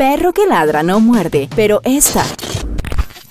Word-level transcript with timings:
Perro 0.00 0.32
que 0.32 0.46
ladra 0.46 0.82
no 0.82 0.98
muerde, 0.98 1.46
pero 1.54 1.82
esta... 1.84 2.22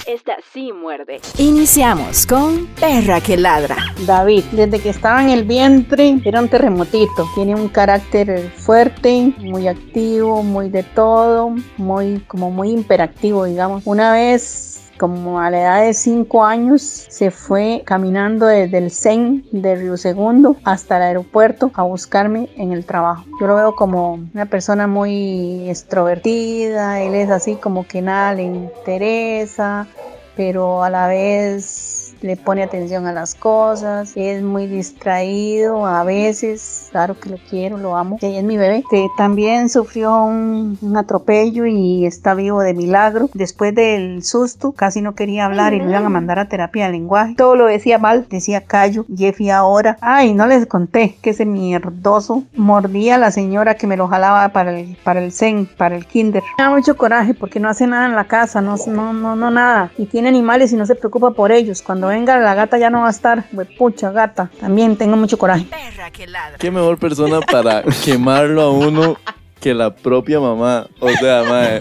Esta 0.05 0.33
sí 0.53 0.71
muerde. 0.71 1.19
Iniciamos 1.39 2.27
con 2.27 2.67
Perra 2.79 3.21
que 3.21 3.37
ladra. 3.37 3.75
David, 4.05 4.43
desde 4.51 4.79
que 4.79 4.89
estaba 4.89 5.23
en 5.23 5.29
el 5.29 5.45
vientre 5.45 6.21
era 6.23 6.39
un 6.39 6.47
terremotito. 6.47 7.27
Tiene 7.33 7.55
un 7.55 7.69
carácter 7.69 8.51
fuerte, 8.55 9.33
muy 9.39 9.67
activo, 9.67 10.43
muy 10.43 10.69
de 10.69 10.83
todo, 10.83 11.55
muy 11.77 12.19
como 12.27 12.51
muy 12.51 12.69
imperactivo, 12.69 13.45
digamos. 13.45 13.81
Una 13.85 14.11
vez 14.11 14.68
como 14.99 15.39
a 15.39 15.49
la 15.49 15.61
edad 15.61 15.81
de 15.81 15.93
5 15.93 16.43
años 16.43 16.81
se 16.81 17.31
fue 17.31 17.81
caminando 17.85 18.45
desde 18.45 18.77
el 18.77 18.91
CEN 18.91 19.45
de 19.51 19.75
Río 19.75 19.97
Segundo 19.97 20.57
hasta 20.65 20.97
el 20.97 21.03
aeropuerto 21.03 21.71
a 21.73 21.83
buscarme 21.83 22.49
en 22.57 22.73
el 22.73 22.85
trabajo. 22.85 23.25
Yo 23.39 23.47
lo 23.47 23.55
veo 23.55 23.75
como 23.75 24.19
una 24.33 24.45
persona 24.45 24.85
muy 24.87 25.69
extrovertida, 25.69 27.01
él 27.01 27.15
es 27.15 27.29
así 27.29 27.55
como 27.55 27.87
que 27.87 28.01
nada 28.01 28.33
le 28.33 28.43
interesa, 28.43 29.87
pero 30.35 30.83
a 30.83 30.89
la 30.89 31.07
vez 31.07 31.88
le 32.21 32.37
pone 32.37 32.63
atención 32.63 33.07
a 33.07 33.13
las 33.13 33.35
cosas, 33.35 34.13
es 34.15 34.43
muy 34.43 34.67
distraído 34.67 35.85
a 35.85 36.03
veces, 36.03 36.89
claro 36.91 37.19
que 37.19 37.29
lo 37.29 37.37
quiero, 37.49 37.77
lo 37.77 37.95
amo, 37.95 38.17
y 38.21 38.35
es 38.35 38.43
mi 38.43 38.57
bebé, 38.57 38.83
que 38.89 39.07
también 39.17 39.69
sufrió 39.69 40.23
un, 40.23 40.77
atropello 40.95 41.65
y 41.65 42.05
está 42.05 42.33
vivo 42.33 42.61
de 42.61 42.73
milagro. 42.73 43.29
Después 43.33 43.73
del 43.73 44.23
susto, 44.23 44.73
casi 44.73 45.01
no 45.01 45.15
quería 45.15 45.45
hablar 45.45 45.73
y 45.73 45.79
lo 45.79 45.89
iban 45.89 46.05
a 46.05 46.09
mandar 46.09 46.39
a 46.39 46.49
terapia 46.49 46.87
de 46.87 46.91
lenguaje. 46.91 47.35
Todo 47.35 47.55
lo 47.55 47.65
decía 47.65 47.99
mal, 47.99 48.25
decía 48.29 48.61
callo, 48.61 49.05
Jeffy 49.15 49.49
ahora. 49.49 49.97
Ay, 50.01 50.33
no 50.33 50.45
les 50.47 50.65
conté 50.65 51.17
que 51.21 51.29
ese 51.29 51.45
mierdoso 51.45 52.43
mordía 52.53 53.15
a 53.15 53.17
la 53.17 53.31
señora 53.31 53.75
que 53.75 53.87
me 53.87 53.97
lo 53.97 54.07
jalaba 54.07 54.49
para 54.49 54.77
el, 54.77 54.97
para 55.03 55.23
el 55.23 55.31
zen, 55.31 55.69
para 55.77 55.95
el 55.95 56.05
kinder. 56.05 56.43
Me 56.57 56.63
da 56.65 56.69
mucho 56.69 56.97
coraje 56.97 57.33
porque 57.33 57.59
no 57.59 57.69
hace 57.69 57.87
nada 57.87 58.07
en 58.07 58.15
la 58.15 58.25
casa, 58.25 58.61
no, 58.61 58.75
no, 58.87 59.13
no, 59.13 59.35
no 59.35 59.51
nada. 59.51 59.91
Y 59.97 60.05
tiene 60.05 60.27
animales 60.27 60.73
y 60.73 60.75
no 60.75 60.85
se 60.85 60.95
preocupa 60.95 61.31
por 61.31 61.51
ellos. 61.51 61.81
Cuando 61.81 62.08
venga 62.09 62.37
la 62.37 62.53
gata 62.55 62.77
ya 62.77 62.89
no 62.89 63.01
va 63.01 63.07
a 63.07 63.11
estar. 63.11 63.45
Pucha, 63.77 64.11
gata. 64.11 64.49
También 64.59 64.97
tengo 64.97 65.15
mucho 65.15 65.37
coraje. 65.37 65.65
Perra 65.65 66.11
que 66.11 66.27
ladra. 66.27 66.57
Qué 66.57 66.69
mejor 66.71 66.97
persona 66.97 67.39
para 67.39 67.83
quemarlo 68.03 68.61
a 68.61 68.71
uno 68.71 69.17
que 69.59 69.73
la 69.73 69.95
propia 69.95 70.39
mamá. 70.39 70.87
O 70.99 71.09
sea, 71.09 71.43
madre. 71.43 71.79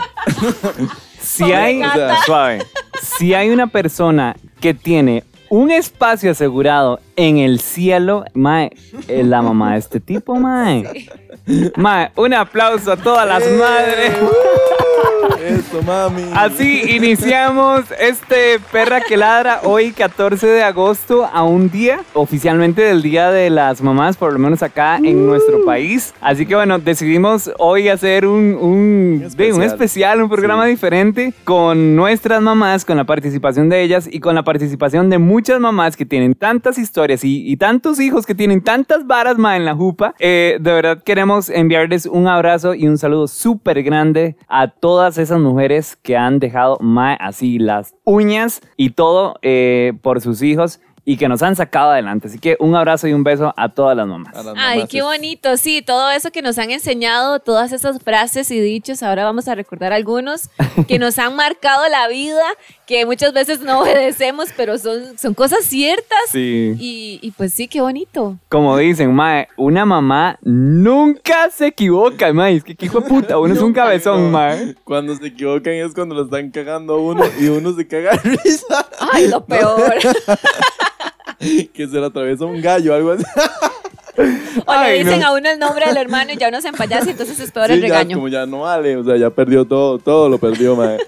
Si 1.20 1.44
hay, 1.52 1.82
suave, 2.24 2.64
si 3.02 3.34
hay 3.34 3.50
una 3.50 3.66
persona 3.66 4.36
que 4.60 4.74
tiene 4.74 5.24
un 5.50 5.70
espacio 5.70 6.30
asegurado 6.30 7.00
en 7.16 7.38
el 7.38 7.60
cielo, 7.60 8.24
mae, 8.34 8.70
es 9.08 9.26
la 9.26 9.42
mamá 9.42 9.72
de 9.72 9.78
este 9.78 10.00
tipo, 10.00 10.34
mae. 10.36 11.08
Mae, 11.76 12.10
un 12.16 12.34
aplauso 12.34 12.92
a 12.92 12.96
todas 12.96 13.26
las 13.26 13.42
eh. 13.42 13.56
madres. 13.58 14.12
Eso, 15.44 15.82
mami. 15.82 16.24
Así 16.34 16.82
iniciamos 16.96 17.84
este 17.98 18.58
Perra 18.72 19.00
que 19.00 19.16
ladra 19.16 19.60
hoy 19.64 19.92
14 19.92 20.46
de 20.46 20.62
agosto 20.62 21.24
a 21.24 21.42
un 21.42 21.70
día 21.70 22.00
oficialmente 22.12 22.82
del 22.82 23.02
Día 23.02 23.30
de 23.30 23.50
las 23.50 23.80
Mamás, 23.82 24.16
por 24.16 24.32
lo 24.32 24.38
menos 24.38 24.62
acá 24.62 24.96
en 24.96 25.26
nuestro 25.26 25.64
país. 25.64 26.14
Así 26.20 26.46
que 26.46 26.54
bueno, 26.54 26.78
decidimos 26.78 27.50
hoy 27.58 27.88
hacer 27.88 28.26
un, 28.26 28.54
un, 28.60 29.22
especial. 29.24 30.22
un, 30.22 30.28
programa 30.28 30.66
diferente 30.66 31.32
con 31.44 31.96
nuestras 31.96 32.42
mamás, 32.42 32.84
con 32.84 32.96
la 32.96 33.04
participación 33.04 33.68
de 33.68 33.82
ellas 33.82 34.08
y 34.10 34.20
con 34.20 34.34
la 34.34 34.44
participación 34.44 35.10
de 35.10 35.18
muchas 35.18 35.60
mamás 35.60 35.96
que 35.96 36.04
tienen 36.04 36.34
tantas 36.34 36.78
historias 36.78 37.20
y, 37.24 37.56
tantos 37.56 37.98
hijos 37.98 38.24
que 38.24 38.34
tienen 38.34 38.62
tantas 38.62 39.06
varas 39.06 39.36
más 39.38 39.56
en 39.56 39.64
la 39.64 39.74
jupa. 39.74 40.14
Eh, 40.18 40.58
de 40.60 40.72
verdad 40.72 41.02
queremos 41.02 41.50
enviarles 41.50 42.06
un 42.06 42.28
abrazo 42.28 42.74
y 42.74 42.86
un 42.86 42.98
saludo 42.98 43.26
súper 43.26 43.82
grande 43.82 44.36
a 44.48 44.68
todas 44.88 45.18
esas 45.18 45.38
mujeres 45.38 45.96
que 45.96 46.16
han 46.16 46.38
dejado 46.38 46.78
así 47.20 47.58
las 47.58 47.94
uñas 48.04 48.62
y 48.78 48.92
todo 48.92 49.34
eh, 49.42 49.92
por 50.00 50.22
sus 50.22 50.40
hijos 50.40 50.80
y 51.08 51.16
que 51.16 51.26
nos 51.26 51.42
han 51.42 51.56
sacado 51.56 51.92
adelante. 51.92 52.28
Así 52.28 52.38
que 52.38 52.58
un 52.60 52.76
abrazo 52.76 53.08
y 53.08 53.14
un 53.14 53.24
beso 53.24 53.54
a 53.56 53.70
todas 53.70 53.96
las 53.96 54.06
mamás. 54.06 54.34
Ay, 54.58 54.84
qué 54.90 55.00
bonito. 55.00 55.56
Sí, 55.56 55.80
todo 55.80 56.10
eso 56.10 56.30
que 56.30 56.42
nos 56.42 56.58
han 56.58 56.70
enseñado, 56.70 57.40
todas 57.40 57.72
esas 57.72 58.02
frases 58.02 58.50
y 58.50 58.60
dichos, 58.60 59.02
ahora 59.02 59.24
vamos 59.24 59.48
a 59.48 59.54
recordar 59.54 59.94
algunos 59.94 60.50
que 60.86 60.98
nos 60.98 61.18
han 61.18 61.34
marcado 61.34 61.88
la 61.88 62.08
vida, 62.08 62.42
que 62.86 63.06
muchas 63.06 63.32
veces 63.32 63.60
no 63.60 63.80
obedecemos, 63.84 64.50
pero 64.54 64.76
son, 64.76 65.16
son 65.16 65.32
cosas 65.32 65.64
ciertas. 65.64 66.18
Sí. 66.28 66.76
Y, 66.78 67.32
pues 67.38 67.54
sí, 67.54 67.68
qué 67.68 67.80
bonito. 67.80 68.36
Como 68.50 68.76
dicen, 68.76 69.14
mae, 69.14 69.48
una 69.56 69.86
mamá 69.86 70.38
nunca 70.42 71.48
se 71.50 71.68
equivoca, 71.68 72.34
mae. 72.34 72.56
Es 72.56 72.64
que 72.64 72.76
qué 72.76 72.84
hijo 72.84 73.00
de 73.00 73.08
puta, 73.08 73.38
uno 73.38 73.54
es 73.54 73.62
un 73.62 73.72
cabezón, 73.72 74.30
mae. 74.30 74.74
Cuando 74.84 75.16
se 75.16 75.28
equivocan 75.28 75.72
es 75.72 75.94
cuando 75.94 76.14
lo 76.14 76.24
están 76.24 76.50
cagando 76.50 76.96
a 76.96 77.00
uno 77.00 77.24
y 77.40 77.46
uno 77.46 77.72
se 77.72 77.88
caga 77.88 78.10
de 78.10 78.36
risa. 78.36 78.86
Ay, 79.10 79.28
lo 79.28 79.42
peor. 79.46 79.94
que 81.72 81.86
se 81.86 81.98
le 81.98 82.06
atraviesa 82.06 82.44
un 82.44 82.60
gallo, 82.60 82.94
algo 82.94 83.12
así. 83.12 83.24
O 84.66 84.82
le 84.82 84.98
dicen 84.98 85.22
a 85.22 85.32
uno 85.32 85.48
el 85.48 85.60
nombre 85.60 85.86
del 85.86 85.96
hermano 85.96 86.32
y 86.32 86.36
ya 86.36 86.48
uno 86.48 86.60
se 86.60 86.66
empallase 86.66 87.06
y 87.06 87.10
entonces 87.10 87.38
es 87.38 87.52
peor 87.52 87.70
el 87.70 87.80
regaño. 87.80 88.16
como 88.16 88.26
ya 88.26 88.46
no 88.46 88.62
vale, 88.62 88.96
o 88.96 89.04
sea, 89.04 89.16
ya 89.16 89.30
perdió 89.30 89.64
todo, 89.64 90.00
todo 90.00 90.28
lo 90.28 90.38
perdió, 90.38 90.74
madre. 90.74 91.06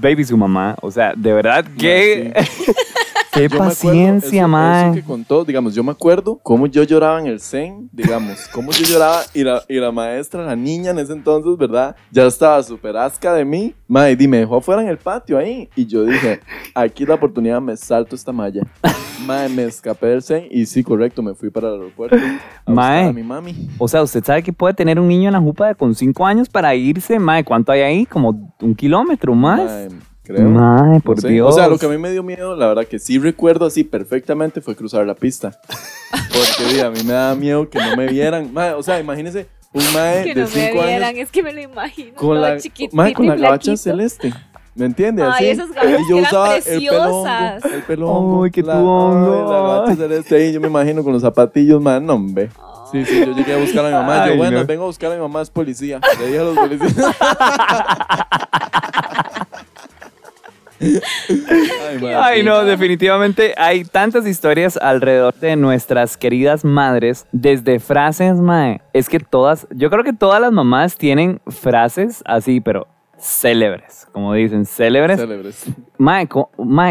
Baby, 0.00 0.24
su 0.24 0.36
mamá, 0.38 0.74
o 0.80 0.90
sea, 0.90 1.12
de 1.14 1.32
verdad 1.34 1.62
que... 1.78 2.32
Qué 3.32 3.48
paciencia, 3.50 4.46
man. 4.46 4.94
que 4.94 5.02
contó, 5.02 5.44
digamos, 5.44 5.74
yo 5.74 5.84
me 5.84 5.92
acuerdo 5.92 6.38
cómo 6.42 6.66
yo 6.66 6.82
lloraba 6.82 7.20
en 7.20 7.26
el 7.26 7.40
Zen, 7.40 7.88
digamos, 7.92 8.48
cómo 8.52 8.70
yo 8.72 8.84
lloraba 8.84 9.22
y 9.34 9.44
la, 9.44 9.62
y 9.68 9.74
la 9.74 9.92
maestra, 9.92 10.44
la 10.44 10.56
niña 10.56 10.90
en 10.90 10.98
ese 10.98 11.12
entonces, 11.12 11.56
¿verdad? 11.56 11.94
Ya 12.10 12.26
estaba 12.26 12.62
súper 12.62 12.96
asca 12.96 13.32
de 13.34 13.44
mí. 13.44 13.74
Madre, 13.86 14.16
y 14.18 14.28
me 14.28 14.38
dejó 14.38 14.56
afuera 14.56 14.82
en 14.82 14.88
el 14.88 14.98
patio 14.98 15.38
ahí. 15.38 15.68
Y 15.76 15.86
yo 15.86 16.04
dije, 16.04 16.40
aquí 16.74 17.04
la 17.06 17.14
oportunidad, 17.14 17.60
me 17.60 17.76
salto 17.76 18.16
esta 18.16 18.32
malla. 18.32 18.62
Madre, 19.26 19.48
me 19.50 19.64
escapé 19.64 20.06
del 20.06 20.22
Zen 20.22 20.46
y 20.50 20.66
sí, 20.66 20.82
correcto, 20.82 21.22
me 21.22 21.34
fui 21.34 21.50
para 21.50 21.68
el 21.68 21.74
aeropuerto 21.74 22.16
a 22.64 22.70
Mae, 22.70 23.08
a 23.08 23.12
mi 23.12 23.22
mami. 23.22 23.68
O 23.78 23.88
sea, 23.88 24.02
usted 24.02 24.24
sabe 24.24 24.42
que 24.42 24.52
puede 24.52 24.74
tener 24.74 24.98
un 24.98 25.08
niño 25.08 25.28
en 25.28 25.32
la 25.32 25.40
jupa 25.40 25.68
de 25.68 25.74
con 25.74 25.94
5 25.94 26.26
años 26.26 26.48
para 26.48 26.74
irse, 26.74 27.18
Mae, 27.18 27.44
¿cuánto 27.44 27.72
hay 27.72 27.80
ahí? 27.82 28.06
Como 28.06 28.54
un 28.60 28.74
kilómetro 28.74 29.34
más 29.34 29.88
creo. 30.28 31.00
por 31.02 31.20
Dios. 31.22 31.48
O 31.48 31.52
sea, 31.52 31.68
lo 31.68 31.78
que 31.78 31.86
a 31.86 31.88
mí 31.88 31.98
me 31.98 32.10
dio 32.10 32.22
miedo, 32.22 32.54
la 32.54 32.66
verdad 32.66 32.86
que 32.86 32.98
sí 32.98 33.18
recuerdo 33.18 33.66
así 33.66 33.84
perfectamente 33.84 34.60
fue 34.60 34.76
cruzar 34.76 35.06
la 35.06 35.14
pista. 35.14 35.58
Porque 36.10 36.82
a 36.82 36.90
mí 36.90 37.02
me 37.04 37.12
daba 37.12 37.34
miedo 37.34 37.68
que 37.68 37.78
no 37.78 37.96
me 37.96 38.06
vieran. 38.06 38.52
o 38.76 38.82
sea, 38.82 39.00
imagínese 39.00 39.46
un 39.72 39.82
mae 39.92 40.24
que 40.24 40.34
de 40.34 40.46
5 40.46 40.82
años. 40.82 41.18
Es 41.18 41.30
que 41.30 41.42
me 41.42 41.52
lo 41.52 41.60
imagino. 41.60 42.14
Con 42.14 42.40
la, 42.40 42.56
mae, 42.92 43.12
con 43.12 43.26
la 43.26 43.36
gabacha 43.36 43.76
celeste. 43.76 44.32
¿Me 44.74 44.86
entiendes? 44.86 45.26
Ay, 45.28 45.48
esas 45.48 45.72
gabachas 45.72 46.02
yo 46.08 46.16
usaba 46.18 46.52
preciosas. 46.52 47.64
El 47.64 47.82
pelo 47.82 48.44
Ay, 48.44 48.50
qué 48.52 48.62
tu 48.62 48.70
hongo. 48.70 49.50
La 49.50 49.58
gabacha 49.58 49.96
celeste 49.96 50.36
ahí, 50.36 50.52
yo 50.52 50.60
me 50.60 50.68
imagino 50.68 51.02
con 51.02 51.12
los 51.12 51.22
zapatillos, 51.22 51.82
man, 51.82 52.06
no, 52.06 52.14
hombre. 52.14 52.50
Sí, 52.92 53.04
sí, 53.04 53.20
yo 53.20 53.34
llegué 53.34 53.54
a 53.54 53.58
buscar 53.58 53.84
a 53.84 53.88
mi 53.88 53.94
mamá. 53.94 54.28
yo, 54.28 54.36
bueno, 54.36 54.64
vengo 54.64 54.84
a 54.84 54.86
buscar 54.86 55.10
a 55.10 55.14
mi 55.14 55.20
mamá, 55.20 55.42
es 55.42 55.50
policía. 55.50 56.00
Le 56.18 56.26
dije 56.26 56.38
a 56.38 56.44
los 56.44 56.56
policías. 56.56 56.94
Ay, 62.16 62.42
no, 62.42 62.64
definitivamente 62.64 63.54
hay 63.56 63.84
tantas 63.84 64.26
historias 64.26 64.76
alrededor 64.76 65.34
de 65.34 65.56
nuestras 65.56 66.16
queridas 66.16 66.64
madres, 66.64 67.26
desde 67.32 67.80
frases, 67.80 68.36
mae. 68.36 68.80
Es 68.92 69.08
que 69.08 69.20
todas, 69.20 69.66
yo 69.70 69.90
creo 69.90 70.04
que 70.04 70.12
todas 70.12 70.40
las 70.40 70.52
mamás 70.52 70.96
tienen 70.96 71.40
frases 71.46 72.22
así, 72.24 72.60
pero 72.60 72.86
célebres, 73.18 74.06
como 74.12 74.32
dicen, 74.34 74.64
célebres. 74.64 75.20
Célebres. 75.20 75.64
Mae, 75.98 76.28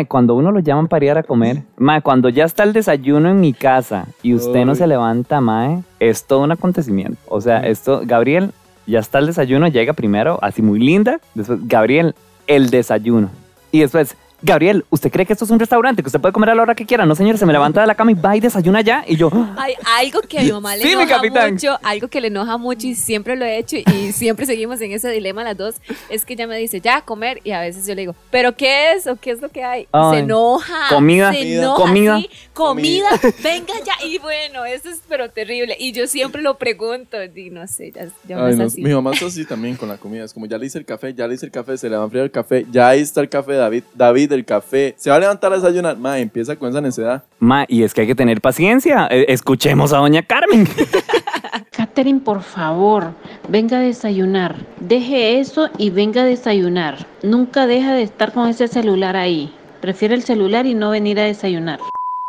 cuando 0.07 0.35
uno 0.35 0.51
lo 0.51 0.59
llaman 0.59 0.87
para 0.87 1.05
ir 1.05 1.11
a 1.11 1.23
comer, 1.23 1.63
mae, 1.77 2.01
cuando 2.01 2.29
ya 2.29 2.45
está 2.45 2.63
el 2.63 2.73
desayuno 2.73 3.29
en 3.29 3.39
mi 3.39 3.53
casa 3.53 4.07
y 4.21 4.33
usted 4.33 4.65
no 4.65 4.75
se 4.75 4.87
levanta, 4.87 5.39
mae, 5.41 5.83
es 5.99 6.25
todo 6.25 6.41
un 6.41 6.51
acontecimiento. 6.51 7.17
O 7.27 7.39
sea, 7.39 7.59
esto, 7.59 8.01
Gabriel, 8.03 8.51
ya 8.85 8.99
está 8.99 9.19
el 9.19 9.27
desayuno, 9.27 9.67
llega 9.67 9.93
primero, 9.93 10.39
así 10.41 10.61
muy 10.61 10.79
linda. 10.79 11.19
Después, 11.33 11.59
Gabriel, 11.67 12.15
el 12.47 12.69
desayuno. 12.69 13.29
Y 13.71 13.81
después, 13.81 14.15
Gabriel, 14.42 14.86
¿usted 14.89 15.12
cree 15.12 15.25
que 15.25 15.34
esto 15.34 15.45
es 15.45 15.51
un 15.51 15.60
restaurante 15.60 16.04
que 16.04 16.07
usted 16.07 16.19
puede 16.19 16.31
comer 16.31 16.51
a 16.51 16.56
la 16.56 16.62
hora 16.62 16.75
que 16.75 16.86
quiera? 16.86 17.06
No, 17.06 17.16
señor, 17.16 17.38
se 17.38 17.45
me 17.45 17.54
levanta 17.54 17.81
de 17.81 17.88
la 17.88 17.95
cama 17.95 18.12
y 18.12 18.13
va 18.13 18.36
y 18.36 18.39
desayuna 18.39 18.81
ya. 18.81 19.04
Y 19.07 19.16
yo. 19.16 19.31
Hay 19.57 19.74
algo 20.00 20.22
que 20.22 20.39
a 20.39 20.44
mi 20.44 20.51
mamá 20.51 20.75
le 20.75 20.92
enoja 20.92 21.50
mucho, 21.50 21.80
algo 21.81 22.07
que 22.07 22.22
le 22.22 22.28
enoja 22.28 22.57
mucho 22.57 22.88
y 22.88 22.95
siempre 22.95 23.36
lo 23.36 23.45
he 23.45 23.57
hecho 23.57 23.78
y 23.78 24.12
siempre 24.12 24.45
seguimos 24.45 24.80
en 24.81 24.92
ese 24.92 25.10
dilema 25.10 25.44
las 25.44 25.57
dos, 25.57 25.75
es 26.10 26.25
que 26.25 26.34
ella 26.34 26.48
me 26.48 26.57
dice, 26.57 26.81
ya, 26.81 27.01
comer. 27.01 27.39
Y 27.44 27.51
a 27.51 27.62
veces 27.62 27.88
yo 27.88 27.95
le 27.95 28.01
digo, 28.01 28.16
¿pero 28.30 28.56
qué 28.56 28.94
es? 28.94 29.07
¿O 29.07 29.16
qué 29.16 29.31
es 29.31 29.42
lo 29.42 29.50
que 29.50 29.63
hay? 29.63 29.88
se 30.12 30.19
enoja. 30.19 30.89
Comida. 30.89 31.31
Se 31.31 31.56
enoja. 31.56 31.75
Comida. 31.75 32.19
comida. 32.54 33.10
Venga 33.44 33.74
ya. 33.86 34.06
Y 34.06 34.19
bueno, 34.19 34.66
eso 34.66 34.89
es 34.89 35.01
pero 35.07 35.30
terrible. 35.30 35.75
Y 35.80 35.94
yo 35.94 36.07
siempre 36.07 36.42
lo 36.42 36.57
pregunto 36.57 37.18
y 37.24 37.50
no 37.50 37.68
sé, 37.68 37.92
ya, 37.92 38.07
ya 38.28 38.45
así. 38.66 38.81
Mi 38.81 38.94
mamá 38.94 39.12
es 39.13 39.24
así 39.24 39.45
también 39.45 39.75
con 39.75 39.89
la 39.89 39.98
comida. 39.98 40.24
Es 40.24 40.34
como, 40.34 40.45
ya 40.45 40.57
le 40.57 40.66
hice 40.66 40.78
el 40.78 40.86
café, 40.86 41.13
ya 41.13 41.28
le 41.28 41.36
hice 41.36 41.45
el 41.45 41.51
café, 41.51 41.78
se 41.78 41.89
le 41.89 41.95
va 41.95 42.04
a 42.04 42.06
enfriar 42.06 42.25
el 42.25 42.31
café, 42.31 42.66
ya 42.72 42.89
ahí 42.89 43.01
está 43.01 43.22
el 43.22 43.30
café, 43.30 43.54
David. 43.54 43.84
David, 43.94 44.26
el 44.35 44.45
café. 44.45 44.95
Se 44.97 45.09
va 45.09 45.18
a 45.18 45.19
levantar 45.19 45.51
a 45.51 45.56
desayunar. 45.56 45.97
Ma, 45.97 46.19
empieza 46.19 46.56
con 46.56 46.69
esa 46.69 46.81
necedad. 46.81 47.24
Ma, 47.39 47.65
y 47.68 47.83
es 47.83 47.94
que 47.94 48.01
hay 48.01 48.07
que 48.07 48.15
tener 48.15 48.41
paciencia. 48.41 49.07
E, 49.09 49.25
escuchemos 49.29 49.94
a 49.94 49.97
doña 49.97 50.24
Carmen. 50.24 50.68
Catherine, 51.71 52.19
por 52.19 52.41
favor, 52.41 53.12
venga 53.47 53.77
a 53.77 53.81
desayunar. 53.81 54.56
Deje 54.79 55.39
eso 55.39 55.69
y 55.77 55.89
venga 55.89 56.24
a 56.24 56.25
desayunar. 56.25 57.06
Nunca 57.24 57.68
deja 57.68 57.94
de 57.94 58.03
estar 58.03 58.33
con 58.33 58.47
ese 58.47 58.68
celular 58.68 59.15
ahí. 59.15 59.53
Prefiere 59.81 60.15
el 60.15 60.24
celular 60.24 60.65
y 60.65 60.74
no 60.74 60.89
venir 60.89 61.19
a 61.19 61.24
desayunar. 61.24 61.79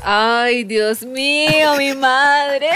Ay, 0.05 0.65
Dios 0.65 1.03
mío, 1.03 1.75
mi 1.77 1.93
madre. 1.95 2.71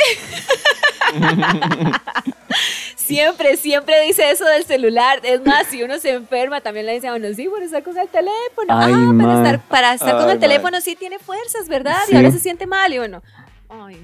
siempre, 2.97 3.57
siempre 3.57 4.01
dice 4.03 4.31
eso 4.31 4.45
del 4.45 4.65
celular. 4.65 5.21
Es 5.23 5.45
más, 5.45 5.69
si 5.69 5.83
uno 5.83 5.99
se 5.99 6.11
enferma, 6.11 6.61
también 6.61 6.87
le 6.87 6.95
dice 6.95 7.09
a 7.09 7.15
uno, 7.15 7.33
sí, 7.35 7.49
por 7.49 7.63
estar 7.63 7.83
con 7.83 7.97
el 7.97 8.09
teléfono. 8.09 8.67
Ay, 8.69 8.93
ah, 8.95 9.13
para 9.17 9.35
estar, 9.37 9.61
para 9.69 9.95
estar 9.95 10.17
con 10.17 10.31
el 10.31 10.41
teléfono 10.41 10.81
sí 10.81 10.97
tiene 10.97 11.19
fuerzas, 11.19 11.69
¿verdad? 11.69 11.97
Sí. 12.07 12.13
Y 12.13 12.17
ahora 12.17 12.33
se 12.33 12.41
siente 12.41 12.67
mal 12.67 12.93
y 12.93 12.99
uno. 12.99 13.23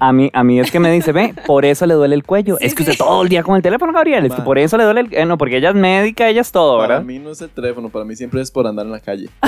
A 0.00 0.12
mí, 0.12 0.31
a 0.32 0.44
mí 0.44 0.61
es 0.61 0.70
que 0.70 0.79
me 0.79 0.91
dice, 0.93 1.11
ve, 1.12 1.35
por 1.47 1.65
eso 1.65 1.85
le 1.87 1.94
duele 1.94 2.15
el 2.15 2.23
cuello. 2.25 2.56
Sí, 2.59 2.67
es 2.67 2.75
que 2.75 2.85
sí. 2.85 2.91
usted 2.91 3.05
todo 3.05 3.23
el 3.23 3.29
día 3.29 3.43
con 3.43 3.56
el 3.56 3.62
teléfono, 3.62 3.93
Gabriel. 3.93 4.25
Es 4.26 4.35
que 4.35 4.43
por 4.43 4.59
eso 4.59 4.76
le 4.76 4.85
duele 4.85 5.00
el... 5.00 5.09
eh, 5.15 5.25
no, 5.26 5.37
porque 5.38 5.56
ella 5.56 5.70
es 5.70 5.75
médica, 5.75 6.29
ella 6.29 6.41
es 6.41 6.53
todo, 6.53 6.76
Para 6.79 6.88
¿verdad? 6.94 7.05
mí 7.05 7.19
no 7.19 7.31
es 7.32 7.41
el 7.41 7.50
teléfono, 7.50 7.88
para 7.88 8.05
mí 8.05 8.15
siempre 8.15 8.41
es 8.41 8.50
por 8.50 8.67
andar 8.67 8.87
en 8.87 8.93
la 8.93 9.00
calle. 9.00 9.29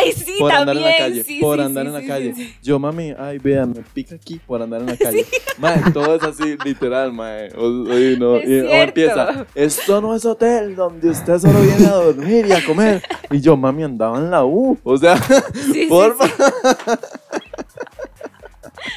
Ay, 0.00 0.12
sí, 0.12 0.34
por 0.38 0.50
también. 0.50 0.56
andar 0.60 0.76
en 0.76 0.82
la 0.82 0.96
calle, 0.98 1.24
sí, 1.24 1.40
por 1.40 1.56
sí, 1.56 1.62
andar 1.64 1.84
sí, 1.84 1.88
en 1.88 1.94
la 1.94 2.00
sí, 2.00 2.06
calle. 2.06 2.34
Yo, 2.62 2.78
mami, 2.78 3.14
ay, 3.18 3.38
vean, 3.38 3.70
me 3.70 3.82
pica 3.94 4.14
aquí 4.14 4.40
por 4.46 4.60
andar 4.62 4.80
en 4.80 4.86
la 4.88 4.96
calle. 4.98 5.24
Mae, 5.58 5.80
todo 5.92 6.14
es 6.16 6.22
así, 6.22 6.56
literal, 6.64 7.12
mae. 7.12 7.48
O, 7.56 7.64
oye, 7.90 8.16
no. 8.18 8.36
Es 8.36 8.48
y- 8.48 8.60
o 8.60 8.68
cierto. 8.68 8.74
empieza, 8.84 9.46
esto 9.54 10.00
no 10.00 10.14
es 10.14 10.24
hotel 10.24 10.76
donde 10.76 11.08
usted 11.10 11.38
solo 11.38 11.60
viene 11.60 11.86
a 11.86 11.92
dormir 11.94 12.46
y 12.46 12.52
a 12.52 12.64
comer. 12.64 13.02
Y 13.30 13.40
yo, 13.40 13.56
mami, 13.56 13.82
andaba 13.84 14.18
en 14.18 14.30
la 14.30 14.44
U. 14.44 14.78
O 14.84 14.96
sea, 14.96 15.16
Sí, 15.16 15.72
sí, 15.72 15.86
porfa. 15.88 16.26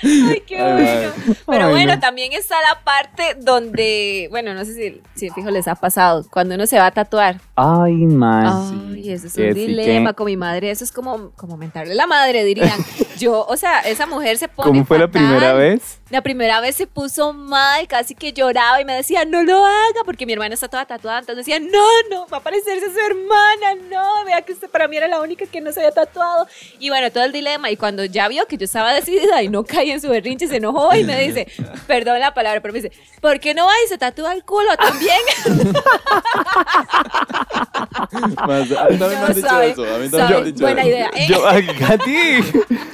Ay, 0.03 0.43
qué 0.45 0.55
bueno. 0.61 1.11
Pero 1.47 1.65
Ay, 1.65 1.71
bueno, 1.71 1.93
no. 1.95 1.99
también 1.99 2.33
está 2.33 2.55
la 2.61 2.83
parte 2.83 3.35
donde, 3.39 4.27
bueno, 4.31 4.53
no 4.53 4.65
sé 4.65 4.73
si, 4.73 5.01
si 5.15 5.29
fijo 5.29 5.49
les 5.51 5.67
ha 5.67 5.75
pasado, 5.75 6.25
cuando 6.31 6.55
uno 6.55 6.65
se 6.67 6.77
va 6.79 6.87
a 6.87 6.91
tatuar. 6.91 7.39
Ay, 7.55 7.93
man. 8.05 8.91
Ay, 8.95 9.11
eso 9.11 9.27
es 9.27 9.35
un 9.37 9.53
dilema 9.53 10.11
que- 10.11 10.15
con 10.15 10.25
mi 10.25 10.37
madre. 10.37 10.71
Eso 10.71 10.83
es 10.83 10.91
como, 10.91 11.31
como 11.31 11.57
mentarle 11.57 11.95
la 11.95 12.07
madre, 12.07 12.43
dirían. 12.43 12.77
Yo, 13.17 13.45
o 13.47 13.55
sea, 13.57 13.79
esa 13.81 14.05
mujer 14.07 14.37
se 14.37 14.47
pone. 14.47 14.67
¿Cómo 14.69 14.85
fue 14.85 14.97
la 14.97 15.07
fatal. 15.07 15.21
primera 15.27 15.53
vez? 15.53 15.99
La 16.09 16.21
primera 16.21 16.59
vez 16.59 16.75
se 16.75 16.87
puso 16.87 17.31
mal, 17.33 17.87
casi 17.87 18.15
que 18.15 18.33
lloraba 18.33 18.81
y 18.81 18.85
me 18.85 18.93
decía, 18.95 19.23
no 19.25 19.43
lo 19.43 19.65
haga, 19.65 20.01
porque 20.05 20.25
mi 20.25 20.33
hermana 20.33 20.55
está 20.55 20.67
toda 20.67 20.85
tatuada. 20.85 21.19
Entonces 21.19 21.45
decía, 21.45 21.59
no, 21.59 21.85
no, 22.09 22.27
va 22.27 22.37
a 22.37 22.41
parecerse 22.41 22.85
a 22.85 22.91
su 22.91 22.99
hermana, 22.99 23.75
no, 23.89 24.25
vea 24.25 24.41
que 24.41 24.51
usted 24.53 24.69
para 24.69 24.87
mí 24.87 24.97
era 24.97 25.07
la 25.07 25.21
única 25.21 25.45
que 25.45 25.61
no 25.61 25.71
se 25.71 25.79
había 25.79 25.91
tatuado. 25.91 26.47
Y 26.79 26.89
bueno, 26.89 27.11
todo 27.11 27.23
el 27.23 27.31
dilema. 27.31 27.69
Y 27.71 27.77
cuando 27.77 28.03
ya 28.03 28.27
vio 28.27 28.45
que 28.47 28.57
yo 28.57 28.65
estaba 28.65 28.91
decidida 28.93 29.41
y 29.43 29.47
no 29.49 29.63
caí 29.71 29.91
en 29.91 30.01
su 30.01 30.09
berrinche, 30.09 30.47
se 30.47 30.57
enojó 30.57 30.93
y 30.95 31.03
me 31.03 31.19
dice, 31.21 31.47
perdón 31.87 32.19
la 32.19 32.33
palabra, 32.33 32.61
pero 32.61 32.73
me 32.73 32.81
dice, 32.81 32.91
¿por 33.21 33.39
qué 33.39 33.53
no 33.53 33.65
va 33.65 33.71
y 33.85 33.87
se 33.89 33.97
tatúa 33.97 34.33
el 34.33 34.43
culo 34.43 34.75
también? 34.77 35.19
Más- 38.47 38.71
a 38.71 38.89
mí 38.89 38.97
también 38.97 39.19
me 39.21 39.25
han 39.27 39.33
dicho 39.33 39.47
sabe, 39.47 39.69
eso. 39.71 39.83
A 39.83 39.97
mí 39.97 40.09
también 40.09 40.29
me 40.29 40.35
han 40.37 40.43
dicho 40.45 40.61
Buena 40.63 40.81
eso. 40.81 40.89
idea. 40.89 41.11
¿eh? 41.15 41.27
Yo, 41.27 41.43
Katy, 41.79 42.43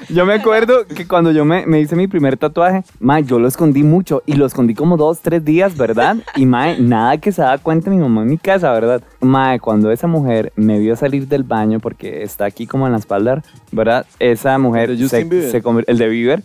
yo 0.09 0.25
me 0.25 0.33
acuerdo 0.33 0.85
que 0.85 1.07
cuando 1.07 1.31
yo 1.31 1.45
me, 1.45 1.65
me 1.65 1.79
hice 1.79 1.95
mi 1.95 2.07
primer 2.07 2.37
tatuaje, 2.37 2.83
ma, 2.99 3.19
yo 3.19 3.39
lo 3.39 3.47
escondí 3.47 3.83
mucho 3.83 4.23
y 4.25 4.33
lo 4.33 4.45
escondí 4.45 4.73
como 4.73 4.97
dos, 4.97 5.19
tres 5.21 5.43
días, 5.43 5.77
¿verdad? 5.77 6.17
Y 6.35 6.45
ma, 6.45 6.75
nada 6.77 7.17
que 7.17 7.31
se 7.31 7.41
da 7.41 7.57
cuenta 7.57 7.89
mi 7.89 7.97
mamá 7.97 8.21
en 8.21 8.29
mi 8.29 8.37
casa, 8.37 8.71
¿verdad? 8.71 9.01
Ma, 9.21 9.59
cuando 9.59 9.91
esa 9.91 10.07
mujer 10.07 10.51
me 10.55 10.79
vio 10.79 10.95
salir 10.95 11.27
del 11.27 11.43
baño, 11.43 11.79
porque 11.79 12.23
está 12.23 12.45
aquí 12.45 12.67
como 12.67 12.85
en 12.85 12.93
la 12.93 12.99
espalda, 12.99 13.43
¿verdad? 13.71 14.05
Esa 14.19 14.57
mujer, 14.57 14.95
¿De 14.95 15.09
se, 15.09 15.51
se 15.51 15.63
el 15.87 15.97
de 15.97 16.07
Bieber, 16.09 16.43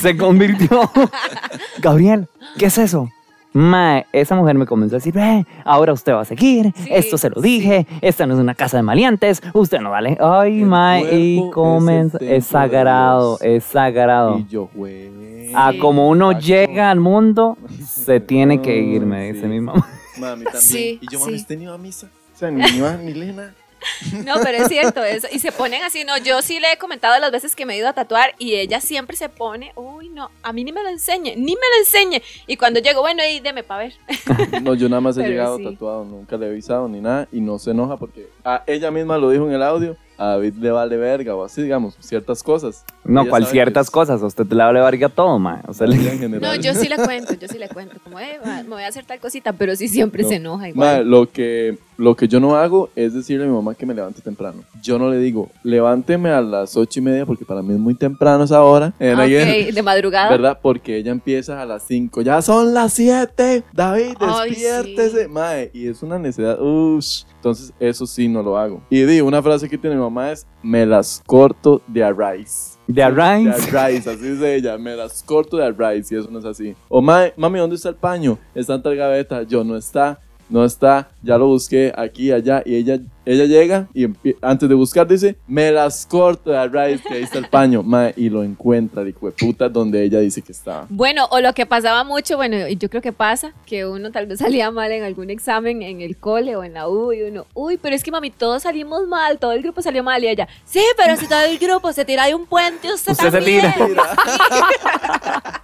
se 0.00 0.16
convirtió. 0.16 0.90
Gabriel, 1.82 2.28
¿qué 2.58 2.66
es 2.66 2.78
eso? 2.78 3.08
Mae, 3.54 4.06
esa 4.12 4.34
mujer 4.34 4.56
me 4.56 4.64
comenzó 4.66 4.96
a 4.96 4.98
decir, 4.98 5.12
ve, 5.12 5.44
ahora 5.64 5.92
usted 5.92 6.12
va 6.14 6.22
a 6.22 6.24
seguir, 6.24 6.72
Sí, 6.76 6.88
esto 6.90 7.18
se 7.18 7.28
lo 7.28 7.40
dije, 7.42 7.86
esta 8.00 8.26
no 8.26 8.34
es 8.34 8.40
una 8.40 8.54
casa 8.54 8.78
de 8.78 8.82
maleantes, 8.82 9.42
usted 9.52 9.80
no 9.80 9.90
vale. 9.90 10.16
Ay, 10.20 10.60
El 10.60 10.66
mae, 10.66 11.18
y 11.18 11.50
comienza, 11.50 12.16
el 12.18 12.28
es, 12.28 12.46
sagrado, 12.46 13.38
es 13.42 13.64
sagrado. 13.64 14.38
Y 14.38 14.46
yo, 14.46 14.70
güey. 14.74 15.52
A 15.54 15.72
como 15.78 16.08
uno 16.08 16.30
Exacto. 16.32 16.46
llega 16.46 16.90
al 16.90 17.00
mundo, 17.00 17.58
se 17.86 18.20
tiene 18.20 18.62
que 18.62 18.76
ir, 18.78 19.02
me 19.04 19.26
Sí. 19.28 19.32
dice 19.34 19.48
mi 19.48 19.60
mamá. 19.60 19.86
Mami 20.18 20.44
también. 20.44 20.62
Sí, 20.62 20.98
y 21.02 21.08
yo, 21.12 21.20
mami, 21.20 21.32
sí. 21.32 21.38
¿usted 21.42 21.58
ni 21.58 21.66
va 21.66 21.74
a 21.74 21.78
misa? 21.78 22.06
O 22.34 22.38
sea, 22.38 22.50
ni 22.50 22.80
va 22.80 22.96
ni 22.96 23.12
Lena. 23.12 23.54
No, 24.24 24.34
pero 24.42 24.58
es 24.58 24.68
cierto 24.68 25.02
eso. 25.02 25.26
Y 25.32 25.38
se 25.38 25.52
ponen 25.52 25.82
así, 25.82 26.04
no, 26.04 26.16
yo 26.18 26.42
sí 26.42 26.60
le 26.60 26.72
he 26.72 26.76
comentado 26.78 27.18
las 27.18 27.30
veces 27.32 27.56
que 27.56 27.66
me 27.66 27.74
he 27.74 27.78
ido 27.78 27.88
a 27.88 27.92
tatuar 27.92 28.34
y 28.38 28.54
ella 28.54 28.80
siempre 28.80 29.16
se 29.16 29.28
pone, 29.28 29.72
uy, 29.74 30.08
no, 30.10 30.30
a 30.42 30.52
mí 30.52 30.64
ni 30.64 30.72
me 30.72 30.82
lo 30.82 30.88
enseñe, 30.88 31.34
ni 31.36 31.54
me 31.54 31.60
lo 31.72 31.78
enseñe. 31.80 32.22
Y 32.46 32.56
cuando 32.56 32.80
llego, 32.80 33.00
bueno, 33.00 33.22
y 33.24 33.40
deme 33.40 33.62
para 33.62 33.84
ver. 33.84 33.94
No, 34.62 34.74
yo 34.74 34.88
nada 34.88 35.00
más 35.00 35.16
he 35.16 35.20
Pero 35.20 35.30
llegado 35.30 35.58
sí. 35.58 35.64
tatuado, 35.64 36.04
nunca 36.04 36.36
le 36.36 36.46
he 36.46 36.48
avisado 36.50 36.88
ni 36.88 37.00
nada 37.00 37.26
y 37.32 37.40
no 37.40 37.58
se 37.58 37.70
enoja 37.70 37.96
porque 37.96 38.28
a 38.44 38.62
ella 38.66 38.90
misma 38.90 39.18
lo 39.18 39.30
dijo 39.30 39.46
en 39.48 39.54
el 39.54 39.62
audio, 39.62 39.96
a 40.18 40.26
David 40.28 40.54
le 40.60 40.70
vale 40.70 40.96
verga 40.96 41.34
o 41.34 41.44
así, 41.44 41.62
digamos, 41.62 41.94
ciertas 42.00 42.42
cosas. 42.42 42.84
No, 43.04 43.26
cual 43.28 43.46
ciertas 43.46 43.88
que 43.88 43.92
cosas, 43.94 44.22
a 44.22 44.26
usted 44.26 44.46
le 44.46 44.56
vale 44.62 44.80
verga 44.80 45.08
todo, 45.08 45.38
mae. 45.38 45.60
O 45.66 45.74
sea, 45.74 45.86
le- 45.86 45.96
en. 46.12 46.40
No, 46.40 46.54
yo 46.56 46.74
sí 46.74 46.88
le 46.88 46.96
cuento, 46.96 47.34
yo 47.34 47.48
sí 47.48 47.58
le 47.58 47.68
cuento, 47.68 47.96
como, 48.04 48.20
eh, 48.20 48.38
ma- 48.44 48.62
me 48.62 48.68
voy 48.68 48.82
a 48.84 48.88
hacer 48.88 49.04
tal 49.04 49.18
cosita, 49.18 49.52
pero 49.52 49.74
sí 49.74 49.88
siempre 49.88 50.22
No. 50.22 50.28
se 50.28 50.34
enoja 50.36 50.60
Mae, 50.62 50.70
igual. 50.70 51.08
lo 51.10 51.30
que, 51.30 51.78
lo 51.96 52.14
que 52.14 52.28
yo 52.28 52.38
no 52.40 52.56
hago 52.56 52.90
es 52.94 53.14
decirle 53.14 53.44
a 53.44 53.48
mi 53.48 53.54
mamá 53.54 53.74
que 53.74 53.84
me 53.86 53.94
levante 53.94 54.20
temprano. 54.22 54.62
Yo 54.82 54.98
no 54.98 55.10
le 55.10 55.18
digo, 55.18 55.48
levánteme 55.64 56.30
a 56.30 56.40
las 56.40 56.76
ocho 56.76 57.00
y 57.00 57.02
media 57.02 57.26
porque 57.26 57.44
para 57.44 57.62
mí 57.62 57.72
es 57.74 57.80
muy 57.80 57.94
temprano 57.94 58.44
esa 58.44 58.62
hora. 58.62 58.92
And 59.00 59.18
Ah, 59.18 59.22
again, 59.24 59.68
ok, 59.68 59.74
de 59.74 59.82
madrugada. 59.82 60.30
¿Verdad? 60.30 60.58
Porque 60.62 60.96
ella 60.98 61.10
empieza 61.10 61.60
a 61.60 61.66
las 61.66 61.82
5. 61.84 62.22
Ya 62.22 62.40
son 62.42 62.72
las 62.74 62.92
7. 62.92 63.64
David, 63.72 64.14
Ay, 64.20 64.50
despiértese. 64.50 65.22
sí. 65.24 65.28
Mae, 65.28 65.70
y 65.74 65.88
es 65.88 66.02
una 66.02 66.18
necesidad. 66.18 66.60
Ush. 66.60 67.24
Entonces, 67.42 67.72
eso 67.80 68.06
sí 68.06 68.28
no 68.28 68.40
lo 68.40 68.56
hago. 68.56 68.80
Y 68.88 69.02
di, 69.02 69.20
una 69.20 69.42
frase 69.42 69.68
que 69.68 69.76
tiene 69.76 69.96
mi 69.96 70.02
mamá 70.02 70.30
es: 70.30 70.46
Me 70.62 70.86
las 70.86 71.20
corto 71.26 71.82
de 71.88 72.04
a. 72.04 72.12
De 72.12 73.02
a. 73.02 73.10
De 73.10 73.50
a 73.80 73.86
así 73.86 74.14
dice 74.14 74.54
ella. 74.54 74.78
Me 74.78 74.94
las 74.94 75.24
corto 75.24 75.56
de 75.56 75.64
a. 75.66 75.94
Y 75.96 75.98
eso 75.98 76.28
no 76.30 76.38
es 76.38 76.44
así. 76.44 76.76
O 76.88 77.02
mami, 77.02 77.58
¿dónde 77.58 77.74
está 77.74 77.88
el 77.88 77.96
paño? 77.96 78.38
Está 78.54 78.74
en 78.74 78.82
tal 78.84 78.94
gaveta. 78.94 79.42
Yo 79.42 79.64
no 79.64 79.76
está. 79.76 80.20
No 80.52 80.66
está, 80.66 81.08
ya 81.22 81.38
lo 81.38 81.46
busqué 81.46 81.90
aquí, 81.96 82.30
allá, 82.30 82.62
y 82.66 82.74
ella, 82.74 82.98
ella 83.24 83.44
llega 83.46 83.88
y 83.94 84.06
antes 84.42 84.68
de 84.68 84.74
buscar 84.74 85.08
dice, 85.08 85.34
me 85.46 85.72
las 85.72 86.04
corto 86.04 86.50
de 86.50 86.68
rice, 86.68 87.02
que 87.08 87.14
ahí 87.14 87.22
está 87.22 87.38
el 87.38 87.48
paño, 87.48 87.82
mae, 87.92 88.12
y 88.18 88.28
lo 88.28 88.44
encuentra, 88.44 89.02
de 89.02 89.14
puta, 89.14 89.70
donde 89.70 90.04
ella 90.04 90.18
dice 90.18 90.42
que 90.42 90.52
estaba. 90.52 90.84
Bueno, 90.90 91.26
o 91.30 91.40
lo 91.40 91.54
que 91.54 91.64
pasaba 91.64 92.04
mucho, 92.04 92.36
bueno, 92.36 92.68
y 92.68 92.76
yo 92.76 92.90
creo 92.90 93.00
que 93.00 93.12
pasa, 93.12 93.54
que 93.64 93.86
uno 93.86 94.10
tal 94.12 94.26
vez 94.26 94.38
salía 94.40 94.70
mal 94.70 94.92
en 94.92 95.04
algún 95.04 95.30
examen 95.30 95.80
en 95.80 96.02
el 96.02 96.18
cole 96.18 96.54
o 96.54 96.64
en 96.64 96.74
la 96.74 96.86
U 96.86 97.14
y 97.14 97.22
uno, 97.22 97.46
uy, 97.54 97.78
pero 97.78 97.96
es 97.96 98.02
que 98.04 98.10
mami, 98.10 98.30
todos 98.30 98.64
salimos 98.64 99.08
mal, 99.08 99.38
todo 99.38 99.52
el 99.52 99.62
grupo 99.62 99.80
salió 99.80 100.04
mal 100.04 100.22
y 100.22 100.28
ella, 100.28 100.48
sí, 100.66 100.82
pero 100.98 101.16
si 101.16 101.26
todo 101.26 101.44
el 101.44 101.56
grupo 101.58 101.94
se 101.94 102.04
tira 102.04 102.26
de 102.26 102.34
un 102.34 102.44
puente, 102.44 102.92
usted, 102.92 103.12
Usted 103.12 103.30
se 103.30 103.36
también. 103.38 103.72
tira. 103.72 104.04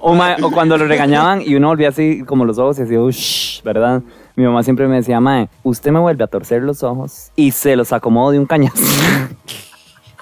O, 0.00 0.12
o 0.14 0.50
cuando 0.52 0.76
lo 0.76 0.86
regañaban 0.86 1.42
y 1.42 1.54
uno 1.54 1.68
volvía 1.68 1.88
así 1.88 2.22
como 2.24 2.44
los 2.44 2.58
ojos 2.58 2.78
y 2.78 2.82
decía, 2.82 3.62
¿verdad? 3.64 4.02
Mi 4.36 4.44
mamá 4.44 4.62
siempre 4.62 4.88
me 4.88 4.96
decía, 4.96 5.20
mae, 5.20 5.48
usted 5.62 5.92
me 5.92 6.00
vuelve 6.00 6.24
a 6.24 6.26
torcer 6.26 6.62
los 6.62 6.82
ojos 6.82 7.30
y 7.36 7.52
se 7.52 7.76
los 7.76 7.92
acomodo 7.92 8.32
de 8.32 8.38
un 8.40 8.46
cañazo. 8.46 8.82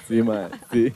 Sí, 0.07 0.21
madre, 0.21 0.49
sí. 0.71 0.93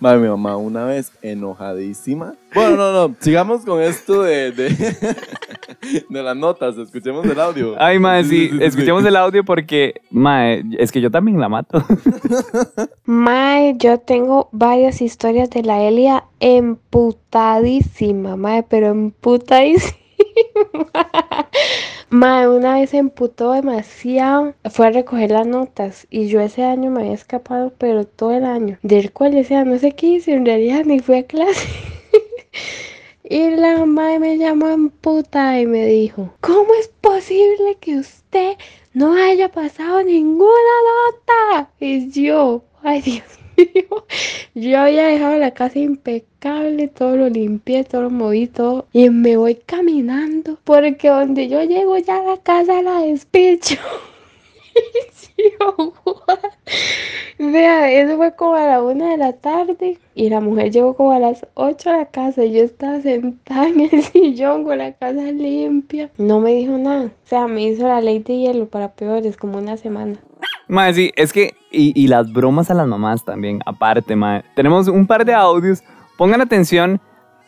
Madre, 0.00 0.20
mi 0.20 0.28
mamá 0.28 0.56
una 0.56 0.84
vez 0.84 1.12
enojadísima. 1.22 2.34
Bueno, 2.54 2.76
no, 2.76 2.92
no, 2.92 3.16
sigamos 3.18 3.64
con 3.64 3.82
esto 3.82 4.22
de, 4.22 4.52
de, 4.52 4.70
de 6.08 6.22
las 6.22 6.36
notas, 6.36 6.78
escuchemos 6.78 7.26
el 7.26 7.40
audio. 7.40 7.74
Ay, 7.78 7.98
mae, 7.98 8.22
sí, 8.22 8.48
sí, 8.48 8.58
sí. 8.58 8.64
escuchemos 8.64 9.04
el 9.04 9.16
audio 9.16 9.44
porque, 9.44 10.02
mae, 10.10 10.62
es 10.78 10.92
que 10.92 11.00
yo 11.00 11.10
también 11.10 11.40
la 11.40 11.48
mato. 11.48 11.84
Mae, 13.04 13.74
yo 13.76 13.98
tengo 13.98 14.48
varias 14.52 15.02
historias 15.02 15.50
de 15.50 15.62
la 15.64 15.82
Elia 15.82 16.24
emputadísima, 16.38 18.36
mae, 18.36 18.62
pero 18.62 18.88
emputadísima. 18.88 20.07
Mae, 22.10 22.48
una 22.48 22.74
vez 22.74 22.90
se 22.90 22.98
emputó 22.98 23.52
demasiado, 23.52 24.54
fue 24.70 24.86
a 24.86 24.90
recoger 24.90 25.30
las 25.30 25.46
notas 25.46 26.06
y 26.10 26.28
yo 26.28 26.40
ese 26.40 26.64
año 26.64 26.90
me 26.90 27.02
había 27.02 27.14
escapado, 27.14 27.72
pero 27.78 28.06
todo 28.06 28.32
el 28.32 28.44
año, 28.44 28.78
del 28.82 29.12
cual 29.12 29.36
o 29.38 29.44
sea, 29.44 29.64
no 29.64 29.78
sé 29.78 29.92
qué 29.92 30.06
hice, 30.06 30.32
en 30.32 30.46
realidad 30.46 30.84
ni 30.84 31.00
fui 31.00 31.18
a 31.18 31.26
clase. 31.26 31.68
Y 33.30 33.50
la 33.50 33.84
madre 33.84 34.20
me 34.20 34.38
llamó 34.38 34.70
en 34.70 34.88
puta 34.88 35.60
y 35.60 35.66
me 35.66 35.84
dijo, 35.84 36.32
¿cómo 36.40 36.72
es 36.80 36.88
posible 36.88 37.76
que 37.78 37.98
usted 37.98 38.56
no 38.94 39.12
haya 39.12 39.50
pasado 39.50 40.02
ninguna 40.02 40.48
nota? 41.12 41.70
Y 41.78 42.10
yo, 42.10 42.64
ay 42.82 43.02
Dios 43.02 43.37
yo 44.54 44.78
había 44.78 45.06
dejado 45.06 45.38
la 45.38 45.52
casa 45.52 45.78
impecable, 45.78 46.88
todo 46.88 47.16
lo 47.16 47.28
limpié, 47.28 47.84
todo 47.84 48.02
lo 48.02 48.10
moví, 48.10 48.46
todo, 48.46 48.86
y 48.92 49.10
me 49.10 49.36
voy 49.36 49.56
caminando, 49.56 50.58
porque 50.64 51.08
donde 51.08 51.48
yo 51.48 51.62
llego 51.62 51.96
ya 51.98 52.22
la 52.22 52.36
casa 52.38 52.82
la 52.82 53.00
despicho. 53.00 53.76
Vea, 57.38 57.92
eso 57.92 58.16
fue 58.16 58.34
como 58.34 58.54
a 58.54 58.66
la 58.66 58.82
una 58.82 59.10
de 59.10 59.16
la 59.16 59.32
tarde 59.32 59.98
y 60.14 60.28
la 60.28 60.40
mujer 60.40 60.72
llegó 60.72 60.94
como 60.94 61.12
a 61.12 61.20
las 61.20 61.46
8 61.54 61.90
a 61.90 61.96
la 61.98 62.06
casa 62.06 62.44
y 62.44 62.52
yo 62.52 62.64
estaba 62.64 63.00
sentada 63.00 63.68
en 63.68 63.80
el 63.80 64.02
sillón 64.02 64.64
con 64.64 64.78
la 64.78 64.92
casa 64.92 65.22
limpia. 65.22 66.10
No 66.18 66.40
me 66.40 66.54
dijo 66.54 66.76
nada. 66.78 67.06
O 67.06 67.28
sea, 67.28 67.46
me 67.46 67.62
hizo 67.62 67.86
la 67.86 68.00
ley 68.00 68.18
de 68.18 68.38
hielo 68.38 68.68
para 68.68 68.92
peores, 68.92 69.36
como 69.36 69.58
una 69.58 69.76
semana. 69.76 70.18
Mae, 70.68 70.92
sí, 70.92 71.12
es 71.16 71.32
que, 71.32 71.54
y, 71.70 71.98
y 72.00 72.08
las 72.08 72.32
bromas 72.32 72.70
a 72.70 72.74
las 72.74 72.86
mamás 72.86 73.24
también, 73.24 73.60
aparte, 73.64 74.14
mae. 74.16 74.44
Tenemos 74.54 74.88
un 74.88 75.06
par 75.06 75.24
de 75.24 75.32
audios, 75.32 75.82
pongan 76.16 76.40
atención, 76.40 77.00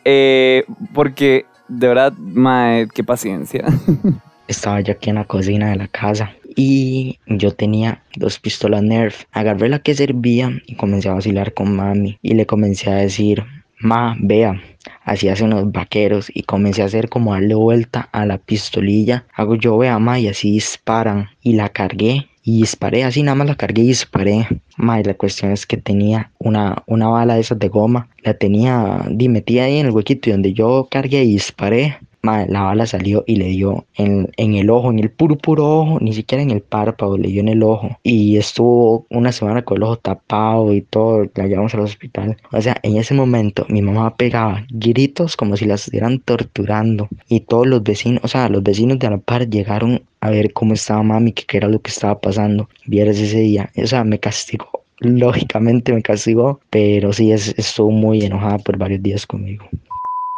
eh, 0.04 0.64
porque 0.94 1.44
de 1.68 1.88
verdad, 1.88 2.12
mae, 2.18 2.88
qué 2.88 3.04
paciencia. 3.04 3.64
Estaba 4.48 4.80
yo 4.80 4.92
aquí 4.92 5.10
en 5.10 5.16
la 5.16 5.24
cocina 5.24 5.70
de 5.70 5.76
la 5.76 5.86
casa 5.86 6.32
y 6.56 7.20
yo 7.26 7.52
tenía 7.52 8.02
dos 8.16 8.38
pistolas 8.40 8.82
Nerf. 8.82 9.24
Agarré 9.32 9.68
la 9.68 9.78
que 9.78 9.94
servía 9.94 10.50
y 10.66 10.74
comencé 10.74 11.08
a 11.08 11.14
vacilar 11.14 11.54
con 11.54 11.76
mami 11.76 12.18
y 12.22 12.34
le 12.34 12.46
comencé 12.46 12.90
a 12.90 12.96
decir, 12.96 13.44
ma, 13.78 14.16
vea, 14.18 14.60
así 15.04 15.28
hacen 15.28 15.50
los 15.50 15.70
vaqueros 15.70 16.30
y 16.34 16.42
comencé 16.42 16.82
a 16.82 16.86
hacer 16.86 17.08
como 17.08 17.34
darle 17.34 17.54
vuelta 17.54 18.08
a 18.10 18.26
la 18.26 18.38
pistolilla. 18.38 19.26
Hago 19.34 19.54
yo, 19.54 19.78
vea, 19.78 19.98
ma, 20.00 20.18
y 20.18 20.26
así 20.26 20.50
disparan 20.50 21.28
y 21.42 21.52
la 21.52 21.68
cargué 21.68 22.29
y 22.50 22.60
disparé, 22.62 23.04
así 23.04 23.22
nada 23.22 23.36
más 23.36 23.46
la 23.46 23.54
cargué 23.54 23.82
y 23.82 23.88
disparé. 23.88 24.46
Ma, 24.76 25.00
y 25.00 25.04
la 25.04 25.14
cuestión 25.14 25.52
es 25.52 25.66
que 25.66 25.76
tenía 25.76 26.32
una, 26.38 26.82
una 26.86 27.08
bala 27.08 27.34
de 27.34 27.40
esas 27.40 27.58
de 27.58 27.68
goma, 27.68 28.08
la 28.24 28.34
tenía 28.34 29.04
metida 29.08 29.64
ahí 29.64 29.78
en 29.78 29.86
el 29.86 29.92
huequito 29.92 30.28
y 30.28 30.32
donde 30.32 30.52
yo 30.52 30.88
cargué 30.90 31.22
y 31.22 31.32
disparé. 31.32 31.98
Ma, 32.22 32.44
la 32.46 32.62
bala 32.62 32.86
salió 32.86 33.24
y 33.26 33.36
le 33.36 33.46
dio 33.46 33.86
en, 33.96 34.30
en 34.36 34.54
el 34.54 34.70
ojo, 34.70 34.90
en 34.90 34.98
el 34.98 35.10
puro 35.10 35.36
puro 35.36 35.80
ojo, 35.80 35.98
ni 36.00 36.12
siquiera 36.12 36.42
en 36.42 36.50
el 36.50 36.60
párpado, 36.60 37.16
le 37.16 37.28
dio 37.28 37.40
en 37.40 37.48
el 37.48 37.62
ojo. 37.62 37.98
Y 38.02 38.36
estuvo 38.36 39.06
una 39.10 39.32
semana 39.32 39.62
con 39.62 39.78
el 39.78 39.84
ojo 39.84 39.96
tapado 39.96 40.72
y 40.72 40.82
todo, 40.82 41.26
la 41.34 41.46
llevamos 41.46 41.74
al 41.74 41.80
hospital. 41.80 42.36
O 42.52 42.60
sea, 42.60 42.76
en 42.82 42.96
ese 42.96 43.14
momento 43.14 43.64
mi 43.68 43.82
mamá 43.82 44.16
pegaba 44.16 44.64
gritos 44.70 45.36
como 45.36 45.56
si 45.56 45.64
la 45.64 45.74
estuvieran 45.74 46.18
torturando. 46.20 47.08
Y 47.28 47.40
todos 47.40 47.66
los 47.66 47.82
vecinos, 47.82 48.22
o 48.24 48.28
sea, 48.28 48.48
los 48.48 48.62
vecinos 48.62 48.98
de 48.98 49.10
la 49.10 49.18
par 49.18 49.48
llegaron 49.48 50.02
a 50.20 50.30
ver 50.30 50.52
cómo 50.52 50.74
estaba 50.74 51.02
mami, 51.02 51.32
qué 51.32 51.56
era 51.56 51.68
lo 51.68 51.80
que 51.80 51.90
estaba 51.90 52.20
pasando. 52.20 52.68
Vieras 52.86 53.18
ese 53.18 53.40
día, 53.40 53.70
o 53.76 53.86
sea, 53.86 54.04
me 54.04 54.18
castigó. 54.18 54.84
Lógicamente 55.00 55.92
me 55.92 56.02
castigó, 56.02 56.60
pero 56.68 57.12
sí 57.12 57.32
es, 57.32 57.54
estuvo 57.56 57.90
muy 57.90 58.22
enojada 58.22 58.58
por 58.58 58.76
varios 58.76 59.02
días 59.02 59.26
conmigo. 59.26 59.64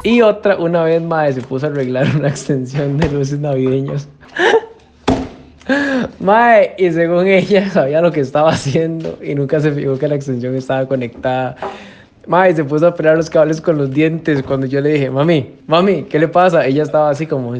Y 0.04 0.20
otra, 0.20 0.56
una 0.56 0.82
vez 0.82 1.00
más, 1.00 1.34
se 1.34 1.42
puso 1.42 1.66
a 1.66 1.68
arreglar 1.70 2.08
una 2.16 2.28
extensión 2.30 2.98
de 2.98 3.08
luces 3.08 3.38
navideños. 3.38 4.08
Mae, 6.18 6.74
y 6.76 6.90
según 6.90 7.26
ella 7.26 7.70
sabía 7.72 8.00
lo 8.00 8.10
que 8.10 8.20
estaba 8.20 8.50
haciendo 8.50 9.18
y 9.22 9.34
nunca 9.34 9.60
se 9.60 9.72
fijó 9.72 9.98
que 9.98 10.08
la 10.08 10.16
extensión 10.16 10.56
estaba 10.56 10.86
conectada. 10.86 11.56
Mae, 12.26 12.54
se 12.54 12.64
puso 12.64 12.86
a 12.86 12.94
pelar 12.94 13.16
los 13.16 13.28
cables 13.28 13.60
con 13.60 13.78
los 13.78 13.90
dientes 13.90 14.42
cuando 14.42 14.66
yo 14.66 14.80
le 14.80 14.90
dije, 14.90 15.10
mami, 15.10 15.54
mami, 15.66 16.04
¿qué 16.04 16.20
le 16.20 16.28
pasa? 16.28 16.64
Ella 16.64 16.84
estaba 16.84 17.10
así 17.10 17.26
como, 17.26 17.52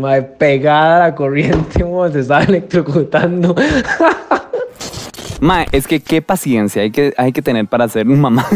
mae, 0.00 0.22
pegada 0.22 0.96
a 0.96 1.08
la 1.08 1.14
corriente, 1.14 1.84
mae, 1.84 2.12
se 2.12 2.20
estaba 2.20 2.44
electrocutando. 2.44 3.54
Mae, 5.40 5.66
es 5.72 5.86
que 5.86 6.00
qué 6.00 6.22
paciencia 6.22 6.82
hay 6.82 6.90
que, 6.90 7.12
hay 7.16 7.32
que 7.32 7.42
tener 7.42 7.66
para 7.66 7.88
ser 7.88 8.08
un 8.08 8.20
mamá. 8.20 8.46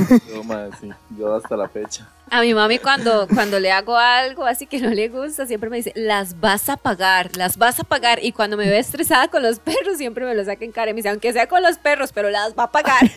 Yo, 0.48 0.54
mae, 0.54 0.70
sí, 0.80 0.88
yo 1.18 1.34
hasta 1.34 1.56
la 1.56 1.68
fecha. 1.68 2.08
A 2.30 2.42
mi 2.42 2.52
mami 2.52 2.78
cuando, 2.78 3.26
cuando 3.28 3.58
le 3.58 3.70
hago 3.70 3.96
algo 3.96 4.44
así 4.44 4.66
que 4.66 4.80
no 4.80 4.90
le 4.90 5.08
gusta, 5.08 5.46
siempre 5.46 5.70
me 5.70 5.78
dice, 5.78 5.92
las 5.94 6.38
vas 6.40 6.68
a 6.68 6.76
pagar, 6.76 7.36
las 7.36 7.56
vas 7.56 7.80
a 7.80 7.84
pagar. 7.84 8.22
Y 8.22 8.32
cuando 8.32 8.56
me 8.56 8.68
ve 8.68 8.78
estresada 8.78 9.28
con 9.28 9.42
los 9.42 9.58
perros, 9.58 9.96
siempre 9.96 10.24
me 10.26 10.34
lo 10.34 10.44
saca 10.44 10.64
en 10.64 10.72
cara. 10.72 10.90
Y 10.90 10.94
me 10.94 10.98
dice, 10.98 11.08
aunque 11.08 11.32
sea 11.32 11.46
con 11.46 11.62
los 11.62 11.78
perros, 11.78 12.12
pero 12.12 12.30
las 12.30 12.54
va 12.54 12.64
a 12.64 12.70
pagar. 12.70 13.10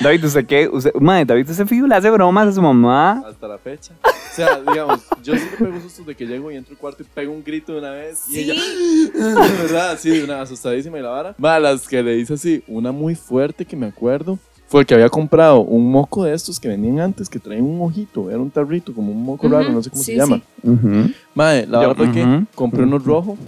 David, 0.00 0.24
¿usted 0.24 0.46
qué? 0.46 0.68
Usted, 0.68 0.92
mae, 0.94 1.24
David, 1.24 1.50
¿usted 1.50 1.66
fijo 1.66 1.86
le 1.86 1.94
hace 1.94 2.10
bromas 2.10 2.48
a 2.48 2.52
su 2.52 2.62
mamá? 2.62 3.22
Hasta 3.26 3.48
la 3.48 3.58
fecha. 3.58 3.94
O 4.04 4.34
sea, 4.34 4.60
digamos, 4.60 5.00
yo 5.22 5.36
sí 5.36 5.46
me 5.50 5.66
pego 5.66 5.80
sustos 5.80 6.06
de 6.06 6.14
que 6.14 6.24
llego 6.24 6.50
y 6.50 6.56
entro 6.56 6.72
al 6.72 6.78
cuarto 6.78 7.02
y 7.02 7.06
pego 7.06 7.32
un 7.32 7.44
grito 7.44 7.72
de 7.72 7.78
una 7.78 7.90
vez. 7.90 8.22
Y 8.28 8.40
ella, 8.40 8.54
de 8.54 9.62
verdad, 9.62 9.98
sí, 10.00 10.10
de 10.10 10.24
una 10.24 10.40
asustadísima 10.40 10.98
y 10.98 11.02
la 11.02 11.10
vara. 11.10 11.34
Va, 11.42 11.58
las 11.58 11.86
que 11.86 12.02
le 12.02 12.16
hice 12.16 12.34
así, 12.34 12.64
una 12.66 12.92
muy 12.92 13.14
fuerte 13.14 13.64
que 13.64 13.76
me 13.76 13.86
acuerdo. 13.86 14.38
Fue 14.72 14.86
que 14.86 14.94
había 14.94 15.10
comprado 15.10 15.60
un 15.60 15.90
moco 15.90 16.24
de 16.24 16.32
estos 16.32 16.58
que 16.58 16.66
venían 16.66 16.98
antes, 16.98 17.28
que 17.28 17.38
traían 17.38 17.66
un 17.66 17.82
ojito, 17.82 18.30
era 18.30 18.38
un 18.38 18.48
tarrito, 18.50 18.94
como 18.94 19.12
un 19.12 19.22
moco 19.22 19.46
raro, 19.46 19.64
Ujú, 19.66 19.72
no 19.74 19.82
sé 19.82 19.90
cómo 19.90 20.02
sí, 20.02 20.12
se 20.12 20.16
llama. 20.16 20.40
Ujú. 20.62 21.10
Mae, 21.34 21.66
la 21.66 21.82
Yo- 21.82 21.88
verdad 21.88 21.96
fue 21.96 22.10
que 22.12 22.44
compré 22.54 22.82
unos 22.84 23.04
rojos 23.04 23.38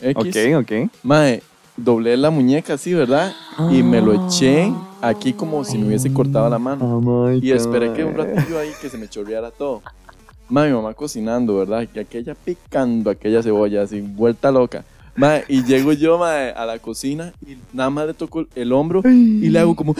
X. 0.00 0.36
Ok, 0.56 0.62
ok. 0.62 0.88
Mae, 1.02 1.42
doblé 1.76 2.16
la 2.16 2.30
muñeca 2.30 2.74
así, 2.74 2.94
¿verdad? 2.94 3.32
Y 3.72 3.82
me 3.82 4.00
lo 4.00 4.12
eché 4.28 4.72
aquí 5.02 5.32
como 5.32 5.64
si 5.64 5.78
me 5.78 5.88
hubiese 5.88 6.12
cortado 6.12 6.48
la 6.48 6.60
mano. 6.60 7.32
Y 7.42 7.50
esperé 7.50 7.92
que 7.92 8.04
un 8.04 8.14
ratillo 8.14 8.56
ahí 8.60 8.70
que 8.80 8.88
se 8.88 8.98
me 8.98 9.08
chorreara 9.08 9.50
todo. 9.50 9.82
Mae, 10.48 10.68
mi 10.70 10.76
mamá 10.76 10.94
cocinando, 10.94 11.56
¿verdad? 11.56 11.88
Y 11.92 11.98
aquella 11.98 12.36
picando 12.36 13.10
aquella 13.10 13.42
cebolla 13.42 13.82
así, 13.82 14.00
vuelta 14.00 14.52
loca. 14.52 14.84
Mae, 15.18 15.44
y 15.48 15.64
llego 15.64 15.92
yo, 15.92 16.16
mae, 16.18 16.50
a 16.52 16.64
la 16.64 16.78
cocina 16.78 17.32
y 17.46 17.56
nada 17.72 17.90
más 17.90 18.06
le 18.06 18.14
toco 18.14 18.46
el 18.54 18.72
hombro 18.72 19.02
y 19.04 19.48
le 19.48 19.58
hago 19.58 19.74
como... 19.76 19.94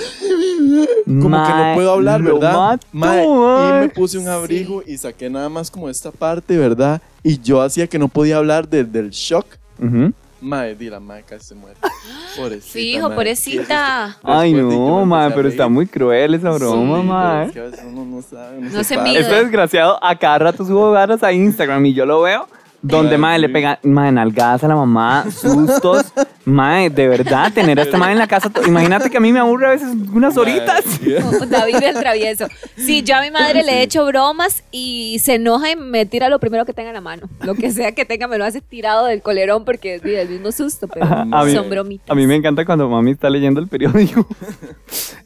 Como 1.07 1.21
que 1.47 1.53
no 1.53 1.73
puedo 1.75 1.93
hablar, 1.93 2.23
¿verdad? 2.23 2.53
mato, 2.53 2.87
Mae, 2.93 3.25
y 3.25 3.81
me 3.81 3.89
puse 3.89 4.19
un 4.19 4.29
abrigo 4.29 4.83
y 4.87 4.97
saqué 4.99 5.31
nada 5.31 5.49
más 5.49 5.71
como 5.71 5.89
esta 5.89 6.11
parte, 6.11 6.57
¿verdad? 6.59 7.01
Y 7.23 7.41
yo 7.41 7.63
hacía 7.63 7.87
que 7.87 7.99
no 7.99 8.09
podía 8.09 8.37
hablar 8.37 8.69
de- 8.69 8.85
del 8.85 9.11
shock. 9.11 9.47
Ujú. 9.79 10.13
Mae, 10.41 10.75
di 10.77 10.89
la 10.89 11.01
mae 11.01 11.23
casi 11.25 11.47
se 11.47 11.55
muere. 11.55 11.77
Pobrecita. 12.37 12.73
Fijo, 12.73 13.09
mae. 13.09 13.17
pobrecita. 13.17 14.19
Ay, 14.23 14.53
no, 14.53 15.05
mae, 15.07 15.31
pero 15.33 15.49
está 15.49 15.69
muy 15.69 15.87
cruel 15.87 16.35
esa 16.35 16.51
broma, 16.51 17.01
Sí, 17.01 17.07
mae. 17.09 17.47
es 17.47 17.53
que 17.53 17.61
a 17.61 17.65
veces 17.65 17.85
uno 17.89 18.05
no 18.05 18.23
sabe, 18.23 18.59
uno 18.59 18.71
No 18.71 18.85
se 18.85 18.95
para. 18.95 19.09
mide. 19.09 19.21
Este 19.21 19.35
desgraciado 19.35 19.99
a 20.05 20.17
cada 20.17 20.39
rato 20.39 20.65
subo 20.65 20.93
varas 20.93 21.23
a 21.23 21.33
Instagram 21.33 21.87
y 21.87 21.95
yo 21.95 22.07
lo 22.07 22.23
veo. 22.23 22.47
Donde, 22.81 23.19
mae, 23.19 23.39
le 23.39 23.49
sí. 23.49 23.53
pega, 23.53 23.79
mae, 23.83 24.13
nalgadas 24.13 24.65
a 24.65 24.69
la 24.69 24.77
mamá, 24.77 25.25
sustos. 25.31 26.13
Mae, 26.49 26.91
de 26.91 27.07
verdad, 27.09 27.53
tener 27.53 27.79
a 27.79 27.83
este 27.83 27.97
mae 27.97 28.13
en 28.13 28.19
la 28.19 28.27
casa. 28.27 28.51
to- 28.51 28.65
Imagínate 28.67 29.11
que 29.11 29.17
a 29.19 29.21
mí 29.21 29.33
me 29.33 29.39
aburre 29.41 29.67
a 29.67 29.71
veces 29.71 29.89
unas 30.13 30.37
horitas. 30.37 30.83
Oh, 31.25 31.47
David 31.47 31.77
el 31.83 31.95
travieso. 31.95 32.47
Sí, 32.77 33.03
yo 33.03 33.17
a 33.17 33.21
mi 33.23 33.31
madre 33.31 33.63
le 33.65 33.73
he 33.79 33.83
hecho 33.83 34.05
bromas 34.07 34.63
y 34.71 35.19
se 35.21 35.35
enoja 35.35 35.71
y 35.71 35.77
me 35.77 36.07
tira 36.07 36.29
lo 36.29 36.39
primero 36.39 36.65
que 36.65 36.73
tenga 36.73 36.89
en 36.91 36.95
la 36.95 37.01
mano. 37.01 37.29
Lo 37.43 37.55
que 37.55 37.71
sea 37.71 37.93
que 37.93 38.05
tenga 38.05 38.27
me 38.29 38.39
lo 38.39 38.45
hace 38.45 38.61
tirado 38.61 39.07
del 39.07 39.21
colerón 39.23 39.65
porque 39.65 39.97
es 39.97 40.05
el 40.05 40.29
mismo 40.29 40.51
susto, 40.53 40.89
pero 40.89 41.07
A 41.07 41.45
mí- 41.45 41.53
son 41.53 41.69
bromitas. 41.71 42.11
A 42.11 42.15
mí 42.15 42.27
me 42.27 42.35
encanta 42.37 42.65
cuando 42.65 42.89
mami 42.89 43.13
está 43.13 43.29
leyendo 43.31 43.61
el 43.61 43.69
periódico. 43.69 44.27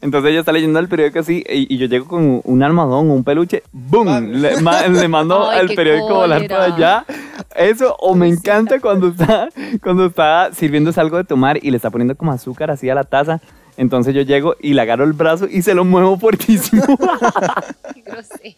Entonces 0.01 0.31
ella 0.31 0.39
está 0.41 0.51
leyendo 0.51 0.79
el 0.79 0.87
periódico 0.89 1.19
así 1.19 1.43
y, 1.49 1.73
y 1.73 1.77
yo 1.77 1.87
llego 1.87 2.07
con 2.07 2.41
un 2.43 2.63
almohadón 2.63 3.09
o 3.09 3.13
un 3.13 3.23
peluche, 3.23 3.63
¡boom! 3.71 4.31
Le, 4.41 4.59
ma- 4.61 4.87
le 4.87 5.07
mando 5.07 5.49
Ay, 5.49 5.61
el 5.61 5.75
periódico 5.75 6.13
volar 6.15 6.39
cólera. 6.47 6.57
para 6.57 6.75
allá. 6.75 7.05
Eso, 7.55 7.95
o 7.99 8.13
me 8.15 8.27
encanta 8.27 8.79
cuando 8.79 9.07
está, 9.09 9.47
cuando 9.81 10.07
está 10.07 10.49
sirviéndose 10.53 10.99
algo 10.99 11.12
de 11.17 11.23
tomar 11.23 11.63
y 11.63 11.71
le 11.71 11.77
está 11.77 11.89
poniendo 11.89 12.15
como 12.15 12.31
azúcar 12.31 12.71
así 12.71 12.89
a 12.89 12.95
la 12.95 13.03
taza. 13.03 13.41
Entonces 13.77 14.13
yo 14.13 14.21
llego 14.21 14.55
y 14.59 14.73
le 14.73 14.81
agarro 14.81 15.03
el 15.03 15.13
brazo 15.13 15.47
y 15.49 15.61
se 15.61 15.73
lo 15.73 15.85
muevo 15.85 16.17
fuertísimo. 16.17 16.83
Qué 17.93 18.01
grosero. 18.01 18.53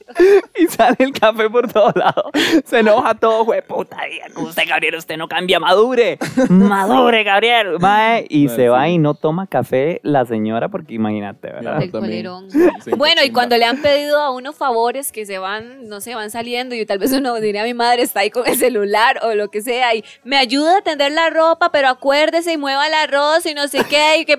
y 0.59 0.67
sale 0.67 0.95
el 0.99 1.11
café 1.11 1.49
por 1.49 1.71
todos 1.71 1.95
lados. 1.95 2.25
Se 2.65 2.79
enoja 2.79 3.15
todo, 3.15 3.45
güey, 3.45 3.61
puta 3.61 3.97
Usted, 4.35 4.63
Gabriel, 4.67 4.95
usted 4.95 5.17
no 5.17 5.27
cambia, 5.27 5.59
madure. 5.59 6.17
Madure, 6.49 7.23
Gabriel. 7.23 7.79
Mae, 7.79 8.25
y 8.29 8.49
se 8.49 8.69
va 8.69 8.87
y 8.89 8.97
no 8.97 9.13
toma 9.13 9.47
café 9.47 9.99
la 10.03 10.25
señora 10.25 10.69
porque 10.69 10.93
imagínate, 10.93 11.47
¿verdad? 11.51 11.71
También. 11.73 11.91
colerón. 11.91 12.51
Sí, 12.51 12.91
Bueno, 12.97 13.21
y 13.23 13.31
cuando 13.31 13.57
le 13.57 13.65
han 13.65 13.81
pedido 13.81 14.19
a 14.21 14.31
uno 14.31 14.53
favores 14.53 15.11
que 15.11 15.25
se 15.25 15.37
van, 15.37 15.87
no 15.87 16.01
sé, 16.01 16.15
van 16.15 16.31
saliendo 16.31 16.75
y 16.75 16.85
tal 16.85 16.99
vez 16.99 17.11
uno 17.13 17.35
diría 17.35 17.63
mi 17.63 17.73
madre 17.73 18.03
está 18.03 18.21
ahí 18.21 18.29
con 18.29 18.47
el 18.47 18.55
celular 18.55 19.19
o 19.23 19.33
lo 19.33 19.49
que 19.49 19.61
sea 19.61 19.95
y 19.95 20.03
me 20.23 20.37
ayuda 20.37 20.77
a 20.77 20.81
tender 20.81 21.11
la 21.11 21.29
ropa, 21.29 21.71
pero 21.71 21.89
acuérdese 21.89 22.53
y 22.53 22.57
mueva 22.57 22.87
el 22.87 22.93
arroz 22.93 23.45
y 23.45 23.53
no 23.53 23.67
sé 23.67 23.83
qué 23.89 24.19
y 24.19 24.25
que 24.25 24.37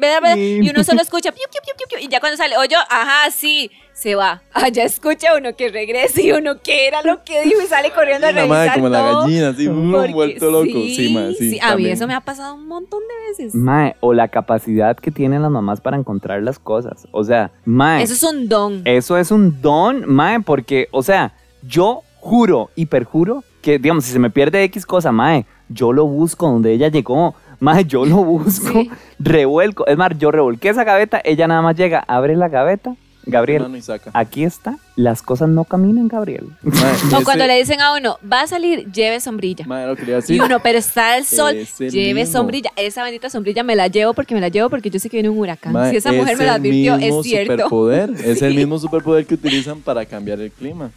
y 0.66 0.70
uno 0.70 0.84
solo 0.84 1.00
escucha 1.00 1.32
piu, 1.32 1.42
piu, 1.50 1.60
piu, 1.64 1.74
piu, 1.76 1.86
piu, 1.98 2.06
y 2.06 2.10
ya 2.10 2.20
cuando 2.20 2.36
sale, 2.36 2.56
oye, 2.56 2.74
ajá, 2.76 3.30
sí, 3.30 3.70
se 3.92 4.14
va. 4.14 4.42
Allá 4.52 4.84
escucha 4.84 5.36
uno 5.36 5.54
que 5.56 5.68
regrese 5.68 6.22
y 6.22 6.32
uno 6.32 6.60
que 6.62 6.86
era 6.86 7.02
lo 7.02 7.24
que 7.24 7.42
dijo 7.42 7.60
y 7.62 7.66
sale 7.66 7.90
corriendo 7.92 8.26
a 8.26 8.32
La 8.32 8.42
revisar 8.42 8.66
mae 8.68 8.74
como 8.74 8.88
la 8.88 8.98
todo. 9.10 9.20
gallina, 9.22 9.48
así, 9.48 9.68
uh, 9.68 9.92
Porque 9.92 10.12
vuelto 10.12 10.50
loco. 10.50 10.64
Sí, 10.66 11.10
mae, 11.14 11.34
sí. 11.34 11.58
a 11.62 11.76
mí 11.76 11.86
eso 11.88 12.06
me 12.06 12.14
ha 12.14 12.20
pasado 12.20 12.54
un 12.54 12.66
montón 12.68 13.00
de 13.00 13.30
veces. 13.30 13.54
Mae, 13.54 13.96
o 14.00 14.12
la 14.12 14.28
capacidad 14.28 14.96
que 14.96 15.10
tienen 15.10 15.42
las 15.42 15.50
mamás 15.50 15.80
para 15.80 15.96
encontrar 15.96 16.42
las 16.42 16.58
cosas. 16.58 17.06
O 17.12 17.24
sea, 17.24 17.50
mae, 17.64 18.02
Eso 18.02 18.14
es 18.14 18.22
un 18.22 18.48
don. 18.48 18.82
eso 18.84 19.16
es 19.16 19.30
un 19.30 19.60
don, 19.62 20.04
mae, 20.06 20.40
porque, 20.40 20.88
o 20.90 21.02
sea, 21.02 21.32
yo 21.62 22.02
juro 22.20 22.70
y 22.74 22.86
perjuro 22.86 23.44
que, 23.62 23.78
digamos, 23.78 24.04
si 24.04 24.12
se 24.12 24.18
me 24.18 24.30
pierde 24.30 24.62
X 24.64 24.84
cosa, 24.86 25.10
mae, 25.12 25.46
yo 25.68 25.92
lo 25.92 26.06
busco 26.06 26.46
donde 26.48 26.72
ella 26.72 26.88
llegó. 26.88 27.34
Mae, 27.60 27.84
yo 27.84 28.04
lo 28.04 28.16
busco, 28.24 28.72
Sí. 28.82 28.90
revuelco. 29.18 29.86
Es 29.86 29.96
más, 29.96 30.10
yo 30.18 30.30
revolqué 30.30 30.68
esa 30.70 30.84
gaveta, 30.84 31.20
ella 31.24 31.46
nada 31.48 31.62
más 31.62 31.76
llega, 31.76 32.00
abre 32.06 32.36
la 32.36 32.48
gaveta, 32.48 32.94
Gabriel, 33.28 33.82
saca. 33.82 34.12
aquí 34.14 34.44
está. 34.44 34.78
Las 34.94 35.20
cosas 35.20 35.48
no 35.48 35.64
caminan, 35.64 36.06
Gabriel. 36.06 36.46
Mae, 36.62 36.72
O 37.12 37.16
ese- 37.16 37.24
cuando 37.24 37.44
le 37.46 37.56
dicen 37.58 37.80
a 37.80 37.92
uno, 37.94 38.18
va 38.30 38.42
a 38.42 38.46
salir, 38.46 38.90
lleve 38.92 39.18
sombrilla. 39.20 39.64
Mae, 39.66 39.84
lo 39.86 39.96
quería 39.96 40.16
decir. 40.16 40.36
Y 40.36 40.40
uno, 40.40 40.60
pero 40.60 40.78
está 40.78 41.16
el 41.18 41.24
sol, 41.26 41.56
Ese 41.56 41.90
lleve 41.90 42.20
mismo. 42.20 42.38
sombrilla. 42.38 42.70
Esa 42.76 43.02
bendita 43.02 43.28
sombrilla 43.28 43.64
me 43.64 43.74
la 43.74 43.88
llevo 43.88 44.14
porque 44.14 44.32
me 44.34 44.40
la 44.40 44.46
llevo 44.48 44.70
porque 44.70 44.90
yo 44.90 45.00
sé 45.00 45.10
que 45.10 45.16
viene 45.16 45.28
un 45.28 45.38
huracán. 45.38 45.72
Mae, 45.72 45.90
si 45.90 45.96
esa 45.96 46.12
mujer 46.12 46.34
es 46.34 46.38
me 46.38 46.46
la 46.46 46.54
advirtió, 46.54 46.94
es 46.96 47.14
cierto. 47.26 47.52
Superpoder, 47.54 48.10
Es 48.24 48.42
el 48.42 48.54
mismo 48.54 48.78
superpoder 48.78 49.26
que 49.26 49.34
utilizan 49.34 49.80
para 49.80 50.04
cambiar 50.06 50.40
el 50.40 50.52
clima. 50.52 50.90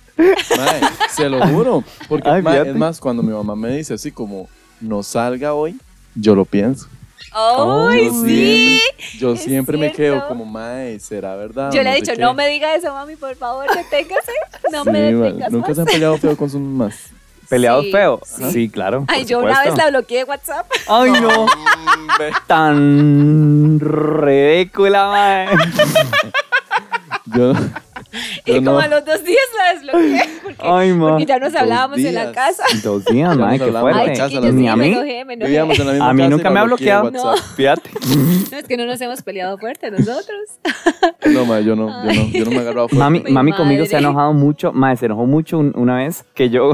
Se 1.16 1.30
lo 1.30 1.46
juro. 1.48 1.84
Porque, 2.08 2.30
Ay, 2.30 2.44
es 2.68 2.75
más, 2.75 3.00
cuando 3.00 3.24
mi 3.24 3.32
mamá 3.34 3.56
me 3.56 3.75
dice 3.75 3.96
así 3.96 4.12
como, 4.12 4.48
no 4.82 5.01
salga 5.01 5.54
hoy, 5.56 5.78
yo 6.20 6.36
lo 6.36 6.46
pienso. 6.46 6.88
¡Ay, 7.32 8.06
yo 8.06 8.12
sí! 8.12 8.28
siempre, 8.28 9.20
yo 9.20 9.36
siempre 9.36 9.78
me 9.78 9.92
quedo 9.92 10.28
como, 10.28 10.46
mae, 10.46 11.00
¿será 11.00 11.36
verdad? 11.36 11.72
Yo 11.72 11.84
le 11.84 11.92
he 11.92 11.96
dicho, 11.96 12.14
qué?" 12.14 12.22
no 12.22 12.34
me 12.34 12.48
diga 12.48 12.74
eso, 12.74 12.92
mami, 12.94 13.16
por 13.16 13.36
favor, 13.36 13.66
deténgase. 13.76 14.32
No 14.72 14.84
Sí, 14.84 14.90
me 14.90 15.00
detengas 15.00 15.52
Nunca 15.52 15.68
más. 15.70 15.76
se 15.76 15.82
han 15.82 15.88
peleado 15.88 16.18
feo 16.18 16.36
con 16.38 16.50
sus 16.50 16.60
mamás. 16.60 16.96
¿Peleado 17.50 17.82
Sí, 17.84 17.92
feo? 17.92 18.20
sí. 18.24 18.52
Sí, 18.52 18.70
claro. 18.70 19.06
Ay, 19.08 19.26
yo 19.26 19.40
una 19.40 19.50
supuesto. 19.56 19.76
vez 19.76 19.84
la 19.84 19.90
bloqueé 19.90 20.18
de 20.20 20.24
WhatsApp. 20.26 20.66
Ay, 20.88 21.12
no. 21.12 21.46
Tan 22.48 23.80
ridícula, 23.80 25.08
mae. 25.10 25.48
Yo, 27.36 27.54
Y 28.46 28.54
como 28.56 28.72
no. 28.72 28.80
a 28.80 28.88
los 28.88 29.06
dos 29.06 29.24
días 29.24 29.38
la 29.58 29.74
desbloqueé. 29.74 30.30
Porque, 30.42 30.58
Ay, 30.60 30.94
ma. 30.94 31.10
porque 31.10 31.25
ya 31.28 31.38
nos 31.38 31.54
hablábamos 31.56 32.00
en 32.00 32.16
la 32.16 32.32
casa. 32.32 32.63
Dos 32.84 33.06
días, 33.06 33.38
nos 33.38 33.51
qué 33.60 33.72
fuerte. 33.72 34.22
Ay, 34.22 34.51
Ni 34.51 34.68
a 34.68 34.75
mí. 34.75 34.88
enojé, 34.94 35.25
me 35.25 35.34
enojé. 35.36 35.48
Vivíamos 35.48 35.80
en 35.80 35.86
la 35.86 35.92
misma 35.94 36.10
A 36.10 36.13
mí 36.13 36.20
casa 36.24 36.30
nunca 36.32 36.50
me 36.50 36.60
ha 36.60 36.63
bloqueado. 36.63 37.04
WhatsApp. 37.12 37.46
Fíjate. 37.56 37.89
No, 38.51 38.58
es 38.58 38.68
que 38.68 38.78
no 38.78 38.86
nos 38.88 39.00
hemos 39.01 39.22
peleado 39.22 39.58
fuerte 39.58 39.92
nosotros. 39.92 40.39
No, 41.25 41.46
mae, 41.46 41.63
yo 41.63 41.75
no, 41.75 41.88
yo 41.89 42.13
no, 42.13 42.28
yo 42.32 42.46
no 42.46 42.51
me 42.51 42.58
he 42.58 42.60
agarrado 42.62 42.88
fuerte. 42.88 42.98
Mami, 42.98 43.20
Mi 43.22 43.32
mami 43.32 43.51
conmigo 43.54 43.86
se 43.86 43.96
ha 43.96 44.00
enojado 44.00 44.34
mucho. 44.34 44.72
Mae, 44.74 44.96
se 44.98 45.06
enojó 45.06 45.25
mucho 45.25 45.60
un- 45.60 45.74
una 45.75 45.98
vez 45.98 46.24
que 46.34 46.50
yo. 46.50 46.72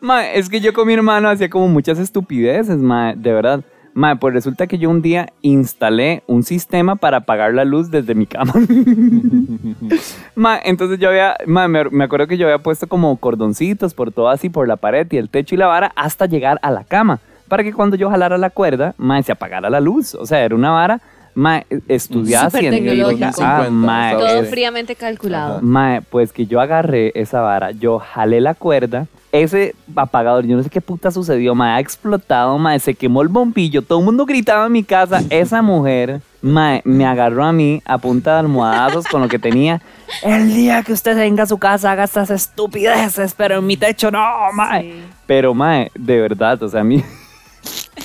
mae, 0.00 0.38
es 0.38 0.48
que 0.48 0.60
yo 0.60 0.72
con 0.72 0.86
mi 0.86 0.94
hermano 0.94 1.28
hacía 1.28 1.48
como 1.48 1.68
muchas 1.68 1.98
estupideces, 1.98 2.76
mae, 2.78 3.14
de 3.16 3.32
verdad. 3.32 3.60
Mae, 3.94 4.16
pues 4.16 4.34
resulta 4.34 4.66
que 4.66 4.76
yo 4.76 4.90
un 4.90 5.02
día 5.02 5.28
instalé 5.40 6.24
un 6.26 6.42
sistema 6.42 6.96
para 6.96 7.18
apagar 7.18 7.54
la 7.54 7.64
luz 7.64 7.92
desde 7.92 8.16
mi 8.16 8.26
cama. 8.26 8.52
mae, 10.34 10.60
entonces 10.64 10.98
yo 10.98 11.10
había, 11.10 11.36
mae, 11.46 11.68
me, 11.68 12.04
acuerdo 12.04 12.26
que 12.26 12.36
yo 12.36 12.46
había 12.46 12.58
puesto 12.58 12.88
como 12.88 13.16
cordoncitos 13.16 13.94
por 13.94 14.10
todo 14.10 14.28
así, 14.30 14.50
por 14.50 14.66
la 14.66 14.76
pared 14.76 15.06
y 15.12 15.16
el 15.16 15.30
techo 15.30 15.54
y 15.54 15.58
la 15.58 15.68
vara 15.68 15.92
hasta 15.94 16.26
llegar 16.26 16.58
a 16.62 16.72
la 16.72 16.82
cama. 16.82 17.20
Para 17.46 17.62
que 17.62 17.72
cuando 17.72 17.94
yo 17.94 18.10
jalara 18.10 18.36
la 18.36 18.50
cuerda, 18.50 18.94
mae, 18.98 19.22
se 19.22 19.30
apagara 19.30 19.70
la 19.70 19.78
luz. 19.78 20.16
O 20.16 20.26
sea, 20.26 20.44
era 20.44 20.56
una 20.56 20.72
vara, 20.72 21.00
mae, 21.34 21.66
estudiada 21.88 22.46
Súper 22.46 22.60
científica. 22.60 22.90
tecnológico. 22.90 23.42
Ah, 23.42 23.64
50, 23.64 23.70
mae. 23.70 24.14
Todo 24.16 24.42
sí. 24.42 24.46
fríamente 24.48 24.94
calculado. 24.94 25.60
Mae, 25.62 26.02
pues 26.02 26.32
que 26.32 26.46
yo 26.46 26.60
agarré 26.60 27.12
esa 27.14 27.40
vara, 27.40 27.70
yo 27.72 27.98
jalé 27.98 28.40
la 28.40 28.54
cuerda, 28.54 29.06
ese 29.32 29.74
apagador, 29.96 30.46
yo 30.46 30.56
no 30.56 30.62
sé 30.62 30.70
qué 30.70 30.80
puta 30.80 31.10
sucedió, 31.10 31.54
mae, 31.54 31.72
ha 31.72 31.80
explotado, 31.80 32.56
mae, 32.58 32.78
se 32.78 32.94
quemó 32.94 33.22
el 33.22 33.28
bombillo, 33.28 33.82
todo 33.82 33.98
el 33.98 34.04
mundo 34.04 34.26
gritaba 34.26 34.66
en 34.66 34.72
mi 34.72 34.84
casa, 34.84 35.22
esa 35.28 35.60
mujer, 35.60 36.20
mae, 36.40 36.82
me 36.84 37.04
agarró 37.04 37.44
a 37.44 37.52
mí 37.52 37.82
a 37.84 37.98
punta 37.98 38.34
de 38.34 38.38
almohadazos 38.40 39.06
con 39.08 39.22
lo 39.22 39.28
que 39.28 39.38
tenía. 39.40 39.82
El 40.22 40.54
día 40.54 40.82
que 40.82 40.92
usted 40.92 41.16
venga 41.16 41.42
a 41.42 41.46
su 41.46 41.58
casa 41.58 41.90
haga 41.90 42.04
estas 42.04 42.30
estupideces, 42.30 43.34
pero 43.34 43.58
en 43.58 43.66
mi 43.66 43.76
techo 43.76 44.10
no, 44.10 44.22
mae. 44.52 44.82
Sí. 44.82 45.02
Pero, 45.26 45.52
mae, 45.52 45.90
de 45.96 46.20
verdad, 46.20 46.62
o 46.62 46.68
sea, 46.68 46.82
a 46.82 46.84
mí... 46.84 47.02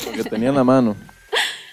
Porque 0.06 0.24
tenía 0.24 0.50
en 0.50 0.56
la 0.56 0.64
mano. 0.64 0.96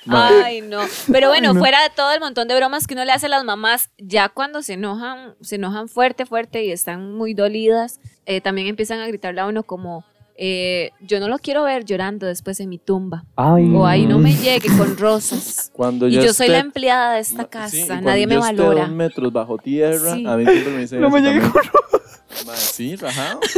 Ay, 0.09 0.61
no. 0.63 0.81
Pero 1.11 1.29
bueno, 1.29 1.55
fuera 1.55 1.83
de 1.83 1.91
todo 1.91 2.13
el 2.13 2.21
montón 2.21 2.49
de 2.49 2.55
bromas 2.57 2.87
que 2.87 2.95
uno 2.95 3.05
le 3.05 3.13
hace 3.13 3.27
a 3.27 3.29
las 3.31 3.45
mamás, 3.45 3.91
ya 3.99 4.29
cuando 4.29 4.63
se 4.63 4.75
enojan, 4.75 5.35
se 5.41 5.57
enojan 5.57 5.89
fuerte, 5.89 6.27
fuerte 6.27 6.65
y 6.65 6.71
están 6.73 7.13
muy 7.15 7.35
dolidas, 7.35 8.01
eh, 8.27 8.41
también 8.41 8.67
empiezan 8.69 9.01
a 9.01 9.07
gritarle 9.09 9.41
a 9.41 9.47
uno 9.47 9.63
como, 9.63 10.05
eh, 10.37 10.91
yo 11.01 11.19
no 11.19 11.29
lo 11.29 11.39
quiero 11.39 11.63
ver 11.65 11.85
llorando 11.85 12.27
después 12.27 12.61
en 12.61 12.69
mi 12.69 12.79
tumba. 12.79 13.25
Ay, 13.37 13.71
O 13.75 13.87
ahí 13.87 14.05
no 14.07 14.19
me 14.19 14.35
llegue 14.35 14.69
con 14.77 14.97
rosas. 14.99 15.71
Cuando 15.73 16.09
Y 16.09 16.13
yo 16.13 16.23
yo 16.23 16.33
soy 16.35 16.49
la 16.49 16.59
esté- 16.59 16.67
empleada 16.67 17.15
de 17.15 17.21
esta 17.21 17.45
casa, 17.47 18.01
nadie 18.01 18.27
me 18.27 18.35
esté 18.37 18.53
valora. 18.53 18.83
dos 18.83 18.91
metros 18.91 19.33
bajo 19.33 19.57
tierra, 19.59 20.15
Sí. 20.15 20.27
a 20.27 20.37
mí 20.37 20.45
siempre 20.45 20.73
me 20.73 20.79
dicen 20.81 21.01
No 21.01 21.09
me 21.11 21.21
llegue 21.21 21.41
también. 21.41 21.53
con 21.71 22.47
Mae, 22.47 22.57
sí, 22.57 22.97
rajado. 22.97 23.41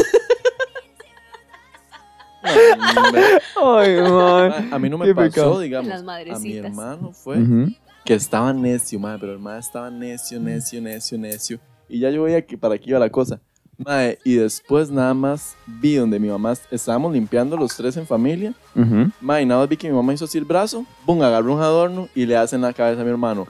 Ay. 2.81 3.97
Mae, 4.11 4.69
a 4.73 4.79
mí 4.79 4.89
no 4.89 4.99
me 4.99 5.07
Qué 5.07 5.15
pasó, 5.15 5.29
pecado. 5.31 5.61
digamos. 5.61 5.89
Las 5.89 5.99
A 5.99 6.03
mi 6.03 6.07
madrecitas. 6.07 6.65
hermano 6.67 7.13
fue 7.13 7.39
Ujú. 7.41 7.73
que 8.05 8.15
estaba 8.15 8.53
necio, 8.53 8.99
madre, 9.01 9.19
pero 9.21 9.33
el 9.35 9.39
madre 9.39 9.61
estaba 9.61 9.91
necio, 9.91 10.41
necio, 10.41 10.81
necio, 10.81 11.19
necio. 11.19 11.59
Y 11.89 12.01
ya 12.01 12.11
yo 12.11 12.23
veía 12.25 12.45
que 12.45 12.57
para 12.59 12.75
aquí 12.75 12.91
iba 12.91 12.99
la 12.99 13.11
cosa. 13.11 13.41
Mae, 13.79 14.19
y 14.25 14.35
después 14.35 14.91
nada 14.91 15.15
más 15.15 15.57
vi 15.67 15.95
donde 15.95 16.19
mi 16.19 16.29
mamá 16.29 16.53
estábamos 16.71 17.13
limpiando 17.13 17.57
los 17.57 17.77
tres 17.77 17.97
en 17.97 18.07
familia. 18.07 18.53
Ujú. 18.75 19.11
Mae, 19.21 19.43
y 19.43 19.47
nada 19.47 19.61
más 19.61 19.69
vi 19.69 19.77
que 19.77 19.89
mi 19.89 19.95
mamá 19.95 20.13
hizo 20.13 20.25
así 20.25 20.37
el 20.37 20.45
brazo, 20.45 20.85
pum, 21.07 21.23
agarró 21.23 21.55
un 21.55 21.63
adorno 21.63 22.09
y 22.15 22.27
le 22.27 22.37
hace 22.37 22.57
en 22.57 22.63
la 22.63 22.73
cabeza 22.73 23.03
a 23.03 23.05
mi 23.05 23.11
hermano. 23.11 23.47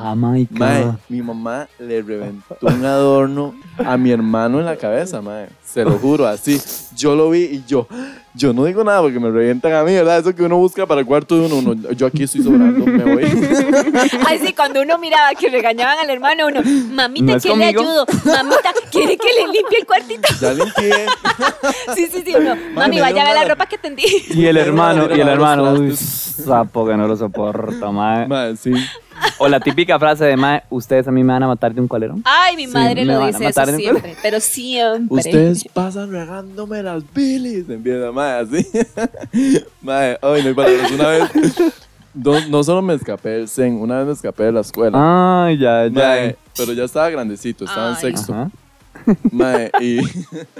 Ah, 0.00 0.14
my 0.16 0.44
God. 0.48 0.58
Mae, 0.60 0.92
mi 1.08 1.20
mamá 1.22 1.66
le 1.80 2.00
reventó 2.02 2.56
un 2.62 2.84
adorno 2.84 3.52
a 3.84 3.96
mi 3.96 4.12
hermano 4.12 4.60
en 4.60 4.66
la 4.66 4.76
cabeza, 4.76 5.20
mae. 5.20 5.48
Se 5.64 5.84
lo 5.84 5.98
juro, 5.98 6.28
así. 6.28 6.60
Yo 6.94 7.16
lo 7.16 7.28
vi 7.30 7.40
y 7.40 7.64
yo, 7.66 7.88
yo 8.38 8.52
no 8.52 8.64
digo 8.64 8.84
nada 8.84 9.02
porque 9.02 9.18
me 9.18 9.30
revientan 9.30 9.72
a 9.72 9.82
mí, 9.82 9.92
¿verdad? 9.94 10.18
Eso 10.20 10.34
que 10.34 10.42
uno 10.44 10.56
busca 10.58 10.86
para 10.86 11.00
el 11.00 11.06
cuarto 11.06 11.34
de 11.34 11.46
uno. 11.46 11.56
uno, 11.56 11.90
yo 11.92 12.06
aquí 12.06 12.22
estoy 12.22 12.42
sobrando, 12.42 12.86
me 12.86 13.02
voy. 13.14 13.24
Ay, 14.26 14.38
sí, 14.38 14.52
cuando 14.54 14.80
uno 14.80 14.96
miraba 14.98 15.30
que 15.38 15.48
regañaban 15.50 15.98
al 15.98 16.08
hermano, 16.08 16.46
uno, 16.46 16.60
mamita, 16.92 17.34
¿No 17.34 17.40
¿quién 17.40 17.58
le 17.58 17.64
ayudo? 17.66 18.06
Mamita, 18.24 18.72
¿quiere 18.92 19.16
que 19.16 19.28
le 19.32 19.52
limpie 19.52 19.78
el 19.80 19.86
cuartito? 19.86 20.28
Ya 20.40 20.54
limpié. 20.54 21.06
Sí, 21.94 22.06
sí, 22.12 22.22
sí, 22.24 22.34
uno, 22.38 22.54
mami, 22.74 23.00
vaya 23.00 23.22
a 23.22 23.24
ver 23.26 23.34
la 23.34 23.48
ropa 23.48 23.66
que 23.66 23.76
tendí. 23.78 24.04
Y 24.30 24.46
el 24.46 24.56
hermano, 24.56 25.08
y 25.14 25.20
el 25.20 25.28
hermano, 25.28 25.72
uy, 25.72 25.96
sapo 25.96 26.86
que 26.86 26.96
no 26.96 27.08
lo 27.08 27.16
soporta, 27.16 27.90
mae. 27.90 28.26
Mae, 28.28 28.56
sí. 28.56 28.72
O 29.38 29.48
la 29.48 29.58
típica 29.58 29.98
frase 29.98 30.24
de 30.26 30.36
mae, 30.36 30.62
ustedes 30.70 31.08
a 31.08 31.10
mí 31.10 31.24
me 31.24 31.32
van 31.32 31.42
a 31.42 31.48
matar 31.48 31.74
de 31.74 31.80
un 31.80 31.88
colerón. 31.88 32.22
Ay, 32.24 32.54
mi 32.56 32.66
Sí, 32.66 32.72
madre 32.72 33.04
me 33.04 33.12
lo 33.12 33.18
van 33.18 33.28
a 33.28 33.32
dice 33.32 33.44
matar 33.44 33.68
eso 33.68 33.78
siempre, 33.78 34.16
pero 34.22 34.38
siempre. 34.40 35.16
Ustedes 35.16 35.64
pasan 35.72 36.10
regándome 36.12 36.82
las 36.82 37.02
bilis. 37.12 37.68
Empieza, 37.68 38.12
mae, 38.28 38.40
así. 38.40 39.64
mae, 39.82 40.18
ay, 40.20 40.42
no 40.42 40.48
hay 40.48 40.54
palabras. 40.54 40.90
Una 40.92 41.08
vez, 41.08 41.30
no, 42.14 42.48
no 42.48 42.64
solo 42.64 42.82
me 42.82 42.94
escapé 42.94 43.30
del 43.30 43.48
zen, 43.48 43.74
una 43.74 43.98
vez 43.98 44.06
me 44.06 44.12
escapé 44.12 44.44
de 44.44 44.52
la 44.52 44.60
escuela. 44.60 45.44
Ay, 45.46 45.58
ya, 45.58 45.88
Mae, 45.90 46.30
ya. 46.30 46.36
pero 46.56 46.72
ya 46.72 46.84
estaba 46.84 47.10
grandecito, 47.10 47.64
estaba 47.64 47.90
en 47.90 47.94
Ay. 47.96 48.00
sexto. 48.00 48.32
Ajá. 48.32 48.50
Mae, 49.30 49.70
y 49.80 50.00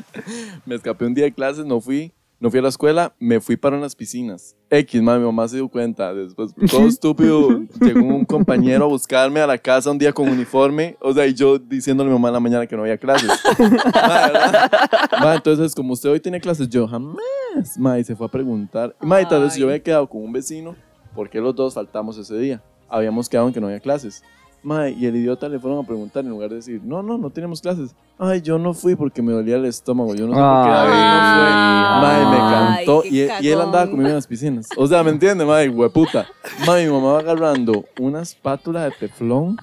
me 0.67 0.75
escapé 0.77 1.05
un 1.05 1.15
día 1.15 1.25
de 1.25 1.33
clases, 1.33 1.67
no 1.67 1.81
fui, 1.81 2.13
no 2.41 2.51
fui 2.51 2.61
a 2.61 2.63
la 2.63 2.69
escuela, 2.69 3.15
me 3.19 3.41
fui 3.41 3.57
para 3.57 3.77
unas 3.77 3.97
piscinas. 3.97 4.55
X, 4.71 5.03
mae, 5.03 5.19
mi 5.19 5.25
mamá 5.25 5.49
se 5.49 5.57
dio 5.57 5.69
cuenta. 5.69 6.15
Después, 6.15 6.55
todo 6.71 6.87
estúpido, 6.87 7.65
llegó 7.81 8.01
un 8.01 8.25
compañero 8.25 8.85
a 8.85 8.89
buscarme 8.89 9.41
a 9.41 9.47
la 9.47 9.59
casa 9.59 9.91
un 9.91 9.99
día 9.99 10.13
con 10.13 10.29
uniforme. 10.29 10.97
O 11.01 11.13
sea, 11.13 11.27
y 11.27 11.35
yo 11.35 11.59
diciéndole 11.59 12.09
a 12.09 12.13
mi 12.13 12.19
mamá 12.19 12.29
en 12.29 12.35
la 12.35 12.41
mañana 12.41 12.67
que 12.67 12.77
no 12.77 12.83
había 12.83 12.97
clases. 12.97 13.31
¿verdad? 13.59 14.71
Mae, 15.21 15.37
entonces, 15.37 15.75
como 15.75 15.95
usted 15.95 16.11
hoy 16.11 16.21
tiene 16.21 16.41
clases, 16.41 16.69
yo 16.69 16.87
jamás. 16.87 17.17
Mae, 17.77 18.05
se 18.05 18.15
fue 18.15 18.27
a 18.27 18.31
preguntar. 18.31 18.95
Y 19.03 19.07
mae, 19.07 19.27
tal 19.27 19.43
vez 19.43 19.57
yo 19.57 19.67
había 19.67 19.83
quedado 19.83 20.09
con 20.09 20.23
un 20.23 20.33
vecino, 20.33 20.77
porque 21.17 21.41
los 21.41 21.57
dos 21.57 21.75
faltamos 21.75 22.17
ese 22.19 22.39
día. 22.39 22.63
Habíamos 22.89 23.29
quedado 23.29 23.49
en 23.49 23.55
que 23.55 23.61
no 23.61 23.67
había 23.67 23.81
clases. 23.81 24.23
Mae, 24.63 24.91
y 24.91 25.07
el 25.07 25.15
idiota 25.17 25.49
le 25.49 25.59
fueron 25.61 25.79
a 25.85 25.87
preguntar 25.87 26.25
en 26.25 26.31
lugar 26.31 26.51
de 26.51 26.57
decir, 26.57 26.81
no, 26.85 27.03
no, 27.03 27.17
no 27.17 27.31
tenemos 27.31 27.61
clases. 27.61 27.95
Ay, 28.19 28.41
yo 28.43 28.59
no 28.59 28.75
fui 28.75 28.97
porque 28.97 29.23
me 29.23 29.33
dolía 29.33 29.57
el 29.57 29.65
estómago. 29.67 30.15
Yo 30.15 30.27
no 30.27 30.35
sé 30.35 30.41
por 30.41 30.65
qué 30.65 30.71
David 30.71 30.91
no 30.91 31.19
fue. 31.37 31.51
Mae, 32.03 32.27
me 32.27 32.37
Ay, 32.37 32.77
cantó. 32.87 33.03
qué 33.03 33.09
Y, 33.09 33.21
él- 33.21 33.31
y 33.41 33.49
él 33.49 33.61
andaba 33.61 33.87
conmigo 33.87 34.09
en 34.09 34.15
las 34.17 34.27
piscinas. 34.27 34.69
O 34.77 34.87
sea, 34.87 35.03
¿me 35.05 35.11
entiende, 35.11 35.45
mae? 35.45 35.69
Hueputa. 35.69 36.27
Mae, 36.67 36.87
mi 36.87 36.93
mamá 36.93 37.13
va 37.13 37.19
agarrando 37.21 37.85
una 38.01 38.21
espátula 38.23 38.85
de 38.85 38.91
teflón. 38.91 39.57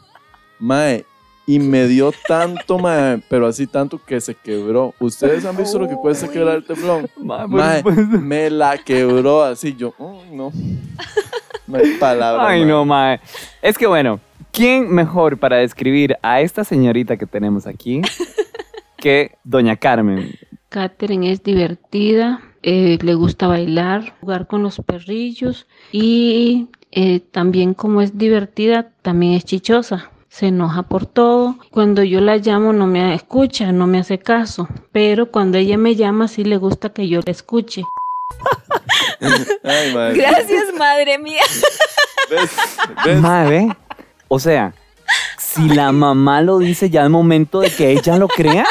Mae, 0.59 1.05
y 1.45 1.59
me 1.59 1.87
dio 1.87 2.11
tanto, 2.27 2.79
mae, 2.79 3.21
pero 3.29 3.45
así 3.47 3.67
tanto 3.67 3.99
que 4.03 4.21
se 4.21 4.33
quebró. 4.33 4.93
¿Ustedes 4.99 5.45
han 5.45 5.57
visto 5.57 5.77
lo 5.77 5.87
que 5.89 5.95
cuesta 5.95 6.29
quebrar 6.29 6.55
el 6.55 6.65
teflón? 6.65 7.07
Mae, 7.17 7.47
Mae, 7.47 7.83
me 7.83 8.49
la 8.49 8.77
quebró 8.77 9.43
así. 9.43 9.75
Yo, 9.75 9.93
no. 10.31 10.51
No 11.67 11.79
hay 11.79 11.93
palabras. 11.99 12.45
Ay, 12.47 12.59
mae. 12.61 12.69
no, 12.69 12.85
mae. 12.85 13.19
Es 13.59 13.75
que 13.75 13.87
bueno, 13.87 14.19
¿quién 14.55 14.93
mejor 14.93 15.37
para 15.37 15.57
describir 15.57 16.17
a 16.21 16.41
esta 16.41 16.63
señorita 16.63 17.17
que 17.17 17.25
tenemos 17.25 17.67
aquí 17.67 18.01
que 18.97 19.37
Doña 19.43 19.75
Carmen? 19.75 20.33
Catherine 20.69 21.31
es 21.31 21.43
divertida, 21.43 22.41
eh, 22.63 22.97
le 23.01 23.13
gusta 23.13 23.47
bailar, 23.47 24.15
jugar 24.21 24.47
con 24.47 24.63
los 24.63 24.79
perrillos 24.79 25.67
y 25.91 26.67
eh, 26.91 27.19
también 27.19 27.73
como 27.73 28.01
es 28.01 28.17
divertida, 28.17 28.89
también 29.01 29.33
es 29.33 29.45
chichosa. 29.45 30.11
Se 30.27 30.47
enoja 30.47 30.83
por 30.83 31.05
todo. 31.05 31.55
Cuando 31.71 32.03
yo 32.03 32.19
la 32.19 32.35
llamo 32.35 32.73
no 32.73 32.87
me 32.87 33.13
escucha, 33.13 33.71
no 33.71 33.87
me 33.87 33.99
hace 33.99 34.19
caso. 34.19 34.67
Pero 34.91 35.31
cuando 35.31 35.57
ella 35.57 35.77
me 35.77 35.95
llama 35.95 36.27
sí 36.27 36.43
le 36.43 36.57
gusta 36.57 36.89
que 36.89 37.07
yo 37.07 37.21
la 37.25 37.31
escuche. 37.31 37.83
Ay, 39.63 39.93
mae. 39.95 40.13
Gracias, 40.13 40.73
madre 40.77 41.19
mía. 41.19 41.43
¿Ves? 42.29 42.51
¿Ves? 43.05 43.21
Mae, 43.21 43.49
ve. 43.49 43.84
O 44.27 44.39
sea, 44.39 44.73
si 45.37 45.69
la 45.69 45.91
mamá 45.91 46.41
lo 46.41 46.59
dice, 46.59 46.89
ya 46.89 47.03
es 47.03 47.09
momento 47.09 47.61
de 47.61 47.69
que 47.69 47.91
ella 47.91 48.17
lo 48.17 48.27
crea. 48.27 48.65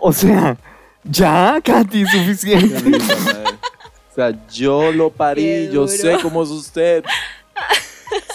O 0.00 0.12
sea, 0.12 0.56
ya, 1.04 1.60
Katy, 1.62 2.06
suficiente. 2.06 2.98
O 4.10 4.14
sea, 4.14 4.32
yo 4.50 4.92
lo 4.92 5.10
parí, 5.10 5.68
yo 5.70 5.86
sé 5.88 6.18
cómo 6.22 6.42
es 6.42 6.50
usted. 6.50 7.04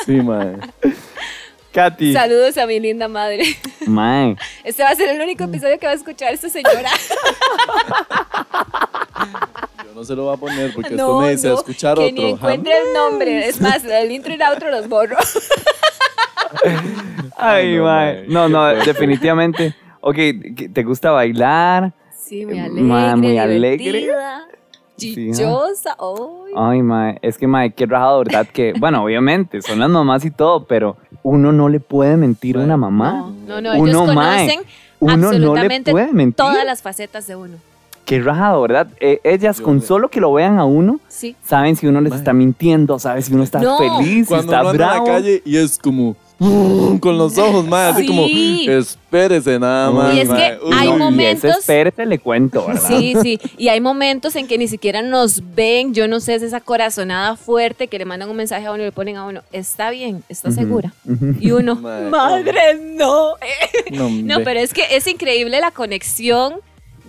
Sí, 0.06 0.14
mae. 0.14 0.58
Katy. 1.74 2.14
Saludos 2.14 2.58
a 2.58 2.68
mi 2.68 2.80
linda 2.80 3.08
madre. 3.08 3.44
Mae, 3.88 4.36
Este 4.64 4.84
va 4.84 4.90
a 4.90 4.96
ser 4.96 5.10
el 5.10 5.22
único 5.22 5.46
episodio 5.46 5.80
que 5.80 5.88
va 5.88 5.94
a 5.94 5.96
escuchar 5.96 6.34
esta 6.34 6.48
señora. 6.50 6.90
Yo 9.86 9.94
no 9.96 10.04
se 10.04 10.16
lo 10.16 10.26
voy 10.26 10.36
a 10.36 10.38
poner 10.38 10.74
porque 10.74 10.92
no, 10.92 11.22
después 11.22 11.26
me 11.26 11.32
dice 11.32 11.48
a 11.48 11.52
no, 11.52 11.58
escuchar 11.58 11.98
que 11.98 12.04
otro. 12.04 12.16
ni 12.16 12.30
encuentre 12.30 12.78
el 12.78 12.94
nombre. 12.94 13.48
Es 13.48 13.60
más, 13.60 13.84
el 13.84 14.12
intro 14.12 14.32
y 14.32 14.36
el 14.36 14.42
outro 14.44 14.70
los 14.70 14.88
borro. 14.88 15.18
Ay, 17.38 17.78
no, 17.78 17.84
mae. 17.84 18.26
No, 18.28 18.50
no, 18.50 18.66
definitivamente. 18.86 19.76
Ok, 20.02 20.16
¿qué- 20.16 20.70
¿te 20.74 20.84
gusta 20.84 21.12
bailar? 21.12 21.94
Sí, 22.18 22.46
muy 22.46 22.56
Ma- 22.82 23.12
alegre, 23.14 23.16
muy 23.28 23.38
alegre. 23.38 24.08
Chichosa. 24.98 25.96
Ay. 26.00 26.54
Ay, 26.56 26.82
mae, 26.84 27.18
es 27.22 27.38
que, 27.38 27.48
mae, 27.48 27.72
qué 27.72 27.86
rajado, 27.86 28.20
¿verdad? 28.20 28.48
Que, 28.52 28.74
bueno, 28.80 29.04
obviamente, 29.04 29.62
son 29.62 29.80
las 29.80 29.90
mamás 29.90 30.24
y 30.26 30.32
todo, 30.32 30.66
pero 30.66 30.98
uno 31.24 31.52
no 31.52 31.68
le 31.68 31.80
puede 31.80 32.16
mentir 32.16 32.58
a 32.58 32.62
una 32.62 32.78
mamá. 32.78 33.32
No, 33.48 33.60
no, 33.60 33.74
ellos 33.74 33.90
Uno, 33.90 34.14
mae, 34.14 34.46
conocen 34.48 34.60
uno 35.00 35.18
no 35.18 35.22
le 35.32 35.38
absolutamente 35.38 35.92
puede 35.92 36.14
mentir. 36.14 36.36
todas 36.36 36.64
las 36.66 36.82
facetas 36.82 37.26
de 37.28 37.36
uno. 37.36 37.58
Qué 38.06 38.22
rajado, 38.22 38.62
¿verdad? 38.62 38.88
Eh, 39.00 39.20
ellas, 39.24 39.58
Yo 39.60 39.64
con 39.64 39.82
solo 39.82 40.10
que 40.10 40.20
lo 40.22 40.32
vean 40.34 40.60
a 40.60 40.66
uno, 40.66 41.00
Sí. 41.08 41.36
saben 41.44 41.76
si 41.76 41.88
uno 41.88 42.00
les 42.02 42.12
Mae. 42.12 42.20
está 42.20 42.34
mintiendo, 42.34 43.00
saben 43.00 43.22
si 43.24 43.34
uno 43.34 43.44
está 43.44 43.60
No. 43.62 43.78
feliz, 43.78 44.26
si 44.28 44.34
Cuando 44.34 44.52
está 44.52 44.62
uno 44.62 44.70
anda 44.72 44.86
bravo. 44.88 45.06
en 45.08 45.12
la 45.14 45.18
calle 45.20 45.42
y 45.46 45.58
es 45.58 45.80
como 45.80 46.16
con 47.00 47.18
los 47.18 47.38
ojos, 47.38 47.66
mae, 47.68 47.90
así 47.92 48.02
Sí. 48.02 48.08
como 48.08 48.26
espérese 48.26 49.60
nada 49.60 49.92
más. 49.92 50.16
Y 50.16 50.20
es 50.22 50.30
que. 50.30 50.60
Uy, 50.64 50.72
hay 50.74 50.88
uy. 50.90 50.98
momentos- 50.98 51.44
Y 51.44 51.48
ese 51.50 51.60
espérate, 51.60 52.06
le 52.06 52.20
cuento, 52.20 52.66
¿verdad? 52.68 52.88
Sí, 52.88 53.16
sí. 53.22 53.40
Y 53.58 53.68
hay 53.70 53.80
momentos 53.82 54.36
en 54.36 54.48
que 54.48 54.58
ni 54.58 54.68
siquiera 54.68 55.02
nos 55.02 55.42
ven. 55.56 55.94
Yo 55.94 56.08
no 56.08 56.20
sé, 56.20 56.36
es 56.36 56.42
esa 56.44 56.60
corazonada 56.62 57.36
fuerte 57.36 57.88
que 57.88 57.98
le 57.98 58.06
mandan 58.06 58.30
un 58.30 58.36
mensaje 58.36 58.66
a 58.66 58.72
uno 58.72 58.84
y 58.84 58.86
le 58.88 58.92
ponen 58.92 59.18
a 59.18 59.26
uno, 59.26 59.42
está 59.52 59.90
bien, 59.92 60.24
está 60.30 60.52
segura. 60.52 60.94
ujú. 61.06 61.36
Y 61.40 61.52
uno, 61.52 61.76
Mae, 61.82 62.10
madre, 62.10 62.80
no. 62.82 63.34
No, 63.92 64.10
No, 64.10 64.44
pero 64.44 64.60
es 64.60 64.74
que 64.74 64.84
es 64.96 65.06
increíble 65.08 65.60
la 65.60 65.72
conexión 65.72 66.56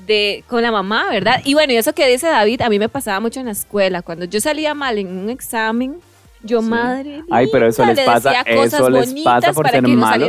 de, 0.06 0.44
con 0.48 0.60
la 0.62 0.70
mamá, 0.70 1.06
¿verdad? 1.10 1.40
Y 1.44 1.54
bueno, 1.54 1.72
y 1.72 1.76
eso 1.76 1.94
que 1.94 2.06
dice 2.06 2.26
David, 2.26 2.60
a 2.60 2.68
mí 2.68 2.78
me 2.78 2.88
pasaba 2.90 3.20
mucho 3.20 3.40
en 3.40 3.46
la 3.46 3.52
escuela. 3.52 4.02
Cuando 4.02 4.26
yo 4.26 4.38
salía 4.40 4.74
mal 4.74 4.98
en 4.98 5.06
un 5.16 5.30
examen, 5.30 5.96
yo, 6.44 6.60
Sí. 6.62 6.68
madre. 6.68 7.22
Ay, 7.30 7.48
pero 7.50 7.66
eso 7.66 7.84
les 7.86 7.96
le 7.96 8.04
pasa- 8.04 8.42
eso 8.42 8.90
les 8.90 9.14
pasa 9.22 9.52
por 9.52 9.68
ser 9.68 9.82
no 9.82 9.88
malos. 9.96 10.28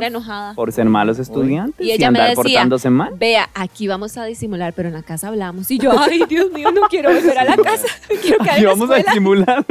Por 0.55 0.71
ser 0.71 0.85
malos 0.85 1.19
estudiantes 1.19 1.85
Y 1.85 1.89
y, 1.89 1.91
ella 1.91 2.09
me 2.11 2.19
andar 2.19 2.29
decía, 2.37 2.43
portándose 2.43 2.89
mal. 2.89 3.13
Vea, 3.17 3.49
aquí 3.53 3.87
vamos 3.87 4.17
a 4.17 4.25
disimular, 4.25 4.73
pero 4.73 4.87
en 4.89 4.93
la 4.95 5.03
casa 5.03 5.27
hablamos. 5.27 5.69
Y 5.71 5.77
yo, 5.77 5.91
ay, 5.99 6.23
Dios 6.27 6.51
mío, 6.51 6.71
no 6.71 6.81
quiero 6.89 7.13
volver 7.13 7.37
a 7.37 7.45
la 7.45 7.57
casa. 7.57 7.87
Quiero 8.21 8.39
quedar 8.39 8.55
Aquí 8.55 8.65
vamos 8.65 8.89
a 8.89 8.97
escuela. 8.97 9.13
simular. 9.13 9.65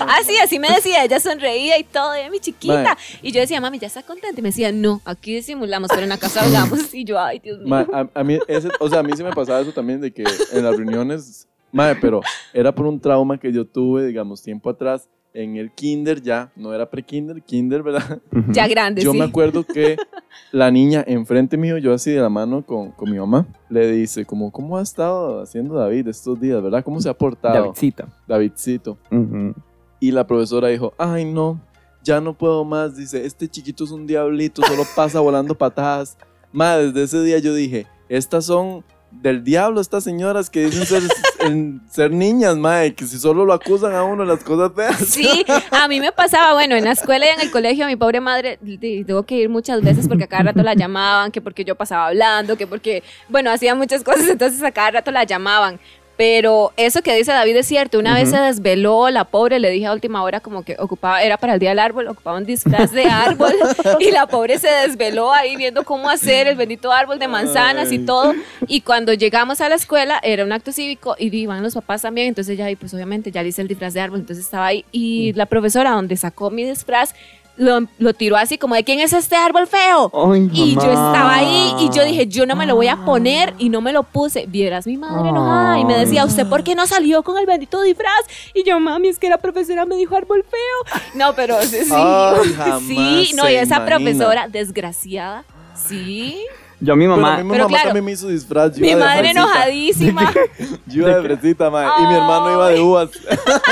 Ah, 0.00 0.18
sí, 0.26 0.36
así 0.42 0.58
me 0.58 0.68
decía. 0.68 1.04
Ella 1.04 1.20
sonreía 1.20 1.78
y 1.78 1.84
todo, 1.84 2.14
ella, 2.14 2.30
mi 2.30 2.40
chiquita. 2.40 2.96
Y 3.22 3.30
yo 3.32 3.40
decía, 3.40 3.60
mami, 3.60 3.78
¿ya 3.78 3.86
está 3.86 4.02
contenta? 4.02 4.38
Y 4.38 4.42
me 4.42 4.48
decía, 4.48 4.72
no, 4.72 5.00
aquí 5.04 5.34
disimulamos, 5.34 5.88
pero 5.90 6.02
en 6.02 6.08
la 6.08 6.18
casa 6.18 6.42
hablamos. 6.44 6.92
Y 6.94 7.04
yo, 7.04 7.18
ay, 7.20 7.38
Dios 7.38 7.58
mío. 7.58 7.68
Ma, 7.68 7.86
a, 7.92 8.08
a 8.20 8.24
mí, 8.24 8.38
ese, 8.48 8.68
o 8.80 8.88
sea, 8.88 9.00
a 9.00 9.02
mí 9.02 9.12
sí 9.16 9.22
me 9.22 9.32
pasaba 9.32 9.60
eso 9.60 9.72
también 9.72 10.00
de 10.00 10.12
que 10.12 10.24
en 10.52 10.64
las 10.64 10.76
reuniones, 10.76 11.46
madre, 11.70 11.98
pero 12.00 12.20
era 12.52 12.72
por 12.74 12.86
un 12.86 13.00
trauma 13.00 13.38
que 13.38 13.52
yo 13.52 13.64
tuve, 13.66 14.06
digamos, 14.06 14.42
tiempo 14.42 14.70
atrás, 14.70 15.08
en 15.34 15.56
el 15.56 15.72
kinder 15.72 16.20
ya, 16.20 16.52
no 16.56 16.74
era 16.74 16.90
pre-kinder, 16.90 17.42
kinder, 17.42 17.82
¿verdad? 17.82 18.20
ya 18.50 18.68
grande, 18.68 19.02
Yo 19.02 19.12
sí. 19.12 19.18
me 19.18 19.24
acuerdo 19.24 19.64
que 19.64 19.96
la 20.52 20.70
niña 20.70 21.02
enfrente 21.06 21.56
mío, 21.56 21.78
yo 21.78 21.94
así 21.94 22.10
de 22.10 22.20
la 22.20 22.28
mano 22.28 22.64
con, 22.64 22.90
con 22.92 23.10
mi 23.10 23.18
mamá, 23.18 23.46
le 23.70 23.90
dice 23.90 24.24
como, 24.24 24.50
¿cómo 24.50 24.76
ha 24.76 24.82
estado 24.82 25.40
haciendo 25.40 25.74
David 25.74 26.08
estos 26.08 26.40
días, 26.40 26.62
verdad? 26.62 26.84
¿Cómo 26.84 27.00
se 27.00 27.08
ha 27.08 27.14
portado? 27.14 27.54
Davidcita. 27.54 28.08
Davidcito. 28.28 28.98
Ujú. 29.10 29.54
Y 30.00 30.10
la 30.10 30.26
profesora 30.26 30.68
dijo, 30.68 30.92
ay 30.98 31.24
no, 31.24 31.60
ya 32.02 32.20
no 32.20 32.36
puedo 32.36 32.64
más. 32.64 32.96
Dice, 32.96 33.24
este 33.24 33.48
chiquito 33.48 33.84
es 33.84 33.90
un 33.90 34.06
diablito, 34.06 34.62
solo 34.62 34.82
pasa 34.96 35.20
volando 35.20 35.54
patadas. 35.54 36.18
Madre, 36.52 36.86
desde 36.86 37.02
ese 37.04 37.22
día 37.22 37.38
yo 37.38 37.54
dije, 37.54 37.86
estas 38.08 38.44
son 38.46 38.84
del 39.10 39.44
diablo, 39.44 39.80
estas 39.80 40.04
señoras 40.04 40.50
que 40.50 40.64
dicen 40.64 40.86
ser, 40.86 41.02
en- 41.46 41.80
ser 41.90 42.10
niñas, 42.10 42.56
madre, 42.56 42.94
que 42.94 43.06
si 43.06 43.18
solo 43.18 43.44
lo 43.44 43.52
acusan 43.52 43.94
a 43.94 44.02
uno 44.04 44.24
las 44.24 44.42
cosas 44.44 44.72
feas. 44.74 44.96
Sí, 45.08 45.44
a 45.70 45.88
mí 45.88 46.00
me 46.00 46.12
pasaba, 46.12 46.52
bueno, 46.54 46.74
en 46.76 46.84
la 46.84 46.92
escuela 46.92 47.26
y 47.26 47.30
en 47.30 47.40
el 47.40 47.50
colegio, 47.50 47.86
mi 47.86 47.96
pobre 47.96 48.20
madre, 48.20 48.58
tuvo 49.06 49.22
que 49.24 49.34
ir 49.36 49.48
muchas 49.48 49.82
veces 49.82 50.08
porque 50.08 50.24
a 50.24 50.26
cada 50.28 50.44
rato 50.44 50.62
la 50.62 50.74
llamaban, 50.74 51.30
que 51.30 51.40
porque 51.40 51.64
yo 51.64 51.74
pasaba 51.74 52.06
hablando, 52.08 52.56
que 52.56 52.66
porque, 52.66 53.02
bueno, 53.28 53.50
hacía 53.50 53.74
muchas 53.74 54.02
cosas, 54.02 54.28
entonces 54.28 54.62
a 54.62 54.70
cada 54.72 54.90
rato 54.92 55.10
la 55.10 55.24
llamaban. 55.24 55.78
Pero 56.16 56.72
eso 56.76 57.02
que 57.02 57.16
dice 57.16 57.32
David 57.32 57.56
es 57.56 57.66
cierto, 57.66 57.98
una 57.98 58.14
vez 58.14 58.30
se 58.30 58.36
desveló, 58.36 59.08
la 59.10 59.24
pobre, 59.24 59.58
le 59.58 59.70
dije 59.70 59.86
a 59.86 59.92
última 59.92 60.22
hora 60.22 60.40
como 60.40 60.62
que 60.62 60.76
ocupaba, 60.78 61.22
era 61.22 61.38
para 61.38 61.54
el 61.54 61.60
día 61.60 61.70
del 61.70 61.78
árbol, 61.78 62.06
ocupaba 62.08 62.36
un 62.36 62.44
disfraz 62.44 62.92
de 62.92 63.04
árbol 63.06 63.52
y 64.00 64.10
la 64.10 64.26
pobre 64.26 64.58
se 64.58 64.68
desveló 64.68 65.32
ahí 65.32 65.56
viendo 65.56 65.84
cómo 65.84 66.10
hacer 66.10 66.46
el 66.46 66.56
bendito 66.56 66.92
árbol 66.92 67.18
de 67.18 67.28
manzanas 67.28 67.92
y 67.92 67.98
todo. 67.98 68.34
Y 68.66 68.82
cuando 68.82 69.12
llegamos 69.14 69.60
a 69.60 69.68
la 69.68 69.74
escuela 69.74 70.20
era 70.22 70.44
un 70.44 70.52
acto 70.52 70.70
cívico 70.72 71.16
y 71.18 71.34
iban 71.34 71.62
los 71.62 71.74
papás 71.74 72.02
también, 72.02 72.28
entonces 72.28 72.58
ya, 72.58 72.66
pues 72.78 72.92
obviamente 72.92 73.30
ya 73.30 73.42
le 73.42 73.48
hice 73.48 73.62
el 73.62 73.68
disfraz 73.68 73.94
de 73.94 74.00
árbol, 74.00 74.20
entonces 74.20 74.44
estaba 74.44 74.66
ahí. 74.66 74.84
Y 74.92 75.32
la 75.32 75.46
profesora 75.46 75.90
donde 75.90 76.16
sacó 76.16 76.50
mi 76.50 76.64
disfraz 76.64 77.14
lo, 77.56 77.80
lo 77.98 78.14
tiró 78.14 78.36
así 78.36 78.56
como 78.58 78.74
de 78.74 78.82
quién 78.82 79.00
es 79.00 79.12
este 79.12 79.36
árbol 79.36 79.66
feo. 79.66 80.10
Ay, 80.32 80.48
Y 80.52 80.74
yo 80.74 80.82
estaba 80.90 81.34
ahí 81.34 81.74
y 81.80 81.90
yo 81.94 82.04
dije, 82.04 82.26
yo 82.26 82.46
no 82.46 82.56
me 82.56 82.66
lo 82.66 82.74
voy 82.76 82.88
a 82.88 82.96
poner 83.04 83.54
y 83.58 83.68
no 83.68 83.80
me 83.80 83.92
lo 83.92 84.02
puse. 84.04 84.46
Vieras 84.46 84.86
mi 84.86 84.96
madre 84.96 85.28
enojada 85.28 85.78
y 85.78 85.84
me 85.84 85.96
decía, 85.96 86.24
¿usted 86.24 86.46
por 86.46 86.64
qué 86.64 86.74
no 86.74 86.86
salió 86.86 87.22
con 87.22 87.36
el 87.38 87.46
bendito 87.46 87.80
disfraz? 87.82 88.10
Y 88.54 88.64
yo, 88.64 88.80
mami, 88.80 89.08
es 89.08 89.18
que 89.18 89.28
la 89.28 89.38
profesora 89.38 89.84
me 89.84 89.96
dijo 89.96 90.16
árbol 90.16 90.44
feo. 90.48 91.00
No, 91.14 91.34
pero 91.34 91.60
sí, 91.62 91.78
sí, 91.84 91.92
Ay, 91.94 92.52
jamás 92.56 92.82
sí, 92.82 93.32
no, 93.34 93.48
y 93.48 93.54
esa 93.54 93.76
imagina. 93.76 93.84
profesora 93.86 94.48
desgraciada, 94.48 95.44
sí. 95.74 96.38
Yo 96.84 96.94
a 96.94 96.96
mi 96.96 97.04
Pero 97.04 97.16
mamá. 97.16 97.34
a 97.34 97.36
mí 97.38 97.44
mi 97.44 97.50
Pero 97.50 97.64
mamá 97.64 97.68
claro, 97.76 97.88
también 97.90 98.04
me 98.04 98.10
hizo 98.12 98.26
disfraz. 98.28 98.74
yo 98.76 98.84
Mi 98.84 98.94
madre 98.96 99.30
enojadísima. 99.30 100.32
Yo 100.86 101.02
iba 101.08 101.16
de 101.20 101.22
fresita, 101.22 101.70
madre. 101.70 101.90
Y 102.00 102.06
mi 102.08 102.14
hermano 102.14 102.52
iba 102.54 102.68
de 102.70 102.80
uvas. 102.80 103.10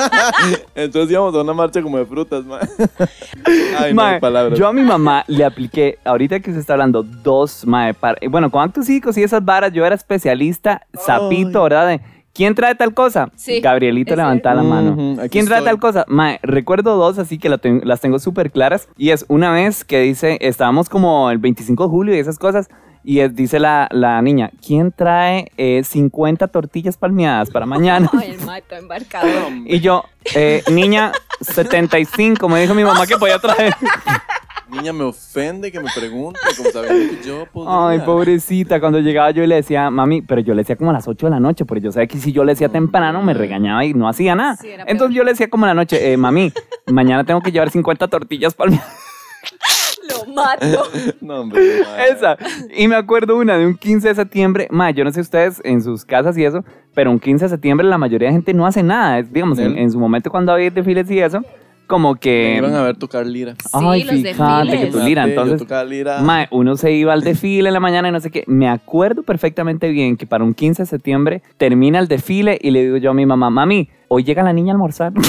Entonces 0.74 1.10
íbamos 1.10 1.34
a 1.34 1.40
una 1.42 1.52
marcha 1.52 1.82
como 1.82 1.98
de 1.98 2.06
frutas, 2.06 2.44
madre. 2.44 2.68
Ay, 3.78 3.92
no 3.94 4.02
hay 4.02 4.20
palabras. 4.20 4.58
yo 4.58 4.66
a 4.68 4.72
mi 4.72 4.82
mamá 4.82 5.24
le 5.26 5.44
apliqué, 5.44 5.98
ahorita 6.04 6.40
que 6.40 6.52
se 6.52 6.58
está 6.60 6.74
hablando, 6.74 7.02
dos, 7.02 7.66
mae, 7.66 7.94
para- 7.94 8.18
eh, 8.20 8.28
bueno, 8.28 8.50
con 8.50 8.62
actos 8.62 8.86
cívicos 8.86 9.16
y 9.18 9.22
esas 9.22 9.44
varas, 9.44 9.72
yo 9.72 9.84
era 9.84 9.94
especialista, 9.94 10.86
sapito, 10.94 11.62
¿verdad? 11.64 11.88
De, 11.88 12.00
¿Quién 12.32 12.54
trae 12.54 12.74
tal 12.76 12.94
cosa? 12.94 13.30
Sí, 13.36 13.60
Gabrielito 13.60 14.14
levanta 14.14 14.54
la 14.54 14.62
mano. 14.62 14.92
Ujú, 14.92 15.20
aquí 15.20 15.30
¿Quién 15.30 15.46
trae 15.46 15.58
estoy. 15.58 15.72
tal 15.72 15.80
cosa? 15.80 16.04
Mae, 16.08 16.38
recuerdo 16.42 16.96
dos, 16.96 17.18
así 17.18 17.38
que 17.38 17.48
la 17.48 17.58
ten- 17.58 17.82
las 17.84 18.00
tengo 18.00 18.18
súper 18.18 18.50
claras. 18.52 18.88
Y 18.96 19.10
es 19.10 19.24
una 19.28 19.50
vez 19.52 19.84
que 19.84 20.00
dice, 20.00 20.38
estábamos 20.40 20.88
como 20.88 21.30
el 21.30 21.38
25 21.38 21.84
de 21.84 21.90
julio 21.90 22.14
y 22.14 22.18
esas 22.18 22.38
cosas. 22.38 22.68
Y 23.02 23.20
es- 23.20 23.34
dice 23.34 23.58
la, 23.58 23.88
la 23.90 24.20
niña, 24.22 24.50
¿quién 24.64 24.92
trae 24.92 25.50
eh, 25.56 25.82
50 25.82 26.48
tortillas 26.48 26.96
palmeadas 26.96 27.50
para 27.50 27.66
mañana? 27.66 28.08
Ay, 28.18 28.36
el 28.38 28.46
mato 28.46 28.74
embarcado. 28.76 29.26
y 29.66 29.80
yo, 29.80 30.04
eh, 30.34 30.62
niña, 30.70 31.10
75, 31.40 32.48
me 32.48 32.60
dijo 32.60 32.74
mi 32.74 32.84
mamá 32.84 33.06
que 33.06 33.16
podía 33.16 33.38
traer. 33.38 33.74
Niña, 34.72 34.92
me 34.92 35.04
ofende 35.04 35.72
que 35.72 35.80
me 35.80 35.88
pregunte, 35.94 36.38
como 36.56 36.70
sabiendo 36.70 37.16
que 37.16 37.26
yo 37.26 37.46
podría. 37.52 37.88
Ay, 37.88 37.98
pobrecita, 38.00 38.80
cuando 38.80 39.00
llegaba 39.00 39.30
yo 39.32 39.42
y 39.42 39.46
le 39.46 39.56
decía, 39.56 39.90
mami, 39.90 40.22
pero 40.22 40.40
yo 40.40 40.54
le 40.54 40.62
decía 40.62 40.76
como 40.76 40.90
a 40.90 40.92
las 40.94 41.08
8 41.08 41.26
de 41.26 41.30
la 41.30 41.40
noche, 41.40 41.64
porque 41.64 41.80
yo 41.82 41.92
sabía 41.92 42.06
que 42.06 42.18
si 42.18 42.32
yo 42.32 42.44
le 42.44 42.52
decía 42.52 42.68
temprano 42.68 43.22
me 43.22 43.34
regañaba 43.34 43.84
y 43.84 43.94
no 43.94 44.08
hacía 44.08 44.34
nada. 44.34 44.56
Sí, 44.56 44.68
era 44.68 44.82
Entonces 44.82 45.08
peor. 45.08 45.12
yo 45.12 45.24
le 45.24 45.30
decía 45.32 45.48
como 45.50 45.64
en 45.66 45.68
la 45.68 45.74
noche, 45.74 46.12
eh, 46.12 46.16
mami, 46.16 46.52
mañana 46.86 47.24
tengo 47.24 47.40
que 47.40 47.50
llevar 47.52 47.70
50 47.70 48.08
tortillas 48.08 48.54
para 48.54 48.70
mí. 48.70 48.80
Lo 50.08 50.32
mato. 50.32 50.66
No, 51.20 51.40
hombre. 51.40 51.60
madre. 51.84 52.12
Esa. 52.12 52.36
Y 52.74 52.88
me 52.88 52.96
acuerdo 52.96 53.36
una 53.36 53.56
de 53.56 53.66
un 53.66 53.76
15 53.76 54.08
de 54.08 54.14
septiembre, 54.14 54.68
ma, 54.70 54.90
yo 54.90 55.04
no 55.04 55.12
sé 55.12 55.20
ustedes 55.20 55.60
en 55.64 55.82
sus 55.82 56.04
casas 56.04 56.36
y 56.38 56.44
eso, 56.44 56.64
pero 56.94 57.10
un 57.10 57.18
15 57.20 57.44
de 57.44 57.48
septiembre 57.48 57.86
la 57.86 57.98
mayoría 57.98 58.28
de 58.28 58.34
gente 58.34 58.54
no 58.54 58.66
hace 58.66 58.82
nada. 58.82 59.18
Es, 59.18 59.32
digamos, 59.32 59.58
en, 59.58 59.72
¿Él? 59.72 59.78
en 59.78 59.90
su 59.90 59.98
momento 59.98 60.30
cuando 60.30 60.52
había 60.52 60.70
desfiles 60.70 61.10
y 61.10 61.20
eso, 61.20 61.42
como 61.90 62.14
Me 62.14 62.20
que... 62.20 62.54
iban 62.56 62.74
a 62.74 62.82
ver 62.82 62.96
tocar 62.96 63.26
lira. 63.26 63.54
Ay, 63.72 64.00
Sí, 64.02 64.22
los 64.22 64.32
fíjate 64.36 64.78
que 64.78 64.86
tu 64.86 65.00
lira, 65.00 65.24
yo 65.26 65.28
entonces... 65.42 65.88
lira. 65.88 66.22
Mae, 66.22 66.46
uno 66.52 66.76
se 66.76 66.92
iba 66.92 67.12
al 67.12 67.22
desfile 67.22 67.68
en 67.68 67.74
la 67.74 67.80
mañana 67.80 68.08
y 68.08 68.12
no 68.12 68.20
sé 68.20 68.30
qué. 68.30 68.44
Me 68.46 68.68
acuerdo 68.68 69.24
perfectamente 69.24 69.88
bien 69.90 70.16
que 70.16 70.26
para 70.26 70.44
un 70.44 70.54
15 70.54 70.84
de 70.84 70.86
septiembre 70.86 71.42
termina 71.58 71.98
el 71.98 72.08
desfile 72.08 72.58
y 72.62 72.70
le 72.70 72.84
digo 72.84 72.96
yo 72.96 73.10
a 73.10 73.14
mi 73.14 73.26
mamá, 73.26 73.50
mami, 73.50 73.90
hoy 74.08 74.22
llega 74.24 74.42
la 74.42 74.52
niña 74.52 74.72
a 74.72 74.74
almorzar. 74.76 75.12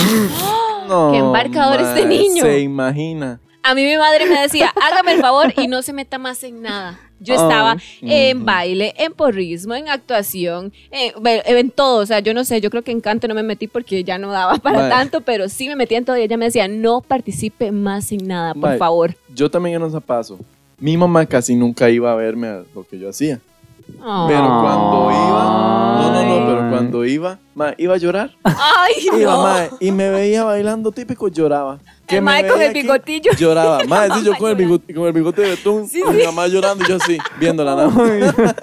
No, 0.87 1.11
Qué 1.11 1.19
embarcador 1.19 1.79
este 1.79 2.05
mae, 2.05 2.17
niño. 2.17 2.43
Se 2.43 2.59
imagina. 2.59 3.39
A 3.63 3.73
mí 3.75 3.85
mi 3.85 3.95
madre 3.95 4.25
me 4.25 4.41
decía, 4.41 4.73
hágame 4.81 5.13
el 5.13 5.21
favor 5.21 5.53
y 5.55 5.67
no 5.67 5.81
se 5.83 5.93
meta 5.93 6.17
más 6.17 6.43
en 6.43 6.61
nada. 6.63 6.99
Yo 7.21 7.35
estaba 7.35 7.77
en 8.01 8.45
baile, 8.45 8.95
en 8.97 9.13
porrismo, 9.13 9.75
en 9.75 9.89
actuación, 9.89 10.73
en, 10.89 11.13
en, 11.23 11.69
todo. 11.69 12.01
O 12.01 12.05
sea, 12.05 12.19
yo 12.19 12.33
no 12.33 12.43
sé, 12.43 12.61
yo 12.61 12.71
creo 12.71 12.81
que 12.81 12.91
en 12.91 12.99
canto 12.99 13.27
no 13.27 13.35
me 13.35 13.43
metí 13.43 13.67
porque 13.67 14.03
ya 14.03 14.17
no 14.17 14.31
daba 14.31 14.57
para 14.57 14.89
tanto, 14.89 15.21
pero 15.21 15.47
sí 15.47 15.69
me 15.69 15.75
metí 15.75 15.95
en 15.95 16.03
todo 16.03 16.17
y 16.17 16.21
ella 16.21 16.37
me 16.37 16.45
decía, 16.45 16.67
no 16.67 17.01
participe 17.01 17.71
más 17.71 18.11
en 18.11 18.27
nada, 18.27 18.55
por 18.55 18.77
favor. 18.77 19.15
Yo 19.33 19.49
también 19.51 19.75
en 19.75 19.83
un 19.83 19.91
zapazo. 19.91 20.39
Mi 20.79 20.97
mamá 20.97 21.27
casi 21.27 21.55
nunca 21.55 21.91
iba 21.91 22.11
a 22.11 22.15
verme 22.15 22.47
a 22.47 22.63
lo 22.73 22.83
que 22.83 22.97
yo 22.97 23.09
hacía. 23.09 23.39
Pero 23.87 24.61
cuando 24.61 25.11
iba, 25.11 25.99
no, 26.01 26.11
no, 26.11 26.23
no, 26.23 26.47
pero 26.47 26.69
cuando 26.69 27.05
iba, 27.05 27.37
ma, 27.53 27.73
iba 27.77 27.93
a 27.93 27.97
llorar. 27.97 28.31
Ay, 28.43 28.93
iba, 29.03 29.33
no. 29.33 29.43
ma, 29.43 29.67
y 29.79 29.91
me 29.91 30.09
veía 30.09 30.43
bailando 30.43 30.91
típico, 30.91 31.27
lloraba. 31.27 31.79
Que 32.11 32.17
el 32.17 32.23
mae 32.23 32.45
con 32.45 32.61
el 32.61 32.73
bigotillo. 32.73 33.31
Lloraba. 33.37 33.83
Más 33.87 34.19
sí, 34.19 34.25
yo 34.25 34.35
con 34.37 34.49
el, 34.51 34.55
bigote, 34.57 34.93
con 34.93 35.07
el 35.07 35.13
bigote 35.13 35.41
de 35.41 35.49
betún. 35.51 35.87
Sí, 35.87 36.01
sí. 36.05 36.13
Mi 36.13 36.25
mamá 36.25 36.45
llorando 36.47 36.83
y 36.83 36.89
yo 36.89 36.97
así, 36.97 37.17
viéndola 37.39 37.75
nada. 37.75 37.89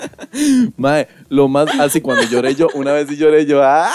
Mae, 0.76 1.08
lo 1.28 1.48
más 1.48 1.68
así 1.78 2.00
cuando 2.00 2.24
lloré 2.24 2.54
yo, 2.54 2.68
una 2.74 2.92
vez 2.92 3.08
sí 3.08 3.16
lloré 3.16 3.44
yo, 3.44 3.62
¡ah! 3.62 3.90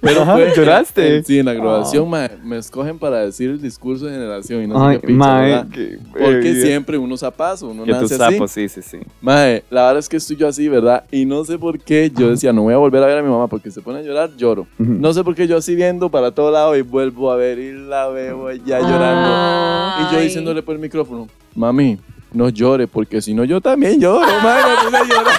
Pero 0.00 0.24
fue, 0.26 0.52
¿Lloraste? 0.56 1.16
En, 1.16 1.24
sí, 1.24 1.38
en 1.38 1.46
la 1.46 1.54
graduación, 1.54 2.04
oh. 2.04 2.06
mae, 2.06 2.30
me 2.42 2.58
escogen 2.58 2.98
para 2.98 3.20
decir 3.20 3.50
el 3.50 3.62
discurso 3.62 4.06
de 4.06 4.12
generación 4.12 4.64
y 4.64 4.66
no 4.66 4.84
Ay, 4.84 4.96
sé 4.96 5.06
qué 5.06 5.12
mae, 5.12 5.64
qué, 5.72 5.98
Porque 6.12 6.54
siempre 6.60 6.98
uno 6.98 7.16
zapazo, 7.16 7.68
uno 7.68 7.84
que 7.84 7.92
nace 7.92 8.16
sapo, 8.16 8.44
así. 8.44 8.68
sí, 8.68 8.82
sí, 8.82 8.98
sí. 8.98 9.06
Mae, 9.20 9.62
la 9.70 9.82
verdad 9.82 9.98
es 9.98 10.08
que 10.08 10.16
estoy 10.16 10.36
yo 10.36 10.48
así, 10.48 10.68
¿verdad? 10.68 11.04
Y 11.12 11.24
no 11.24 11.44
sé 11.44 11.58
por 11.58 11.78
qué 11.78 12.10
yo 12.14 12.30
decía, 12.30 12.52
no 12.52 12.62
voy 12.62 12.74
a 12.74 12.78
volver 12.78 13.02
a 13.02 13.06
ver 13.06 13.18
a 13.18 13.22
mi 13.22 13.28
mamá 13.30 13.46
porque 13.46 13.70
se 13.70 13.80
pone 13.80 14.00
a 14.00 14.02
llorar, 14.02 14.30
lloro. 14.36 14.66
Uh 14.78 14.82
-huh. 14.82 14.98
No 14.98 15.12
sé 15.12 15.22
por 15.22 15.34
qué 15.36 15.46
yo 15.46 15.56
así 15.56 15.76
viendo 15.76 16.08
para 16.08 16.32
todo 16.32 16.50
lado 16.50 16.76
y 16.76 16.82
vuelvo 16.82 17.30
a 17.30 17.36
ver 17.36 17.58
y 17.58 17.72
la 17.72 18.08
veo 18.08 18.50
ya 18.52 18.80
llorando. 18.80 19.30
Ay. 19.32 20.04
Y 20.10 20.14
yo 20.14 20.20
diciéndole 20.20 20.62
por 20.62 20.74
el 20.74 20.80
micrófono, 20.80 21.28
mami, 21.54 21.98
no 22.32 22.48
llore, 22.48 22.88
porque 22.88 23.20
si 23.20 23.34
no 23.34 23.44
yo 23.44 23.60
también 23.60 24.00
lloro, 24.00 24.26
mami, 24.42 24.62
me 24.68 24.84
puse 24.84 24.96
a 24.96 25.04
llorar. 25.04 25.34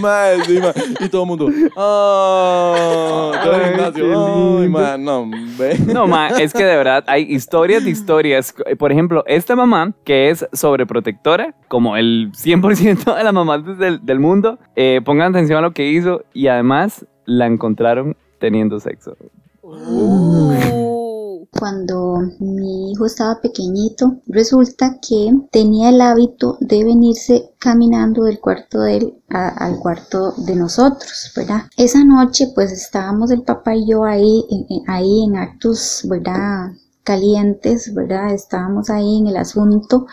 Mae, 0.00 0.44
sí, 0.44 0.58
ma. 0.60 0.72
Y 1.00 1.08
todo 1.08 1.22
el 1.22 1.28
mundo. 1.28 1.48
¡Oh! 1.76 3.32
Todo 3.42 3.54
el 3.54 3.64
gimnasio. 3.70 4.60
¡Ay, 4.60 4.68
man! 4.68 5.04
No, 5.04 5.30
ve. 5.58 5.78
No, 5.86 6.06
ma, 6.06 6.28
es 6.28 6.52
que 6.52 6.64
de 6.64 6.76
verdad 6.76 7.04
hay 7.06 7.22
historias 7.22 7.84
de 7.84 7.90
historias. 7.90 8.54
Por 8.78 8.92
ejemplo, 8.92 9.24
esta 9.26 9.56
mamá, 9.56 9.92
que 10.04 10.30
es 10.30 10.46
sobreprotectora, 10.52 11.54
como 11.68 11.96
el 11.96 12.30
100% 12.32 13.16
de 13.16 13.24
las 13.24 13.32
mamás 13.32 13.78
del, 13.78 14.04
del 14.04 14.20
mundo, 14.20 14.58
eh, 14.74 15.00
pongan 15.04 15.34
atención 15.34 15.58
a 15.58 15.62
lo 15.62 15.72
que 15.72 15.86
hizo 15.88 16.24
y 16.32 16.48
además 16.48 17.06
la 17.24 17.46
encontraron 17.46 18.16
teniendo 18.38 18.78
sexo. 18.80 19.16
Cuando 21.58 22.18
mi 22.38 22.92
hijo 22.92 23.06
estaba 23.06 23.40
pequeñito, 23.40 24.18
resulta 24.26 24.98
que 25.00 25.32
tenía 25.50 25.90
el 25.90 26.00
hábito 26.00 26.58
de 26.60 26.84
venirse 26.84 27.50
caminando 27.58 28.24
del 28.24 28.40
cuarto 28.40 28.80
de 28.80 28.96
él 28.96 29.14
a, 29.28 29.48
al 29.48 29.78
cuarto 29.78 30.32
de 30.38 30.54
nosotros, 30.56 31.32
¿verdad? 31.34 31.62
Esa 31.76 32.04
noche 32.04 32.52
pues 32.54 32.72
estábamos 32.72 33.30
el 33.30 33.42
papá 33.42 33.74
y 33.74 33.88
yo 33.88 34.04
ahí, 34.04 34.44
en, 34.50 34.82
ahí 34.86 35.24
en 35.24 35.36
actos, 35.36 36.02
¿verdad? 36.08 36.72
Calientes, 37.06 37.94
¿verdad? 37.94 38.34
Estábamos 38.34 38.90
ahí 38.90 39.20
en 39.20 39.28
el 39.28 39.38
asunto 39.38 40.06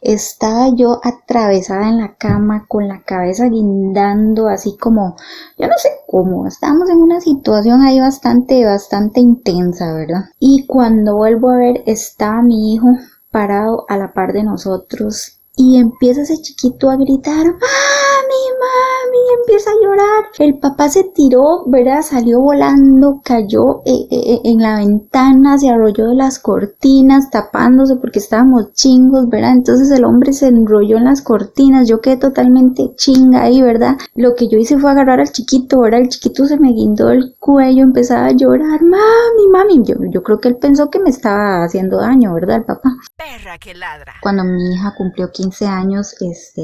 estaba 0.00 0.74
yo 0.74 0.98
atravesada 1.02 1.88
en 1.88 1.98
la 1.98 2.16
cama 2.16 2.64
con 2.68 2.88
la 2.88 3.02
cabeza 3.02 3.46
guindando 3.46 4.48
así 4.48 4.76
como, 4.78 5.16
yo 5.58 5.68
no 5.68 5.74
sé 5.76 5.90
cómo, 6.06 6.46
estábamos 6.46 6.88
en 6.88 6.98
una 6.98 7.20
situación 7.20 7.82
ahí 7.82 8.00
bastante, 8.00 8.64
bastante 8.64 9.20
intensa, 9.20 9.92
¿verdad? 9.92 10.24
Y 10.38 10.66
cuando 10.66 11.16
vuelvo 11.16 11.50
a 11.50 11.58
ver, 11.58 11.82
estaba 11.86 12.42
mi 12.42 12.74
hijo 12.74 12.88
parado 13.30 13.84
a 13.88 13.96
la 13.96 14.12
par 14.12 14.32
de 14.32 14.42
nosotros 14.42 15.39
y 15.60 15.76
empieza 15.76 16.22
ese 16.22 16.40
chiquito 16.40 16.88
a 16.88 16.96
gritar, 16.96 17.44
mami, 17.44 18.42
mami, 18.60 19.18
empieza 19.40 19.70
a 19.70 19.84
llorar. 19.84 20.24
El 20.38 20.58
papá 20.58 20.88
se 20.88 21.04
tiró, 21.04 21.64
¿verdad? 21.66 22.00
Salió 22.00 22.40
volando, 22.40 23.20
cayó 23.22 23.82
eh, 23.84 24.06
eh, 24.10 24.40
en 24.44 24.62
la 24.62 24.78
ventana, 24.78 25.58
se 25.58 25.68
arrolló 25.68 26.08
de 26.08 26.14
las 26.14 26.38
cortinas, 26.38 27.28
tapándose 27.30 27.96
porque 27.96 28.20
estábamos 28.20 28.72
chingos, 28.72 29.28
¿verdad? 29.28 29.52
Entonces 29.52 29.90
el 29.90 30.06
hombre 30.06 30.32
se 30.32 30.48
enrolló 30.48 30.96
en 30.96 31.04
las 31.04 31.20
cortinas, 31.20 31.86
yo 31.86 32.00
quedé 32.00 32.16
totalmente 32.16 32.94
chinga 32.96 33.42
ahí, 33.42 33.60
¿verdad? 33.60 33.98
Lo 34.14 34.34
que 34.34 34.48
yo 34.48 34.56
hice 34.56 34.78
fue 34.78 34.90
agarrar 34.92 35.20
al 35.20 35.30
chiquito, 35.30 35.80
¿verdad? 35.80 36.00
El 36.00 36.08
chiquito 36.08 36.46
se 36.46 36.58
me 36.58 36.72
guindó 36.72 37.10
el 37.10 37.36
cuello, 37.38 37.82
empezaba 37.82 38.28
a 38.28 38.32
llorar, 38.32 38.82
mami, 38.82 39.48
mami. 39.52 39.82
Yo, 39.84 39.96
yo 40.10 40.22
creo 40.22 40.38
que 40.38 40.48
él 40.48 40.56
pensó 40.56 40.88
que 40.88 41.00
me 41.00 41.10
estaba 41.10 41.64
haciendo 41.64 41.98
daño, 41.98 42.32
¿verdad? 42.32 42.56
El 42.56 42.64
papá. 42.64 42.90
Perra 43.14 43.58
que 43.58 43.74
ladra. 43.74 44.14
Cuando 44.22 44.44
mi 44.44 44.72
hija 44.72 44.94
cumplió 44.96 45.30
15 45.30 45.49
años, 45.66 46.14
este, 46.20 46.62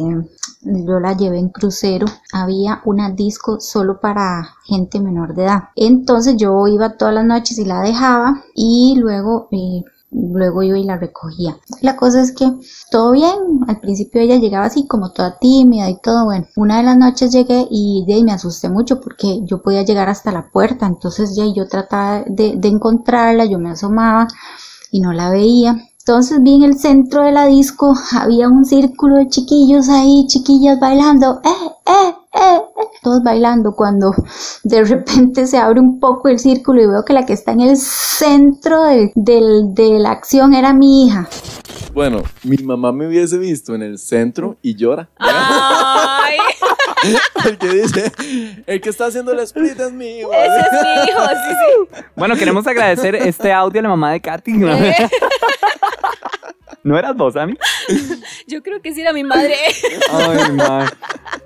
yo 0.63 1.01
la 1.01 1.17
llevé 1.17 1.39
en 1.39 1.49
crucero, 1.51 2.07
había 2.33 2.81
una 2.85 3.11
disco 3.11 3.61
solo 3.61 4.01
para 4.01 4.49
gente 4.65 5.01
menor 5.01 5.35
de 5.35 5.45
edad. 5.45 5.65
Entonces 5.77 6.37
yo 6.37 6.67
iba 6.67 6.97
todas 6.97 7.15
las 7.15 7.25
noches 7.25 7.59
y 7.59 7.65
la 7.65 7.81
dejaba 7.81 8.43
y 8.55 8.97
luego... 8.99 9.49
Eh, 9.53 9.85
luego 10.11 10.63
yo 10.63 10.77
y 10.77 10.85
la 10.85 10.97
recogía. 10.97 11.59
La 11.83 11.97
cosa 11.97 12.23
es 12.23 12.33
que 12.33 12.51
todo 12.91 13.13
bien, 13.13 13.35
al 13.69 13.81
principio 13.81 14.21
ella 14.21 14.37
llegaba 14.37 14.67
así 14.67 14.87
como 14.87 15.13
toda 15.13 15.39
tímida 15.39 15.91
y 15.91 16.01
todo, 16.01 16.25
bueno, 16.25 16.47
una 16.57 16.79
de 16.79 16.85
las 16.85 16.97
noches 16.97 17.33
llegué 17.33 17.67
y 17.71 18.05
ahí 18.11 18.25
me 18.25 18.33
asusté 18.33 18.69
mucho 18.69 19.01
porque 19.01 19.41
yo 19.45 19.63
podía 19.63 19.83
llegar 19.83 20.09
hasta 20.09 20.33
la 20.33 20.49
puerta, 20.51 20.87
entonces 20.87 21.35
ya 21.37 21.45
yo 21.47 21.69
trataba 21.69 22.25
de, 22.27 22.55
de 22.57 22.69
encontrarla, 22.69 23.45
yo 23.45 23.59
me 23.59 23.71
asomaba 23.71 24.29
y 24.91 25.01
no 25.01 25.13
la 25.13 25.31
veía. 25.31 25.77
Entonces 26.09 26.41
vi 26.41 26.55
en 26.55 26.63
el 26.63 26.79
centro 26.79 27.25
de 27.25 27.33
la 27.33 27.47
disco, 27.47 27.93
había 28.17 28.49
un 28.49 28.65
círculo 28.65 29.17
de 29.17 29.29
chiquillos 29.29 29.89
ahí, 29.89 30.25
chiquillas 30.29 30.79
bailando, 30.79 31.41
eh, 31.45 31.49
eh, 31.85 32.15
eh, 32.33 32.59
eh, 32.59 32.85
todos 33.03 33.25
bailando 33.25 33.75
cuando 33.75 34.15
de 34.63 34.85
repente 34.85 35.49
se 35.49 35.59
abre 35.59 35.81
un 35.81 35.99
poco 35.99 36.29
el 36.29 36.39
círculo 36.39 36.81
y 36.81 36.87
veo 36.87 37.05
que 37.05 37.13
la 37.13 37.27
que 37.27 37.33
está 37.33 37.51
en 37.51 37.63
el 37.63 37.77
centro 37.77 38.85
de, 38.85 39.11
de, 39.17 39.41
de 39.65 39.99
la 39.99 40.13
acción 40.13 40.55
era 40.55 40.73
mi 40.73 41.07
hija. 41.07 41.29
Bueno, 41.93 42.23
mi 42.45 42.59
mamá 42.59 42.93
me 42.93 43.09
hubiese 43.09 43.37
visto 43.37 43.75
en 43.75 43.83
el 43.83 43.99
centro 43.99 44.59
y 44.63 44.77
llora. 44.77 45.09
Ay. 45.19 46.37
el 47.47 47.59
que 47.59 47.69
dice, 47.69 48.13
el 48.67 48.81
que 48.81 48.91
está 48.91 49.07
haciendo 49.07 49.33
el 49.33 49.41
split 49.41 49.81
es 49.81 49.93
mi 49.93 50.19
hijo. 50.19 50.31
Ese 50.33 50.61
es 50.61 50.85
mi 50.85 51.11
hijo, 51.11 51.23
sí, 51.27 51.97
sí. 51.97 52.03
Bueno, 52.15 52.37
queremos 52.37 52.65
agradecer 52.65 53.17
este 53.17 53.53
audio 53.53 53.81
a 53.81 53.83
la 53.83 53.89
mamá 53.89 54.13
de 54.13 54.21
Katy. 54.21 54.53
¿no? 54.53 54.69
¿No 56.87 56.97
eras 56.97 57.17
vos, 57.17 57.35
Ami? 57.35 57.55
Yo 58.47 58.63
creo 58.63 58.81
que 58.81 58.95
sí 58.95 59.01
era 59.01 59.13
mi 59.13 59.25
madre. 59.25 59.57
Ay, 60.09 60.53
ma. 60.53 60.89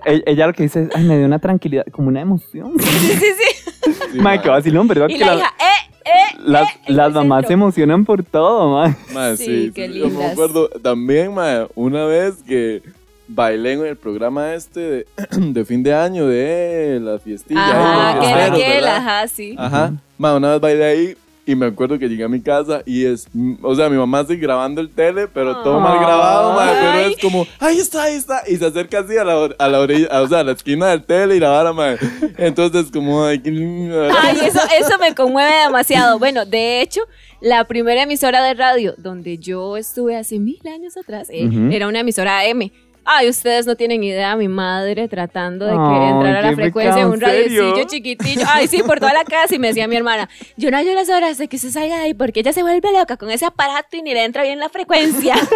Ella, 0.05 0.23
ella 0.27 0.47
lo 0.49 0.53
que 0.53 0.65
dice 0.65 0.83
es, 0.83 0.91
ay, 0.95 1.03
me 1.05 1.17
dio 1.17 1.25
una 1.25 1.39
tranquilidad, 1.39 1.87
como 1.91 2.09
una 2.09 2.21
emoción. 2.21 2.75
Sí, 2.79 2.87
sí, 2.87 3.17
sí. 3.17 3.95
sí 4.13 4.19
ma, 4.19 4.39
qué 4.39 4.51
vacilón, 4.51 4.87
¿verdad? 4.87 5.09
Y 5.09 5.17
que 5.17 5.25
la 5.25 5.37
hija, 5.37 5.55
eh, 5.59 5.91
eh, 6.05 6.37
las, 6.45 6.69
eh, 6.69 6.79
las 6.89 7.15
mamás 7.15 7.47
se 7.47 7.55
emocionan 7.55 8.05
por 8.05 8.23
todo, 8.23 8.71
ma. 8.71 8.95
Ma, 9.15 9.35
Sí, 9.35 9.47
sí, 9.47 9.73
qué 9.75 9.89
sí, 9.89 10.01
Yo 10.01 10.09
me 10.09 10.11
lindas. 10.11 10.33
acuerdo 10.33 10.69
también, 10.69 11.33
ma, 11.33 11.67
una 11.75 12.05
vez 12.05 12.43
que 12.47 12.83
bailé 13.27 13.73
en 13.73 13.87
el 13.87 13.97
programa 13.97 14.53
este 14.53 14.81
de, 14.81 15.07
de 15.39 15.65
fin 15.65 15.83
de 15.83 15.95
año 15.95 16.27
de 16.27 16.99
la 17.01 17.19
fiestilla. 17.19 18.11
Ajá, 18.13 18.53
que 18.55 18.77
era 18.77 18.97
ajá, 18.99 19.27
sí. 19.27 19.55
Ajá. 19.57 19.95
Ma, 20.19 20.37
una 20.37 20.51
vez 20.51 20.61
bailé 20.61 20.85
ahí 20.85 21.17
y 21.47 21.55
me 21.55 21.67
acuerdo 21.67 21.99
que 21.99 22.09
llegué 22.09 22.23
a 22.25 22.29
mi 22.29 22.41
casa 22.41 22.83
y 22.87 23.05
es, 23.07 23.27
o 23.63 23.75
sea, 23.75 23.89
mi 23.89 23.97
mamá 23.97 24.25
sigue 24.25 24.41
grabando 24.41 24.81
el 24.81 24.91
tele, 24.91 25.27
pero 25.27 25.63
todo 25.63 25.81
mal 25.81 25.99
grabado, 25.99 26.53
ma, 26.53 26.71
pero 26.81 26.99
es 27.09 27.17
como, 27.21 27.47
ahí 27.59 27.79
está, 27.79 28.05
ahí 28.05 28.15
está, 28.15 28.43
y 28.47 28.57
se 28.57 28.67
acerca 28.67 29.01
así 29.01 29.17
a 29.17 29.25
la, 29.25 29.37
or- 29.39 29.57
a 29.59 29.69
la 29.69 29.81
orilla, 29.81 30.23
o 30.23 30.29
sea, 30.29 30.41
a 30.41 30.45
la 30.45 30.53
esquina 30.53 30.89
del 30.89 31.03
tele 31.03 31.37
y 31.37 31.41
la 31.41 31.49
vara, 31.51 31.73
ma. 31.73 31.97
Entonces, 32.39 32.91
como, 32.93 33.25
ay, 33.25 33.41
qué 33.41 33.51
lindo. 33.51 34.09
Ay, 34.23 34.37
eso, 34.45 34.61
eso 34.79 34.99
me 35.01 35.15
conmueve 35.15 35.53
demasiado. 35.65 36.19
Bueno, 36.19 36.45
de 36.47 36.83
hecho, 36.83 37.01
la 37.41 37.65
primera 37.65 38.03
emisora 38.03 38.43
de 38.45 38.55
radio 38.55 38.95
donde 38.99 39.39
yo 39.39 39.77
estuve 39.77 40.17
hace 40.17 40.39
mil 40.39 40.61
años 40.73 40.97
atrás 40.97 41.29
eh, 41.31 41.47
Ujú. 41.47 41.71
era 41.73 41.89
una 41.89 42.01
emisora 42.01 42.41
AM. 42.41 42.71
Ay, 43.05 43.29
ustedes 43.29 43.67
no 43.67 43.77
tienen 43.77 44.05
idea, 44.05 44.37
mi 44.37 44.49
madre 44.49 45.09
tratando 45.09 45.67
de 45.67 45.73
que 45.73 46.09
entrara 46.09 46.39
a 46.41 46.43
la 46.51 46.55
frecuencia 46.55 47.03
en 47.03 47.09
un 47.09 47.21
radiocillo 47.21 47.85
chiquitillo. 47.87 48.43
Ay, 48.49 48.69
sí, 48.69 48.83
por 48.83 49.01
toda 49.01 49.13
la 49.13 49.25
casa. 49.25 49.55
Y 49.55 49.59
me 49.59 49.69
decía 49.69 49.89
mi 49.89 49.97
hermana, 49.97 50.29
yo 50.57 50.71
no 50.71 50.77
hallo 50.77 50.95
las 50.95 51.09
horas 51.09 51.39
de 51.39 51.49
que 51.49 51.59
se 51.59 51.71
salga 51.71 51.97
de 51.97 52.03
ahí 52.03 52.15
porque 52.15 52.41
ella 52.41 52.53
se 52.53 52.63
vuelve 52.63 52.93
loca 52.93 53.17
con 53.17 53.31
ese 53.31 53.47
aparato 53.47 53.97
y 53.97 54.03
ni 54.03 54.13
le 54.15 54.25
entra 54.25 54.43
bien 54.43 54.59
la 54.59 54.69
frecuencia. 54.69 55.35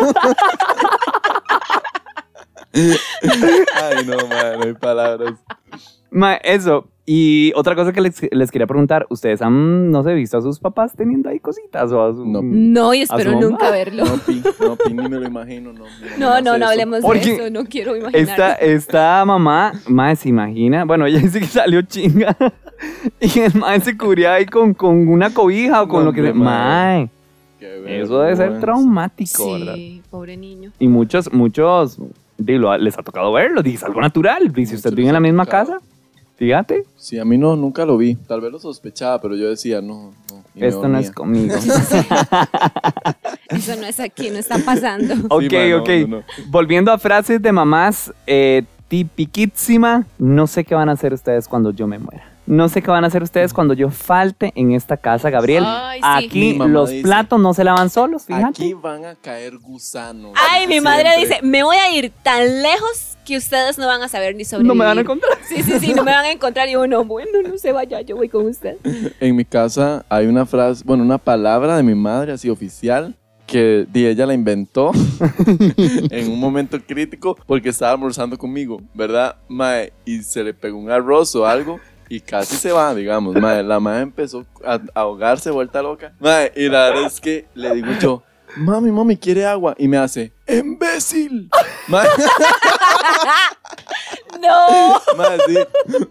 Ay, 2.75 4.05
no, 4.05 4.17
ma, 4.27 4.57
no 4.57 4.65
hay 4.65 4.75
palabras. 4.75 5.35
Ma, 6.11 6.35
eso, 6.35 6.89
Y 7.07 7.53
otra 7.55 7.75
cosa 7.75 7.93
que 7.93 8.01
les, 8.01 8.19
les 8.33 8.51
quería 8.51 8.67
preguntar, 8.67 9.07
¿ustedes 9.11 9.43
han, 9.43 9.91
no 9.91 10.03
sé, 10.03 10.15
visto 10.15 10.39
a 10.39 10.41
sus 10.41 10.59
papás 10.59 10.95
teniendo 10.97 11.29
ahí 11.29 11.39
cositas 11.39 11.93
o 11.93 12.03
a 12.03 12.15
su... 12.15 12.25
No. 12.25 12.41
No, 12.43 12.95
y 12.95 13.03
¿A 13.03 13.07
su 13.07 13.15
espero 13.15 13.39
nunca 13.39 13.71
verlo. 13.71 14.05
No, 14.07 14.17
pi, 14.17 14.43
no, 14.59 14.77
pi, 14.77 14.95
ni 14.95 15.09
me 15.09 15.21
lo 15.21 15.27
imagino, 15.27 15.75
no. 15.75 15.85
No, 16.19 16.41
no, 16.41 16.57
no 16.57 16.67
hablemos 16.67 17.01
de 17.01 17.07
Porque 17.07 17.35
eso, 17.35 17.51
no 17.51 17.67
quiero 17.67 17.95
imaginar. 17.95 18.15
Esta, 18.15 18.55
esta 18.55 19.25
mamá, 19.27 19.75
mae, 19.87 20.17
se 20.17 20.31
imagina, 20.31 20.87
bueno, 20.87 21.05
ella 21.05 21.19
dice 21.19 21.41
que 21.41 21.47
salió 21.47 21.83
chinga 21.83 22.37
y 23.21 23.39
el 23.39 23.55
mae 23.55 23.81
se 23.81 23.99
cubría 23.99 24.35
ahí 24.35 24.47
con, 24.47 24.73
con 24.73 25.07
una 25.07 25.29
cobija 25.33 25.83
o 25.83 25.89
con 25.89 26.01
No, 26.01 26.07
lo 26.07 26.13
que 26.15 26.23
sea. 26.23 26.33
Mae, 26.33 27.11
eso 27.87 28.21
debe 28.21 28.37
ser 28.37 28.61
traumático, 28.61 29.53
¿verdad? 29.53 29.75
Sí, 29.75 30.03
pobre 30.11 30.37
niño. 30.39 30.73
Y 30.79 30.89
muchos, 30.89 31.33
muchos, 31.33 31.99
digo, 32.39 32.75
les 32.79 32.99
ha 32.99 33.03
tocado 33.03 33.31
verlo, 33.33 33.63
dice 33.63 33.85
algo 33.85 34.01
natural. 34.01 34.53
Dice, 34.53 34.71
si 34.71 34.77
usted 34.77 34.95
vive 34.95 35.09
en 35.09 35.15
la 35.15 35.21
misma 35.21 35.45
tocado. 35.45 35.67
casa, 35.67 35.87
fíjate, 36.37 36.85
Sí, 36.97 37.19
a 37.19 37.25
mí 37.25 37.37
no, 37.37 37.55
nunca 37.57 37.85
lo 37.85 37.97
vi. 37.99 38.15
Tal 38.15 38.41
vez 38.41 38.51
lo 38.51 38.59
sospechaba, 38.59 39.21
pero 39.21 39.37
yo 39.37 39.49
decía, 39.49 39.81
no, 39.81 40.13
no. 40.31 40.43
esto 40.67 40.89
no 40.89 40.99
es 40.99 41.11
conmigo. 41.11 41.55
Eso 43.49 43.77
no 43.77 43.87
es 43.87 44.01
aquí, 44.01 44.31
no 44.31 44.39
está 44.39 44.59
pasando. 44.59 45.15
ok, 45.29 45.53
no, 45.71 45.79
ok. 45.79 45.89
no, 45.89 46.07
no. 46.19 46.23
Volviendo 46.47 46.91
a 46.93 46.99
frases 46.99 47.43
de 47.43 47.53
mamás, 47.53 48.13
eh, 48.27 48.65
tipiquísima, 48.89 50.07
no 50.19 50.47
sé 50.47 50.65
qué 50.65 50.75
van 50.75 50.89
a 50.89 50.93
hacer 50.93 51.13
ustedes 51.13 51.47
cuando 51.49 51.71
yo 51.73 51.87
me 51.87 51.99
muera. 51.99 52.34
No 52.47 52.69
sé 52.69 52.83
qué 52.83 52.91
van 52.91 53.05
a 53.05 53.07
hacer 53.07 53.23
ustedes 53.23 53.55
cuando 53.55 53.73
yo 53.73 53.91
falte 53.91 54.53
en 54.55 54.73
esta 54.73 54.99
casa, 54.99 55.31
Gabriel. 55.31 55.65
Ay, 55.67 56.01
sí. 56.01 56.07
Aquí 56.27 56.59
los 56.59 56.91
dice, 56.91 57.03
platos 57.03 57.41
no 57.41 57.55
se 57.55 57.65
lavan 57.65 57.89
solos, 57.89 58.25
fíjate. 58.27 58.47
Aquí 58.49 58.75
van 58.75 59.07
a 59.07 59.15
caer 59.15 59.57
gusanos. 59.57 60.33
Ay, 60.51 60.67
mi 60.67 60.81
madre 60.81 61.09
dice, 61.19 61.41
me 61.43 61.63
voy 61.63 61.77
a 61.77 61.91
ir 61.97 62.13
tan 62.23 62.63
lejos 62.63 63.17
que 63.25 63.39
ustedes 63.39 63.79
no 63.79 63.87
van 63.87 64.03
a 64.03 64.09
saber 64.09 64.37
ni 64.37 64.45
sobrevivir. 64.45 64.69
No 64.69 64.75
me 64.75 64.85
van 64.85 64.99
a 64.99 65.01
encontrar. 65.01 65.39
Sí, 65.49 65.63
sí, 65.63 65.79
sí, 65.81 65.95
no 65.95 66.05
me 66.05 66.13
van 66.13 66.27
a 66.27 66.31
encontrar. 66.33 66.69
Y 66.69 66.77
uno, 66.77 67.05
bueno, 67.05 67.31
no 67.47 67.57
se 67.57 67.73
vaya, 67.73 68.03
yo 68.03 68.17
voy 68.17 68.29
con 68.29 68.47
usted. 68.47 68.77
En 69.21 69.37
mi 69.37 69.47
casa 69.47 70.05
hay 70.11 70.27
una 70.27 70.45
frase, 70.45 70.83
bueno, 70.85 71.03
una 71.03 71.19
palabra 71.19 71.79
de 71.79 71.83
mi 71.83 71.95
madre 71.95 72.33
así 72.33 72.51
oficial 72.51 73.17
que 73.47 73.87
di, 73.93 74.07
ella 74.07 74.27
la 74.27 74.35
inventó 74.35 74.91
en 76.11 76.33
un 76.33 76.41
momento 76.41 76.79
crítico 76.81 77.37
porque 77.47 77.69
estaba 77.69 77.93
almorzando 77.93 78.39
conmigo, 78.39 78.81
¿verdad? 78.95 79.37
Mae, 79.49 79.93
y 80.05 80.23
se 80.23 80.43
le 80.43 80.55
pegó 80.55 80.79
un 80.79 80.91
arroz 80.91 81.35
o 81.37 81.47
algo 81.47 81.79
y 82.09 82.21
casi 82.21 82.57
se 82.57 82.73
va, 82.73 82.95
digamos. 82.95 83.35
Mae, 83.37 83.63
la 83.63 83.81
madre 83.81 84.03
empezó 84.03 84.45
a 84.65 84.81
ahogarse, 84.95 85.51
vuelta 85.51 85.83
loca. 85.83 86.13
Mae, 86.21 86.53
y 86.57 86.69
la 86.69 86.91
verdad 86.91 87.07
es 87.07 87.21
que 87.21 87.47
le 87.55 87.75
digo 87.75 87.89
yo, 88.01 88.23
mami, 88.57 88.91
mami, 88.91 89.17
¿quiere 89.17 89.45
agua? 89.47 89.75
Y 89.79 89.89
me 89.89 89.97
hace, 89.99 90.33
¡imbécil! 90.49 91.51
No. 94.41 95.01
Mae, 95.17 95.39
sí, 95.47 95.57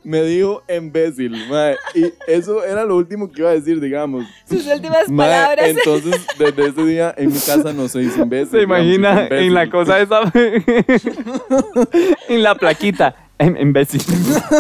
me 0.04 0.24
dijo 0.24 0.64
imbécil, 0.74 1.32
mae. 1.50 1.76
Y 1.94 2.06
eso 2.26 2.64
era 2.64 2.84
lo 2.86 2.96
último 2.96 3.32
que 3.32 3.42
iba 3.42 3.50
a 3.52 3.54
decir, 3.54 3.80
digamos. 3.80 4.26
Sus 4.50 4.66
últimas 4.66 5.10
Mae, 5.10 5.30
palabras. 5.30 5.68
entonces, 5.70 6.26
desde 6.40 6.68
ese 6.70 6.84
día 6.86 7.14
en 7.18 7.28
mi 7.34 7.40
casa 7.40 7.74
no 7.74 7.88
se 7.88 8.00
dice 8.00 8.22
imbécil. 8.22 8.50
Se 8.52 8.58
digamos, 8.60 8.80
imagina 8.80 9.12
es 9.14 9.24
imbécil. 9.26 9.48
en 9.48 9.54
la 9.54 9.70
cosa 9.70 10.00
esa, 10.00 10.22
en 12.30 12.44
la 12.44 12.56
plaquita, 12.56 13.16
em- 13.44 13.58
imbécil. 13.60 14.02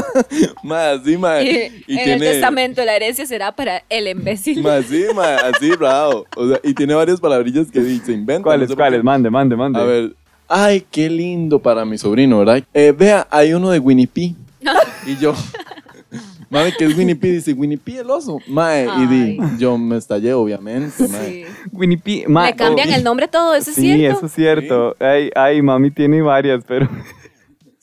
Mae, 0.63 0.99
sí, 1.03 1.17
mae. 1.17 1.43
Y, 1.87 1.93
Y, 1.93 1.93
en 1.97 1.99
el 1.99 2.19
tiene. 2.19 2.19
testamento 2.19 2.83
la 2.85 2.95
herencia 2.95 3.25
será 3.25 3.51
para 3.51 3.83
el 3.89 4.07
imbécil. 4.07 4.61
Mae, 4.61 4.83
sí, 4.83 5.05
mae, 5.15 5.35
así, 5.35 5.71
bravo. 5.71 6.25
O 6.35 6.47
sea, 6.47 6.59
y 6.63 6.73
tiene 6.73 6.93
varias 6.93 7.19
palabrillas 7.19 7.69
que 7.71 7.79
dice 7.81 8.11
inventa. 8.11 8.43
¿Cuáles, 8.43 8.69
no 8.69 8.73
sé 8.73 8.77
cuáles? 8.77 8.99
qué. 8.99 9.03
Mande, 9.03 9.29
mande, 9.29 9.55
mande. 9.55 9.79
A 9.79 9.83
ver. 9.83 10.13
Ay, 10.47 10.85
qué 10.91 11.09
lindo 11.09 11.59
para 11.59 11.83
mi 11.85 11.97
sobrino, 11.97 12.39
¿verdad? 12.39 12.63
Eh, 12.73 12.93
vea, 12.95 13.27
hay 13.31 13.53
uno 13.53 13.69
de 13.71 13.79
Winnie 13.79 14.07
Pooh. 14.07 14.35
y 15.07 15.17
yo. 15.17 15.33
Mami, 16.49 16.71
¿qué 16.77 16.85
es 16.85 16.95
Winnie 16.95 17.15
Pooh? 17.15 17.27
Dice, 17.31 17.53
Winnie 17.53 17.79
Pooh 17.79 17.99
el 18.01 18.09
oso. 18.11 18.37
Mae, 18.47 18.87
y 18.99 19.07
di, 19.07 19.37
yo 19.57 19.75
me 19.79 19.97
estallé, 19.97 20.33
obviamente, 20.33 21.07
mae. 21.07 21.27
Sí. 21.27 21.45
Winnie 21.71 21.97
Pooh. 21.97 22.29
ma- 22.31 22.45
Le 22.47 22.55
cambian 22.55 22.89
oh, 22.89 22.93
el 22.95 23.03
nombre 23.03 23.27
todo, 23.27 23.55
eso 23.55 23.71
es 23.71 23.75
Sí, 23.75 23.95
cierto. 23.95 24.17
eso 24.17 24.25
es 24.27 24.31
cierto. 24.33 24.95
Ay, 24.99 25.31
ay, 25.35 25.61
mami 25.63 25.89
tiene 25.89 26.21
varias, 26.21 26.63
pero... 26.67 26.87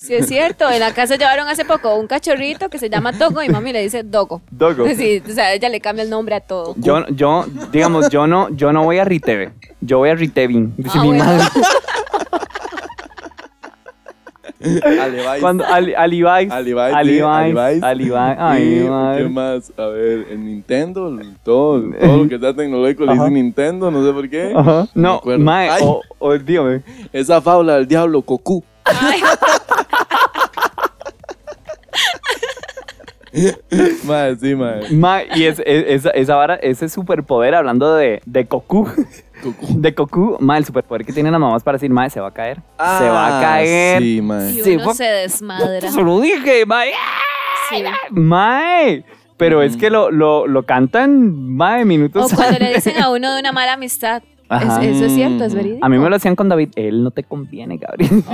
Sí, 0.02 0.14
es 0.14 0.28
cierto. 0.28 0.70
En 0.70 0.80
la 0.80 0.94
casa 0.94 1.16
llevaron 1.16 1.46
hace 1.48 1.66
poco 1.66 1.94
un 1.96 2.06
cachorrito 2.06 2.70
que 2.70 2.78
se 2.78 2.88
llama 2.88 3.12
Togo 3.12 3.42
y 3.42 3.50
mami 3.50 3.70
le 3.70 3.82
dice 3.82 4.02
Dogo. 4.02 4.40
Dogo. 4.50 4.86
Sí, 4.96 5.22
o 5.28 5.30
sea, 5.30 5.52
ella 5.52 5.68
le 5.68 5.78
cambia 5.78 6.04
el 6.04 6.08
nombre 6.08 6.36
a 6.36 6.40
todo. 6.40 6.72
Yo, 6.78 7.06
yo, 7.08 7.44
digamos, 7.70 8.08
yo 8.08 8.26
no, 8.26 8.48
yo 8.48 8.72
no 8.72 8.84
voy 8.84 8.96
a 8.96 9.04
Riteve. 9.04 9.52
Yo 9.82 9.98
voy 9.98 10.08
a 10.08 10.14
Ritevin, 10.14 10.72
dice 10.78 10.96
Ah, 10.98 11.02
mi 11.02 11.08
bueno. 11.08 11.24
madre. 11.26 11.44
Alibais. 15.02 15.40
Cuando 15.42 15.64
Ali, 15.66 15.92
Alibais. 15.94 16.50
Alibais, 16.50 16.94
Alibais. 16.94 17.44
Alibais. 17.44 17.82
Alibais. 17.82 18.36
Ay, 18.40 18.86
madre. 18.88 19.22
¿Qué 19.22 19.28
más? 19.28 19.72
A 19.76 19.84
ver, 19.86 20.26
en 20.30 20.46
Nintendo, 20.46 21.18
todo, 21.44 21.82
todo 22.00 22.16
lo 22.16 22.26
que 22.28 22.38
sea 22.38 22.54
tecnológico 22.54 23.04
le 23.04 23.12
dice 23.12 23.30
Nintendo, 23.30 23.90
no 23.90 24.06
sé 24.06 24.12
por 24.14 24.30
qué. 24.30 24.54
Ajá. 24.56 24.86
No, 24.94 25.20
mae, 25.38 25.68
o, 25.82 26.00
o 26.18 26.38
dígame. 26.38 26.80
Esa 27.12 27.42
fábula 27.42 27.74
del 27.76 27.86
diablo. 27.86 28.24
Ay, 28.84 29.20
Mae, 34.04 34.36
sí, 34.36 34.54
mae. 34.54 34.90
Mae, 34.92 35.26
y 35.34 35.44
es, 35.44 35.60
es- 35.64 35.84
esa, 35.88 36.10
esa 36.10 36.34
vara, 36.36 36.54
ese 36.56 36.88
superpoder, 36.88 37.54
hablando 37.54 37.94
de, 37.94 38.20
de 38.26 38.44
Goku, 38.44 38.88
Goku. 39.42 39.66
de 39.80 39.90
Goku, 39.92 40.36
mae, 40.40 40.58
el 40.58 40.64
superpoder 40.64 41.04
que 41.06 41.12
tienen 41.12 41.32
las 41.32 41.40
mamás 41.40 41.62
para 41.62 41.76
decir, 41.76 41.90
mae, 41.90 42.10
se 42.10 42.20
va 42.20 42.28
a 42.28 42.32
caer. 42.34 42.56
se 42.56 43.08
va 43.08 43.26
a 43.26 43.38
Ah, 43.38 43.42
caer. 43.42 44.02
Sí, 44.02 44.20
mae. 44.22 44.52
y 44.52 44.60
uno 44.76 44.94
se 44.94 45.04
desmadra. 45.04 45.90
Se 45.90 46.02
lo 46.02 46.20
dije, 46.20 46.64
mae. 46.66 46.90
Sí. 47.70 47.82
Mae. 48.10 49.04
Pero 49.36 49.62
es 49.62 49.76
que 49.78 49.88
lo, 49.88 50.10
lo, 50.10 50.46
lo 50.46 50.64
cantan, 50.64 51.58
O 51.60 51.84
minutos. 51.86 52.32
cuando 52.34 52.58
le 52.58 52.74
dicen 52.74 53.00
a 53.00 53.10
uno 53.10 53.32
de 53.34 53.40
una 53.40 53.52
mala 53.52 53.72
amistad. 53.74 54.22
Ajá. 54.50 54.82
eso 54.84 55.04
es 55.06 55.12
cierto, 55.14 55.44
es 55.44 55.54
verídico. 55.54 55.86
A 55.86 55.88
mí 55.88 55.96
me 55.96 56.10
lo 56.10 56.16
hacían 56.16 56.34
con 56.34 56.48
David. 56.48 56.70
Él 56.74 57.04
no 57.04 57.10
te 57.12 57.22
conviene, 57.22 57.78
Gabriel. 57.78 58.24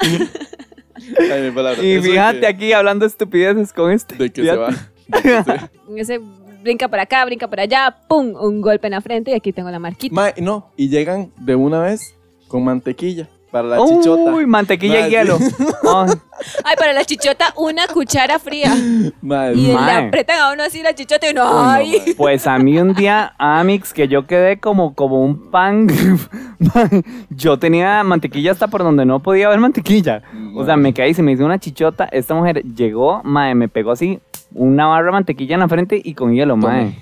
Ay, 1.18 1.42
mi 1.42 1.50
palabra. 1.50 1.82
Y 1.82 1.92
Eso 1.92 2.02
de 2.04 2.08
fíjate 2.10 2.40
que- 2.40 2.46
aquí 2.46 2.72
hablando 2.72 3.04
estupideces 3.06 3.72
con 3.72 3.90
este. 3.90 4.14
De 4.16 4.30
que 4.30 4.42
se 4.44 4.56
va. 4.56 4.70
Fíjate. 4.72 5.52
de 5.52 5.94
que 5.96 6.04
se- 6.04 6.14
Ese 6.14 6.20
brinca 6.62 6.88
para 6.88 7.02
acá, 7.02 7.24
brinca 7.24 7.48
para 7.48 7.62
allá, 7.64 7.96
pum, 8.08 8.34
un 8.36 8.60
golpe 8.60 8.86
en 8.86 8.92
la 8.92 9.00
frente 9.00 9.32
y 9.32 9.34
aquí 9.34 9.52
tengo 9.52 9.70
la 9.70 9.78
marquita. 9.78 10.14
Mae, 10.14 10.34
no, 10.40 10.70
y 10.76 10.88
llegan 10.88 11.32
de 11.40 11.56
una 11.56 11.80
vez 11.80 12.14
con 12.48 12.64
mantequilla 12.64 13.28
para 13.52 13.68
la 13.68 13.76
chichota. 13.86 14.32
Uy, 14.34 14.46
mantequilla 14.46 15.06
y 15.06 15.10
hielo. 15.10 15.38
sí. 15.38 15.54
Ay, 16.64 16.74
para 16.76 16.92
la 16.92 17.04
chichota, 17.04 17.52
una 17.56 17.86
cuchara 17.86 18.38
fría. 18.40 18.74
Mae, 19.20 19.52
Y 19.54 19.66
le 19.68 19.74
Mae. 19.74 20.08
apretan 20.08 20.40
a 20.40 20.52
uno 20.52 20.64
así 20.64 20.82
la 20.82 20.92
chichota 20.94 21.28
y 21.28 21.30
uno, 21.32 21.44
Uy, 21.44 21.50
no, 21.52 21.70
ay. 21.70 22.02
mae. 22.04 22.14
pues 22.16 22.46
a 22.48 22.58
mí 22.58 22.76
un 22.78 22.94
día, 22.94 23.34
Amix, 23.38 23.92
que 23.92 24.08
yo 24.08 24.26
quedé 24.26 24.58
como, 24.58 24.94
como 24.94 25.22
un 25.22 25.50
pan. 25.52 25.86
yo 27.30 27.58
tenía 27.58 28.02
mantequilla 28.02 28.52
hasta 28.52 28.66
por 28.68 28.82
donde 28.82 29.04
no 29.04 29.20
podía 29.20 29.46
haber 29.46 29.60
mantequilla. 29.60 30.22
O 30.56 30.64
sea, 30.64 30.76
me 30.76 30.92
caí 30.92 31.10
y 31.10 31.14
se 31.14 31.22
me 31.22 31.32
hizo 31.32 31.44
una 31.44 31.58
chichota. 31.58 32.06
Esta 32.10 32.34
mujer 32.34 32.62
llegó, 32.64 33.20
mae, 33.22 33.54
me 33.54 33.68
pegó 33.68 33.92
así 33.92 34.18
una 34.54 34.86
barra 34.86 35.06
de 35.06 35.12
mantequilla 35.12 35.54
en 35.54 35.60
la 35.60 35.68
frente 35.68 36.00
y 36.02 36.14
con 36.14 36.32
hielo, 36.32 36.56
mae. 36.56 36.98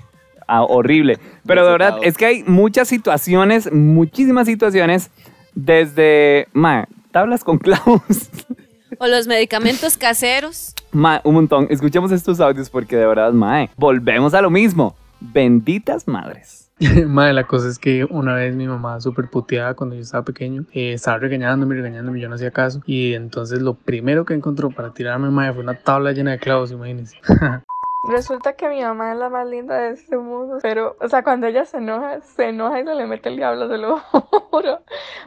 Ah, 0.47 0.65
horrible. 0.65 1.19
Pero 1.47 1.65
de 1.65 1.71
verdad, 1.73 1.99
es 2.03 2.17
que 2.17 2.27
hay 2.27 2.43
muchas 2.45 2.89
situaciones, 2.89 3.73
muchísimas 3.73 4.47
situaciones, 4.49 5.11
desde, 5.55 6.49
mae, 6.53 6.87
tablas 7.11 7.45
con 7.45 7.59
clavos. 7.59 8.31
O 8.99 9.07
los 9.07 9.27
medicamentos 9.27 9.97
caseros. 9.97 10.75
Mae, 10.93 11.21
un 11.25 11.35
montón. 11.35 11.67
Escuchemos 11.71 12.13
estos 12.13 12.41
audios 12.41 12.69
porque 12.69 12.97
de 12.97 13.07
verdad, 13.07 13.33
mae, 13.33 13.71
volvemos 13.77 14.35
a 14.35 14.43
lo 14.43 14.51
mismo. 14.51 14.97
Benditas 15.21 16.09
madres. 16.09 16.71
Madre, 17.07 17.35
la 17.35 17.45
cosa 17.45 17.69
es 17.69 17.79
que 17.79 18.05
una 18.05 18.35
vez 18.35 18.55
mi 18.57 18.67
mamá 18.67 19.01
súper 19.01 19.29
puteada 19.29 19.75
cuando 19.75 19.95
yo 19.95 20.01
estaba 20.01 20.25
pequeño, 20.25 20.65
eh, 20.73 20.95
estaba 20.95 21.19
regañándome, 21.19 21.75
regañándome, 21.75 22.21
yo 22.21 22.29
no 22.29 22.37
hacía 22.37 22.51
caso. 22.51 22.81
Y 22.87 23.13
entonces 23.13 23.61
lo 23.61 23.75
primero 23.75 24.25
que 24.25 24.33
encontró 24.33 24.71
para 24.71 24.93
tirarme, 24.93 25.29
madre, 25.29 25.53
fue 25.53 25.63
una 25.63 25.75
tabla 25.75 26.13
llena 26.13 26.31
de 26.33 26.39
clavos, 26.39 26.73
imagínense. 26.73 27.19
Resulta 28.03 28.55
que 28.55 28.69
mi 28.69 28.81
mamá 28.81 29.13
es 29.13 29.19
la 29.19 29.29
más 29.29 29.47
linda 29.47 29.77
de 29.79 29.91
este 29.91 30.17
mundo, 30.17 30.59
pero, 30.63 30.97
o 31.01 31.09
sea, 31.09 31.23
cuando 31.23 31.47
ella 31.47 31.67
se 31.67 31.77
enoja, 31.77 32.21
se 32.23 32.49
enoja 32.49 32.81
y 32.81 32.85
se 32.85 32.95
le 32.95 33.07
mete 33.07 33.29
el 33.29 33.37
diablo, 33.37 33.69
se 33.69 33.77
lo 33.77 33.99
juro. 34.51 34.81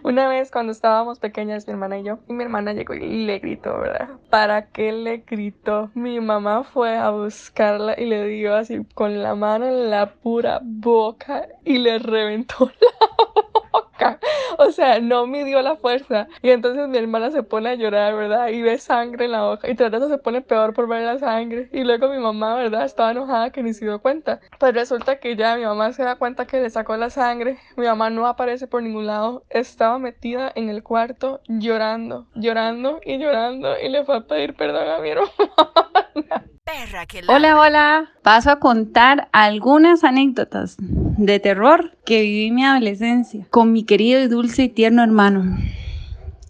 Una 0.04 0.28
vez 0.28 0.50
cuando 0.50 0.72
estábamos 0.72 1.20
pequeñas, 1.20 1.68
mi 1.68 1.74
hermana 1.74 2.00
y 2.00 2.04
yo, 2.04 2.20
y 2.28 2.34
mi 2.34 2.44
hermana 2.44 2.74
llegó 2.74 2.96
y 2.96 3.26
le 3.26 3.38
gritó, 3.40 3.78
¿verdad? 3.80 4.10
¿Para 4.32 4.68
qué 4.72 4.92
le 4.92 5.18
gritó? 5.18 5.92
Mi 5.94 6.20
mamá 6.20 6.64
fue 6.64 6.98
a 6.98 7.12
buscarla 7.12 7.94
y 7.98 8.06
le 8.06 8.26
dio 8.28 8.56
así 8.56 8.84
con 8.96 9.22
la 9.22 9.36
mano 9.36 9.68
en 9.68 9.92
la 9.92 10.14
pura 10.16 10.60
boca 10.64 11.48
y 11.64 11.78
le 11.78 12.00
reventó 12.00 12.66
la 12.82 13.08
boca. 13.18 13.53
Boca. 13.94 14.20
O 14.60 14.72
sea, 14.72 15.00
no 15.00 15.26
midió 15.26 15.64
la 15.64 15.76
fuerza. 15.76 16.28
Y 16.44 16.52
entonces 16.52 16.88
mi 16.88 17.00
hermana 17.00 17.32
se 17.32 17.42
pone 17.42 17.70
a 17.70 17.76
llorar, 17.76 18.16
¿verdad? 18.16 18.50
Y 18.50 18.62
ve 18.62 18.78
sangre 18.78 19.26
en 19.26 19.32
la 19.32 19.44
boca. 19.44 19.68
Y 19.68 19.72
eso 19.72 20.10
se 20.10 20.18
pone 20.20 20.42
peor 20.42 20.74
por 20.74 20.88
ver 20.88 21.02
la 21.02 21.18
sangre. 21.18 21.70
Y 21.72 21.84
luego 21.84 22.08
mi 22.10 22.20
mamá, 22.20 22.56
¿verdad? 22.56 22.86
Estaba 22.86 23.12
enojada 23.12 23.50
que 23.50 23.64
ni 23.64 23.74
se 23.74 23.86
dio 23.86 24.00
cuenta. 24.00 24.42
Pues 24.60 24.76
resulta 24.76 25.20
que 25.20 25.36
ya 25.36 25.56
mi 25.56 25.64
mamá 25.64 25.92
se 25.92 26.04
da 26.04 26.18
cuenta 26.18 26.46
que 26.46 26.62
le 26.62 26.70
sacó 26.70 26.96
la 26.98 27.10
sangre. 27.10 27.58
Mi 27.76 27.88
mamá 27.88 28.12
no 28.12 28.28
aparece 28.28 28.68
por 28.68 28.84
ningún 28.84 29.08
lado. 29.08 29.44
Estaba 29.50 29.98
metida 29.98 30.52
en 30.54 30.70
el 30.70 30.84
cuarto 30.84 31.42
llorando, 31.48 32.28
llorando 32.36 33.00
y 33.04 33.18
llorando. 33.18 33.74
Y 33.80 33.90
le 33.90 34.06
fue 34.06 34.18
a 34.18 34.22
pedir 34.22 34.56
perdón 34.56 34.88
a 34.88 35.00
mi 35.00 35.10
hermana. 35.10 36.46
Perra 36.64 37.06
que 37.08 37.24
ladra. 37.24 37.36
Hola, 37.36 37.60
hola. 37.60 38.12
Paso 38.22 38.52
a 38.52 38.60
contar 38.60 39.30
algunas 39.32 40.04
anécdotas 40.04 40.78
de 41.18 41.40
terror 41.40 41.98
que 42.06 42.22
viví 42.22 42.52
mi 42.52 42.66
adolescencia 42.66 43.46
con 43.50 43.72
mi 43.72 43.84
querido 43.84 44.22
y 44.22 44.28
dulce 44.28 44.64
y 44.64 44.70
tierno 44.70 45.04
hermano. 45.04 45.58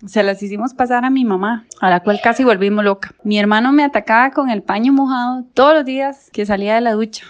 Se 0.05 0.21
las 0.23 0.43
hicimos 0.43 0.73
pasar 0.73 1.05
a 1.05 1.09
mi 1.09 1.23
mamá, 1.23 1.65
a 1.79 1.89
la 1.89 2.01
cual 2.01 2.19
casi 2.21 2.43
volvimos 2.43 2.83
loca. 2.83 3.13
Mi 3.23 3.39
hermano 3.39 3.71
me 3.71 3.83
atacaba 3.83 4.31
con 4.31 4.49
el 4.49 4.61
paño 4.61 4.91
mojado 4.91 5.45
todos 5.53 5.73
los 5.73 5.85
días 5.85 6.29
que 6.33 6.45
salía 6.45 6.75
de 6.75 6.81
la 6.81 6.93
ducha. 6.93 7.25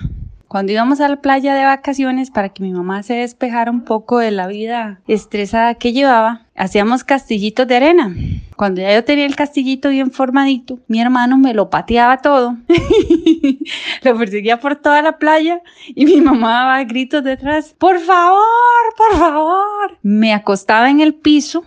Cuando 0.47 0.71
íbamos 0.71 0.99
a 1.01 1.09
la 1.09 1.17
playa 1.17 1.55
de 1.55 1.65
vacaciones 1.65 2.29
para 2.29 2.49
que 2.49 2.63
mi 2.63 2.71
mamá 2.71 3.03
se 3.03 3.15
despejara 3.15 3.71
un 3.71 3.81
poco 3.81 4.19
de 4.19 4.31
la 4.31 4.47
vida 4.47 5.01
estresada 5.07 5.75
que 5.75 5.93
llevaba, 5.93 6.42
hacíamos 6.55 7.03
castillitos 7.03 7.67
de 7.67 7.75
arena. 7.75 8.15
Cuando 8.55 8.81
ya 8.81 8.93
yo 8.93 9.03
tenía 9.03 9.25
el 9.25 9.35
castillito 9.35 9.89
bien 9.89 10.11
formadito, 10.11 10.79
mi 10.87 11.01
hermano 11.01 11.37
me 11.37 11.53
lo 11.53 11.69
pateaba 11.69 12.17
todo. 12.17 12.55
lo 14.03 14.17
perseguía 14.17 14.59
por 14.59 14.75
toda 14.75 15.01
la 15.01 15.17
playa 15.17 15.61
y 15.87 16.05
mi 16.05 16.21
mamá 16.21 16.51
daba 16.51 16.83
gritos 16.83 17.23
detrás, 17.23 17.75
por 17.77 17.99
favor, 17.99 18.41
por 18.95 19.19
favor. 19.19 19.97
Me 20.03 20.33
acostaba 20.33 20.89
en 20.89 20.99
el 20.99 21.15
piso 21.15 21.63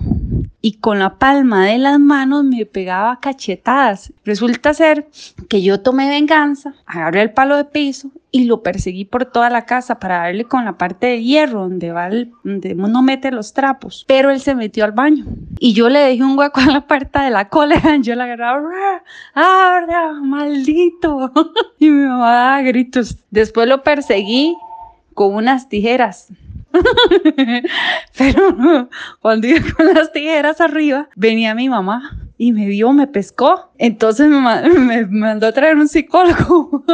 y 0.61 0.78
con 0.78 0.99
la 0.99 1.18
palma 1.18 1.66
de 1.66 1.78
las 1.78 1.99
manos 1.99 2.45
me 2.45 2.66
pegaba 2.66 3.20
cachetadas. 3.20 4.12
Resulta 4.24 4.74
ser 4.74 5.09
que 5.49 5.62
yo 5.62 5.80
tomé 5.80 6.09
venganza, 6.09 6.74
agarré 6.87 7.22
el 7.22 7.32
palo 7.32 7.57
de 7.57 7.64
piso 7.64 8.11
y 8.37 8.45
lo 8.45 8.62
perseguí 8.62 9.07
por 9.07 9.24
toda 9.24 9.49
la 9.49 9.64
casa 9.64 9.99
para 9.99 10.18
darle 10.18 10.45
con 10.45 10.66
la 10.66 10.76
parte 10.76 11.07
de 11.07 11.22
hierro 11.22 11.62
donde 11.62 11.91
va 11.91 12.09
el, 12.09 12.32
donde 12.45 12.74
uno 12.74 13.01
mete 13.01 13.30
los 13.30 13.55
trapos. 13.55 14.05
Pero 14.07 14.30
él 14.30 14.41
se 14.41 14.55
metió 14.55 14.84
al 14.84 14.93
baño 14.93 15.24
y 15.59 15.72
yo 15.72 15.89
le 15.89 16.01
dejé 16.01 16.22
un 16.22 16.39
hueco 16.39 16.61
en 16.61 16.74
la 16.74 16.87
puerta 16.87 17.24
de 17.24 17.30
la 17.30 17.49
cólera. 17.49 17.97
Yo 18.03 18.14
la 18.14 18.24
agarraba, 18.24 19.03
¡abra, 19.32 20.12
maldito! 20.20 21.32
y 21.78 21.89
mi 21.89 22.07
mamá 22.07 22.30
daba 22.30 22.62
gritos. 22.62 23.16
Después 23.30 23.66
lo 23.68 23.82
perseguí 23.82 24.55
con 25.14 25.34
unas 25.34 25.70
tijeras. 25.70 26.28
Pero 28.18 28.89
cuando 29.20 29.47
iba 29.47 29.61
con 29.74 29.95
las 29.95 30.12
tijeras 30.12 30.61
arriba, 30.61 31.09
venía 31.16 31.55
mi 31.55 31.70
mamá 31.70 32.26
y 32.39 32.53
me 32.53 32.66
vio, 32.66 32.93
me 32.93 33.07
pescó. 33.07 33.70
Entonces 33.78 34.28
me, 34.28 34.68
me 34.78 35.07
mandó 35.07 35.47
a 35.47 35.53
traer 35.53 35.76
un 35.76 35.89
psicólogo. 35.89 36.84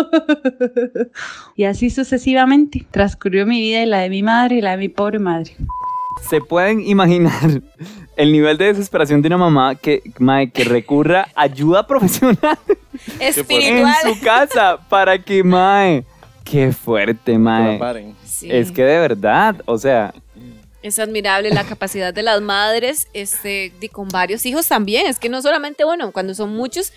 y 1.56 1.64
así 1.64 1.90
sucesivamente 1.90 2.86
transcurrió 2.90 3.46
mi 3.46 3.60
vida 3.60 3.82
y 3.82 3.86
la 3.86 4.00
de 4.00 4.10
mi 4.10 4.22
madre 4.22 4.56
y 4.56 4.60
la 4.60 4.72
de 4.72 4.76
mi 4.76 4.88
pobre 4.88 5.18
madre. 5.18 5.56
¿Se 6.28 6.40
pueden 6.40 6.80
imaginar 6.80 7.62
el 8.16 8.32
nivel 8.32 8.58
de 8.58 8.66
desesperación 8.66 9.22
de 9.22 9.28
una 9.28 9.38
mamá 9.38 9.74
que, 9.74 10.02
mae, 10.18 10.50
que 10.50 10.64
recurra 10.64 11.28
a 11.34 11.42
ayuda 11.42 11.86
profesional 11.86 12.58
Espiritual. 13.20 13.94
en 14.04 14.14
su 14.14 14.20
casa 14.20 14.78
para 14.88 15.22
que, 15.22 15.42
mae, 15.42 16.04
qué 16.44 16.72
fuerte, 16.72 17.38
mae. 17.38 18.14
Sí. 18.24 18.48
Es 18.50 18.70
que 18.70 18.84
de 18.84 18.98
verdad, 18.98 19.62
o 19.64 19.78
sea, 19.78 20.12
Es 20.82 20.98
admirable 20.98 21.50
la 21.50 21.64
capacidad 21.64 22.12
de 22.12 22.22
las 22.22 22.40
madres, 22.40 23.08
este, 23.12 23.72
y 23.80 23.88
con 23.88 24.08
varios 24.08 24.44
hijos 24.46 24.66
también. 24.66 25.06
Es 25.06 25.18
que 25.18 25.28
no 25.28 25.40
solamente, 25.40 25.84
bueno, 25.84 26.12
cuando 26.12 26.34
son 26.34 26.54
muchos, 26.54 26.92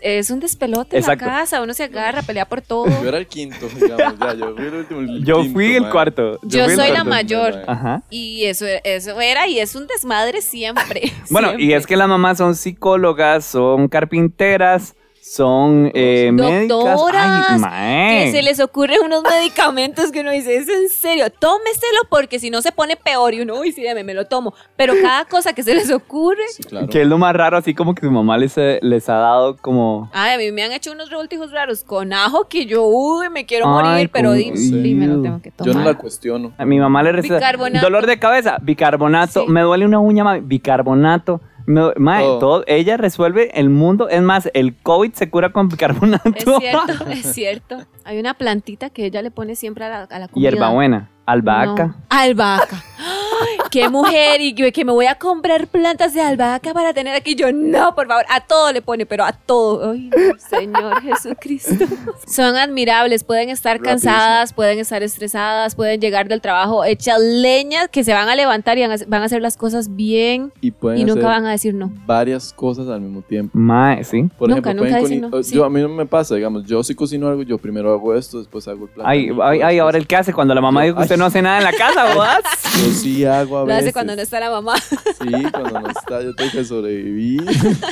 es 0.00 0.30
un 0.30 0.40
despelote 0.40 0.98
Exacto. 0.98 1.24
en 1.24 1.30
la 1.30 1.38
casa, 1.38 1.62
uno 1.62 1.74
se 1.74 1.84
agarra, 1.84 2.22
pelea 2.22 2.46
por 2.46 2.62
todo. 2.62 2.86
Yo 3.02 3.08
era 3.08 3.18
el 3.18 3.26
quinto, 3.26 3.68
digamos, 3.68 4.18
ya, 4.18 4.34
yo 4.34 4.54
fui 4.54 4.66
el 4.66 4.74
último. 4.74 5.00
el 5.00 5.24
yo 5.24 5.36
quinto, 5.42 5.52
fui 5.52 5.76
el 5.76 5.90
cuarto. 5.90 6.38
Yo 6.42 6.64
fui 6.64 6.74
soy 6.74 6.90
la 6.90 7.04
mayor. 7.04 7.62
Ajá. 7.66 8.02
Y 8.10 8.44
eso, 8.44 8.66
eso 8.84 9.20
era, 9.20 9.46
y 9.46 9.58
es 9.58 9.74
un 9.74 9.86
desmadre 9.86 10.42
siempre. 10.42 11.12
Bueno, 11.30 11.58
y 11.58 11.72
es 11.72 11.86
que 11.86 11.96
las 11.96 12.08
mamás 12.08 12.38
son 12.38 12.54
psicólogas, 12.54 13.44
son 13.44 13.88
carpinteras, 13.88 14.94
son 15.32 15.92
eh, 15.94 16.30
médicas. 16.32 16.66
Doctoras, 16.68 17.46
Ay, 17.50 17.58
mae. 17.60 18.24
que 18.24 18.32
se 18.32 18.42
les 18.42 18.58
ocurren 18.58 18.98
unos 19.04 19.22
medicamentos 19.30 20.10
que 20.10 20.22
uno 20.22 20.32
dice, 20.32 20.56
es 20.56 20.68
en 20.68 20.88
serio, 20.88 21.30
tómeselo 21.30 22.00
porque 22.08 22.40
si 22.40 22.50
no 22.50 22.60
se 22.62 22.72
pone 22.72 22.96
peor 22.96 23.32
y 23.34 23.40
uno, 23.42 23.54
uy, 23.60 23.70
sí, 23.70 23.80
deme, 23.80 24.02
me 24.02 24.12
lo 24.12 24.24
tomo. 24.26 24.54
Pero 24.74 24.92
cada 25.00 25.26
cosa 25.26 25.52
que 25.52 25.62
se 25.62 25.72
les 25.74 25.88
ocurre, 25.92 26.42
Que 26.90 27.02
es 27.02 27.06
lo 27.06 27.16
más 27.16 27.32
raro, 27.36 27.56
así 27.56 27.74
como 27.74 27.94
que 27.94 28.00
su 28.04 28.10
mamá 28.10 28.38
les, 28.38 28.58
eh, 28.58 28.80
les 28.82 29.08
ha 29.08 29.14
dado 29.14 29.56
como... 29.56 30.10
ay, 30.12 30.34
a 30.34 30.38
mí 30.38 30.50
me 30.50 30.64
han 30.64 30.72
hecho 30.72 30.90
unos 30.90 31.10
revoltijos 31.10 31.52
raros 31.52 31.84
con 31.84 32.12
ajo 32.12 32.48
que 32.48 32.66
yo, 32.66 32.82
uy, 32.86 33.30
me 33.30 33.46
quiero 33.46 33.66
Ay, 33.66 33.72
morir, 33.92 34.10
pero 34.12 34.30
con- 34.30 34.38
di, 34.38 34.50
di, 34.50 34.94
me 34.94 35.06
lo 35.06 35.22
tengo 35.22 35.40
que 35.40 35.50
Yo 35.60 35.66
no 35.66 35.72
tomar. 35.74 35.86
la 35.86 35.94
cuestiono. 35.94 36.52
A 36.58 36.64
mi 36.64 36.80
mamá 36.80 37.04
le 37.04 37.12
receta 37.12 37.36
Bicarbonato. 37.36 37.86
dolor 37.86 38.06
de 38.06 38.18
cabeza, 38.18 38.56
bicarbonato, 38.60 39.46
me 39.46 39.60
duele 39.60 39.86
una 39.86 40.00
uña, 40.00 40.24
mami, 40.24 40.40
bicarbonato. 40.40 41.40
Du- 41.74 41.92
mae, 41.96 42.22
Todo. 42.24 42.38
todo, 42.38 42.64
ella 42.66 42.96
resuelve 42.96 43.50
el 43.58 43.70
mundo. 43.70 44.08
Es 44.08 44.22
más, 44.22 44.50
el 44.54 44.74
COVID 44.76 45.12
se 45.12 45.30
cura 45.30 45.52
con 45.52 45.68
bicarbonato. 45.68 46.28
Es 46.34 46.44
cierto, 46.58 47.06
es 47.10 47.32
cierto. 47.32 47.78
Hay 48.04 48.18
una 48.18 48.34
plantita 48.34 48.90
que 48.90 49.04
ella 49.06 49.22
le 49.22 49.30
pone 49.30 49.54
siempre 49.56 49.84
a 49.84 49.88
la, 49.88 50.02
a 50.02 50.18
la 50.18 50.28
comida. 50.28 50.50
Hierbabuena, 50.50 51.10
albahaca. 51.26 51.86
No, 51.86 51.94
albahaca. 52.08 52.82
Ay, 52.98 53.58
qué 53.70 53.88
mujer 53.88 54.40
y 54.40 54.54
que, 54.54 54.72
que 54.72 54.84
me 54.84 54.92
voy 54.92 55.06
a 55.06 55.14
comprar 55.14 55.66
plantas 55.66 56.14
de 56.14 56.20
albahaca 56.20 56.72
para 56.74 56.92
tener 56.92 57.14
aquí. 57.14 57.34
Yo 57.34 57.52
no, 57.52 57.94
por 57.94 58.06
favor, 58.06 58.24
a 58.28 58.40
todo 58.40 58.72
le 58.72 58.82
pone, 58.82 59.06
pero 59.06 59.24
a 59.24 59.32
todo. 59.32 59.92
Ay, 59.92 60.10
no, 60.10 60.38
Señor 60.38 61.02
Jesucristo. 61.02 61.84
Son 62.26 62.56
admirables, 62.56 63.24
pueden 63.24 63.48
estar 63.50 63.76
Rapidísimo. 63.78 64.12
cansadas, 64.12 64.52
pueden 64.52 64.78
estar 64.78 65.02
estresadas, 65.02 65.74
pueden 65.74 66.00
llegar 66.00 66.28
del 66.28 66.40
trabajo 66.40 66.84
hechas 66.84 67.20
leñas 67.20 67.88
que 67.88 68.04
se 68.04 68.12
van 68.12 68.28
a 68.28 68.34
levantar 68.34 68.78
y 68.78 68.86
van 68.86 69.22
a, 69.22 69.24
hacer 69.24 69.42
las 69.42 69.56
cosas 69.56 69.94
bien 69.94 70.52
Y 70.60 70.70
pueden 70.70 71.00
y 71.00 71.04
nunca 71.04 71.20
hacer 71.20 71.30
van 71.30 71.46
a 71.46 71.50
decir 71.52 71.74
no. 71.74 71.90
varias 72.06 72.52
cosas 72.52 72.88
al 72.88 73.00
mismo 73.00 73.22
tiempo. 73.22 73.56
Mae, 73.56 74.02
sí. 74.04 74.28
Por 74.38 74.48
Nunca, 74.48 74.70
ejemplo, 74.70 74.84
nunca 74.98 75.28
no, 75.28 75.42
sí. 75.42 75.54
yo, 75.54 75.64
a 75.64 75.70
mí 75.70 75.80
no 75.80 75.88
me 75.88 76.06
pasa, 76.06 76.34
digamos, 76.34 76.64
yo 76.66 76.82
si 76.82 76.94
cocino 76.94 77.28
algo, 77.28 77.42
yo 77.42 77.58
primero 77.58 77.92
hago 77.92 78.14
esto, 78.14 78.38
después 78.38 78.66
hago 78.68 78.84
el 78.84 78.90
plato. 78.90 79.08
Ay, 79.08 79.30
ay, 79.42 79.60
ay, 79.62 79.78
ahora 79.78 79.98
el 79.98 80.06
que 80.06 80.16
hace 80.16 80.32
cuando 80.32 80.54
la 80.54 80.60
mamá 80.60 80.82
dijo 80.84 80.96
que 80.96 81.02
usted 81.02 81.16
no 81.16 81.26
hace 81.26 81.42
nada 81.42 81.58
en 81.58 81.64
la 81.64 81.72
casa, 81.72 82.04
¿verdad? 82.08 82.38
Yo 82.74 82.90
sí 82.92 83.24
hago 83.24 83.59
a 83.60 83.64
Lo 83.64 83.66
veces. 83.68 83.84
hace 83.84 83.92
cuando 83.92 84.16
no 84.16 84.22
está 84.22 84.40
la 84.40 84.50
mamá. 84.50 84.74
Sí, 84.78 85.42
cuando 85.52 85.80
no 85.80 85.88
está, 85.88 86.22
yo 86.22 86.34
tengo 86.34 86.50
que 86.52 86.64
sobrevivir. 86.64 87.44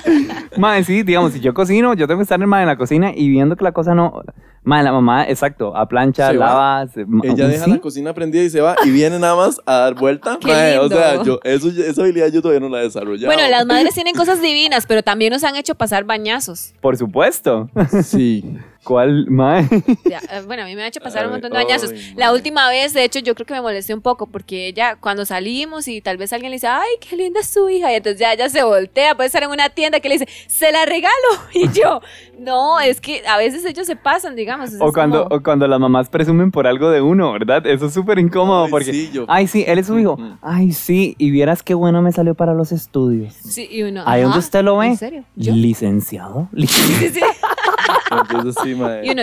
Mae, 0.56 0.84
sí, 0.84 1.02
digamos, 1.02 1.32
si 1.32 1.40
yo 1.40 1.54
cocino, 1.54 1.94
yo 1.94 2.06
tengo 2.06 2.18
que 2.18 2.22
estar 2.24 2.38
mae, 2.44 2.62
en 2.62 2.68
la 2.68 2.76
cocina 2.76 3.12
y 3.14 3.28
viendo 3.28 3.56
que 3.56 3.64
la 3.64 3.72
cosa 3.72 3.94
no. 3.94 4.22
Mae, 4.64 4.82
la 4.82 4.92
mamá, 4.92 5.24
exacto, 5.28 5.74
a 5.76 5.88
plancha, 5.88 6.30
Se 6.30 6.36
va. 6.36 6.46
lava. 6.46 6.86
se- 6.88 7.06
Ella 7.22 7.48
deja 7.48 7.64
¿sí? 7.64 7.70
la 7.70 7.78
cocina 7.78 8.12
prendida 8.12 8.42
y 8.42 8.50
se 8.50 8.60
va 8.60 8.76
y 8.84 8.90
viene 8.90 9.18
nada 9.18 9.34
más 9.36 9.60
a 9.64 9.74
dar 9.78 9.94
vuelta. 9.94 10.36
Qué 10.40 10.48
Mae, 10.48 10.78
o 10.78 10.88
sea, 10.88 11.14
lindo. 11.14 11.24
yo, 11.24 11.40
eso, 11.44 11.68
esa 11.68 12.02
habilidad 12.02 12.28
yo 12.28 12.42
todavía 12.42 12.60
no 12.60 12.68
la 12.68 12.80
he 12.80 12.84
desarrollado. 12.84 13.32
Bueno, 13.32 13.48
las 13.48 13.64
madres 13.66 13.94
tienen 13.94 14.14
cosas 14.14 14.42
divinas, 14.42 14.84
pero 14.86 15.02
también 15.02 15.32
nos 15.32 15.44
han 15.44 15.56
hecho 15.56 15.74
pasar 15.74 16.04
bañazos. 16.04 16.72
Por 16.80 16.96
supuesto. 16.96 17.70
Sí. 18.02 18.44
¿Cuál, 18.88 19.26
mae? 19.28 19.68
Ya, 20.08 20.18
eh, 20.32 20.42
bueno, 20.46 20.62
a 20.62 20.66
mí 20.66 20.74
me 20.74 20.82
ha 20.82 20.86
hecho 20.86 21.00
pasar 21.00 21.26
un 21.26 21.32
montón 21.32 21.50
de 21.52 21.58
bañazos. 21.58 21.90
ay, 21.92 22.14
La 22.16 22.32
última 22.32 22.68
vez, 22.70 22.94
de 22.94 23.04
hecho, 23.04 23.18
yo 23.18 23.34
creo 23.34 23.44
que 23.46 23.52
me 23.52 23.60
molesté 23.60 23.92
un 23.92 24.00
poco 24.00 24.26
porque 24.26 24.66
ella, 24.68 24.96
cuando 24.96 25.26
salimos 25.26 25.86
y 25.88 26.00
tal 26.00 26.16
vez 26.16 26.32
alguien 26.32 26.50
le 26.50 26.56
dice, 26.56 26.68
ay, 26.68 26.88
qué 27.00 27.16
linda 27.16 27.40
es 27.40 27.48
su 27.48 27.68
hija, 27.68 27.92
y 27.92 27.96
entonces 27.96 28.18
ya 28.18 28.32
ella 28.32 28.48
se 28.48 28.62
voltea, 28.62 29.14
puede 29.14 29.26
estar 29.26 29.42
en 29.42 29.50
una 29.50 29.68
tienda 29.68 30.00
que 30.00 30.08
le 30.08 30.14
dice, 30.18 30.28
se 30.48 30.72
la 30.72 30.86
regalo. 30.86 31.12
Y 31.54 31.68
yo, 31.72 32.00
no, 32.38 32.78
es 32.80 33.00
que 33.00 33.22
a 33.26 33.36
veces 33.36 33.64
ellos 33.64 33.86
se 33.86 33.96
pasan, 33.96 34.36
digamos. 34.36 34.70
O 34.80 34.92
cuando, 34.92 35.24
como- 35.24 35.36
o 35.36 35.42
cuando 35.42 35.66
las 35.68 35.78
mamás 35.80 36.08
presumen 36.08 36.50
por 36.50 36.66
algo 36.66 36.88
de 36.90 37.00
uno, 37.02 37.32
¿verdad? 37.32 37.66
Eso 37.66 37.86
es 37.86 37.92
súper 37.92 38.18
incómodo 38.18 38.64
Ay, 38.64 38.70
porque. 38.70 38.92
sí, 38.92 39.10
yo- 39.12 39.24
Ay, 39.28 39.46
sí, 39.48 39.64
él 39.66 39.78
es 39.80 39.86
su 39.88 39.98
hijo. 39.98 40.16
Ay, 40.40 40.72
sí, 40.72 41.14
y 41.18 41.30
vieras 41.30 41.62
qué 41.62 41.74
bueno 41.74 42.00
me 42.00 42.12
salió 42.12 42.34
para 42.34 42.54
los 42.54 42.72
estudios. 42.72 43.34
Sí, 43.34 43.68
y 43.70 43.82
uno, 43.82 44.02
Ahí 44.06 44.22
donde 44.22 44.38
usted 44.38 44.62
lo 44.62 44.78
ve. 44.78 44.86
¿En 44.86 44.96
serio? 44.96 45.24
¿Yo? 45.36 45.52
Licenciado. 45.52 46.48
Lic- 46.52 46.68
Sí, 46.68 47.08
sí. 47.10 47.20
Entonces 48.10 48.54
sí, 48.62 48.74
mae. 48.74 49.06
Y 49.06 49.10
uno, 49.10 49.22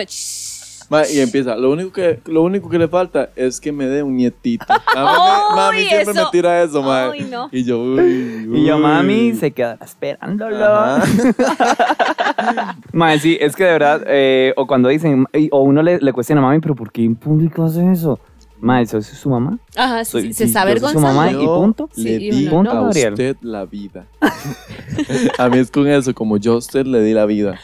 Mae, 0.88 1.12
y 1.12 1.18
empieza. 1.18 1.56
Lo 1.56 1.72
único, 1.72 1.90
que, 1.90 2.20
lo 2.26 2.42
único 2.42 2.68
que 2.70 2.78
le 2.78 2.86
falta 2.86 3.30
es 3.34 3.60
que 3.60 3.72
me 3.72 3.86
dé 3.86 4.04
un 4.04 4.16
nietito. 4.16 4.66
Mami, 4.94 5.08
me- 5.08 5.56
mami 5.56 5.78
siempre 5.88 6.14
me 6.14 6.20
eso. 6.20 6.30
tira 6.30 6.62
eso, 6.62 6.80
mae. 6.80 7.10
Ay, 7.12 7.28
no. 7.28 7.48
Y 7.50 7.64
yo, 7.64 7.82
uy, 7.82 8.48
Y 8.54 8.64
yo, 8.64 8.76
uy. 8.76 8.82
mami, 8.82 9.34
se 9.34 9.50
quedará 9.50 9.84
esperándolo. 9.84 10.64
Ajá. 10.64 11.02
Mae, 12.92 13.18
sí, 13.18 13.36
es 13.40 13.56
que 13.56 13.64
de 13.64 13.72
verdad, 13.72 14.02
eh, 14.06 14.52
o 14.56 14.66
cuando 14.68 14.88
dicen, 14.88 15.26
y- 15.32 15.48
o 15.50 15.60
uno 15.62 15.82
le, 15.82 15.98
le 15.98 16.12
cuestiona, 16.12 16.40
mami, 16.40 16.60
pero 16.60 16.74
¿por 16.76 16.92
qué 16.92 17.04
en 17.04 17.16
público 17.16 17.64
hace 17.64 17.90
eso? 17.90 18.20
Mae, 18.60 18.84
¿eso 18.84 18.98
es 18.98 19.06
su 19.06 19.28
mamá? 19.28 19.58
Ajá, 19.74 20.04
sí, 20.04 20.12
Soy- 20.12 20.22
sí, 20.28 20.32
se 20.34 20.46
sí, 20.48 20.54
yo 20.54 20.78
soy 20.78 20.92
su 20.92 20.98
mamá 21.00 21.30
y 21.30 21.34
punto. 21.44 21.90
Le 21.96 22.02
Sí, 22.02 22.10
y 22.26 22.30
di 22.30 22.48
uno, 22.48 22.70
a 22.70 22.74
Gabriel. 22.74 23.12
usted 23.12 23.36
la 23.42 23.64
vida. 23.66 24.06
a 25.38 25.48
mí 25.48 25.58
es 25.58 25.70
con 25.70 25.86
eso, 25.88 26.14
como 26.14 26.36
yo 26.38 26.54
a 26.54 26.56
usted 26.58 26.86
le 26.86 27.02
di 27.02 27.12
la 27.12 27.26
vida. 27.26 27.58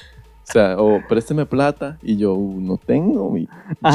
O 0.49 0.53
sea, 0.53 0.77
o 0.79 1.01
présteme 1.09 1.47
plata 1.47 1.99
y 2.03 2.17
yo 2.17 2.35
uh, 2.35 2.61
no 2.61 2.77
tengo. 2.77 3.31
mi-. 3.31 3.49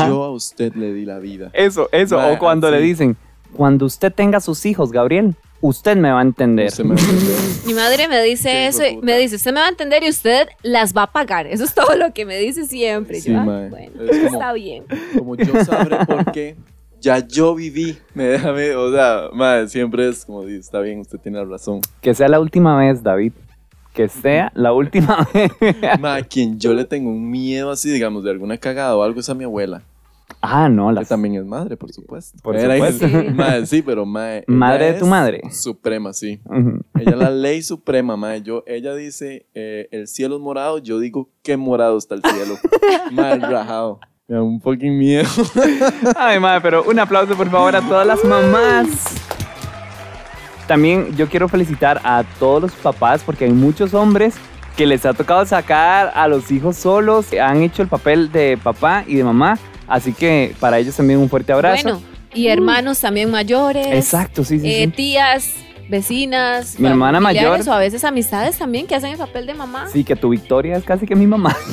Yo 0.08 0.24
a 0.24 0.32
usted 0.32 0.74
le 0.76 0.94
di 0.94 1.06
la 1.06 1.20
vida. 1.20 1.50
Eso, 1.54 1.90
eso. 1.92 2.18
O 2.18 2.40
cuando 2.40 2.68
sí. 2.68 2.74
le 2.74 2.82
dicen, 2.82 3.18
cuando 3.54 3.86
usted 3.86 4.14
tenga 4.14 4.40
sus 4.40 4.66
hijos, 4.66 4.92
Gabriel, 4.92 5.36
usted 5.62 5.98
me 5.98 6.12
va 6.12 6.20
a 6.20 6.22
entender. 6.22 6.72
Me 6.80 6.96
va 6.96 6.96
a 6.96 7.00
entender. 7.00 7.36
Mi 7.66 7.74
madre 7.74 8.08
me 8.08 8.22
dice 8.24 8.50
Qué 8.50 8.68
eso, 8.68 8.86
y 8.86 8.98
me 8.98 9.18
dice, 9.18 9.36
usted 9.36 9.54
me 9.54 9.60
va 9.60 9.66
a 9.68 9.70
entender 9.70 10.04
y 10.04 10.10
usted 10.10 10.48
las 10.64 10.96
va 10.96 11.04
a 11.04 11.12
pagar. 11.12 11.48
Eso 11.48 11.64
es 11.64 11.74
todo 11.74 11.96
lo 11.96 12.14
que 12.14 12.26
me 12.26 12.38
dice 12.38 12.66
siempre. 12.66 13.20
Sí, 13.20 13.32
Yo, 13.32 13.40
ah, 13.40 13.68
bueno, 13.70 14.02
Es 14.04 14.18
como- 14.18 14.30
está 14.32 14.54
bien. 14.54 14.86
Como 15.18 15.36
yo 15.36 15.66
sabré 15.66 16.06
por 16.06 16.32
qué. 16.32 16.56
Ya 17.00 17.20
yo 17.20 17.54
viví. 17.54 17.98
Me 18.16 18.24
deja 18.24 18.52
o 18.52 18.92
sea, 18.92 19.30
madre, 19.34 19.68
siempre 19.70 20.10
es 20.10 20.26
como, 20.26 20.44
dice, 20.44 20.60
está 20.60 20.80
bien, 20.80 21.00
usted 21.02 21.20
tiene 21.20 21.38
la 21.38 21.46
razón. 21.46 21.82
Que 22.02 22.14
sea 22.16 22.28
la 22.28 22.40
última 22.40 22.78
vez, 22.78 23.04
David. 23.04 23.34
Que 23.98 24.10
sea 24.10 24.52
la 24.54 24.74
última 24.74 25.28
vez. 25.34 25.52
Ma, 26.00 26.22
quien 26.22 26.60
yo 26.60 26.74
le 26.76 26.86
tengo 26.86 27.10
un 27.10 27.30
miedo 27.32 27.72
así, 27.72 27.90
digamos, 27.90 28.24
de 28.24 28.30
alguna 28.30 28.58
cagada 28.58 28.96
o 28.96 29.02
algo 29.02 29.20
es 29.20 29.28
a 29.30 29.34
mi 29.34 29.44
abuela. 29.44 29.82
Ah, 30.40 30.70
no, 30.70 30.90
Que 30.90 30.94
las... 30.96 31.08
también 31.10 31.34
es 31.34 31.46
madre, 31.46 31.78
por 31.78 31.92
supuesto. 31.92 32.38
Por 32.44 32.56
Era- 32.56 32.76
supuesto. 32.76 33.08
Sí. 33.08 33.34
Madre, 33.34 33.66
sí, 33.66 33.82
pero 33.82 34.06
madre. 34.06 34.44
Madre 34.48 34.94
de 34.94 35.00
tu 35.00 35.08
madre. 35.08 35.42
Suprema, 35.52 36.14
sí. 36.14 36.40
Ujú. 36.46 36.82
Ella 37.00 37.12
es 37.12 37.18
la 37.18 37.32
ley 37.32 37.64
suprema, 37.64 38.16
madre. 38.16 38.44
Yo, 38.44 38.64
ella 38.68 38.94
dice, 38.94 39.48
eh, 39.56 39.88
el 39.92 40.08
cielo 40.08 40.36
es 40.36 40.42
morado, 40.42 40.78
yo 40.78 41.00
digo, 41.00 41.30
qué 41.42 41.58
morado 41.58 41.98
está 41.98 42.14
el 42.14 42.22
cielo. 42.22 42.56
Mal 43.14 43.42
rajado. 43.42 44.00
Me 44.28 44.36
da 44.36 44.44
un 44.44 44.62
fucking 44.62 44.96
miedo. 44.96 45.28
Ay, 46.16 46.40
madre, 46.40 46.62
pero 46.62 46.84
un 46.84 47.00
aplauso 47.00 47.36
por 47.36 47.50
favor 47.50 47.76
a 47.76 47.82
todas 47.82 48.06
las 48.06 48.24
mamás. 48.24 49.16
También 50.68 51.16
yo 51.16 51.30
quiero 51.30 51.48
felicitar 51.48 52.02
a 52.04 52.24
todos 52.40 52.62
los 52.62 52.72
papás 52.74 53.24
porque 53.26 53.46
hay 53.46 53.52
muchos 53.52 53.94
hombres 53.94 54.36
que 54.76 54.86
les 54.86 55.06
ha 55.06 55.14
tocado 55.14 55.44
sacar 55.46 56.12
a 56.14 56.28
los 56.28 56.52
hijos 56.52 56.76
solos, 56.76 57.28
que 57.28 57.42
han 57.42 57.64
hecho 57.64 57.82
el 57.82 57.88
papel 57.88 58.32
de 58.32 58.60
papá 58.62 59.04
y 59.08 59.16
de 59.16 59.24
mamá, 59.24 59.58
así 59.88 60.14
que 60.14 60.54
para 60.60 60.78
ellos 60.78 60.96
también 60.96 61.20
un 61.20 61.30
fuerte 61.30 61.52
abrazo. 61.52 61.84
Bueno, 61.84 62.02
y 62.34 62.48
hermanos 62.48 63.00
también 63.00 63.32
mayores. 63.32 63.88
Exacto, 63.88 64.44
sí, 64.44 64.60
sí, 64.60 64.68
eh, 64.70 64.86
sí. 64.86 64.92
Tías, 64.92 65.54
vecinas. 65.90 66.80
Mi 66.80 66.88
hermana 66.88 67.20
mayor. 67.20 67.60
O 67.68 67.72
a 67.72 67.80
veces 67.80 68.04
amistades 68.04 68.58
también 68.58 68.88
que 68.88 68.96
hacen 68.96 69.12
el 69.12 69.18
papel 69.18 69.46
de 69.46 69.54
mamá. 69.54 69.88
Sí, 69.92 70.04
que 70.04 70.16
tu 70.16 70.30
victoria 70.30 70.78
es 70.78 70.84
casi 70.84 71.06
que 71.06 71.16
mi 71.16 71.28
mamá. 71.28 71.56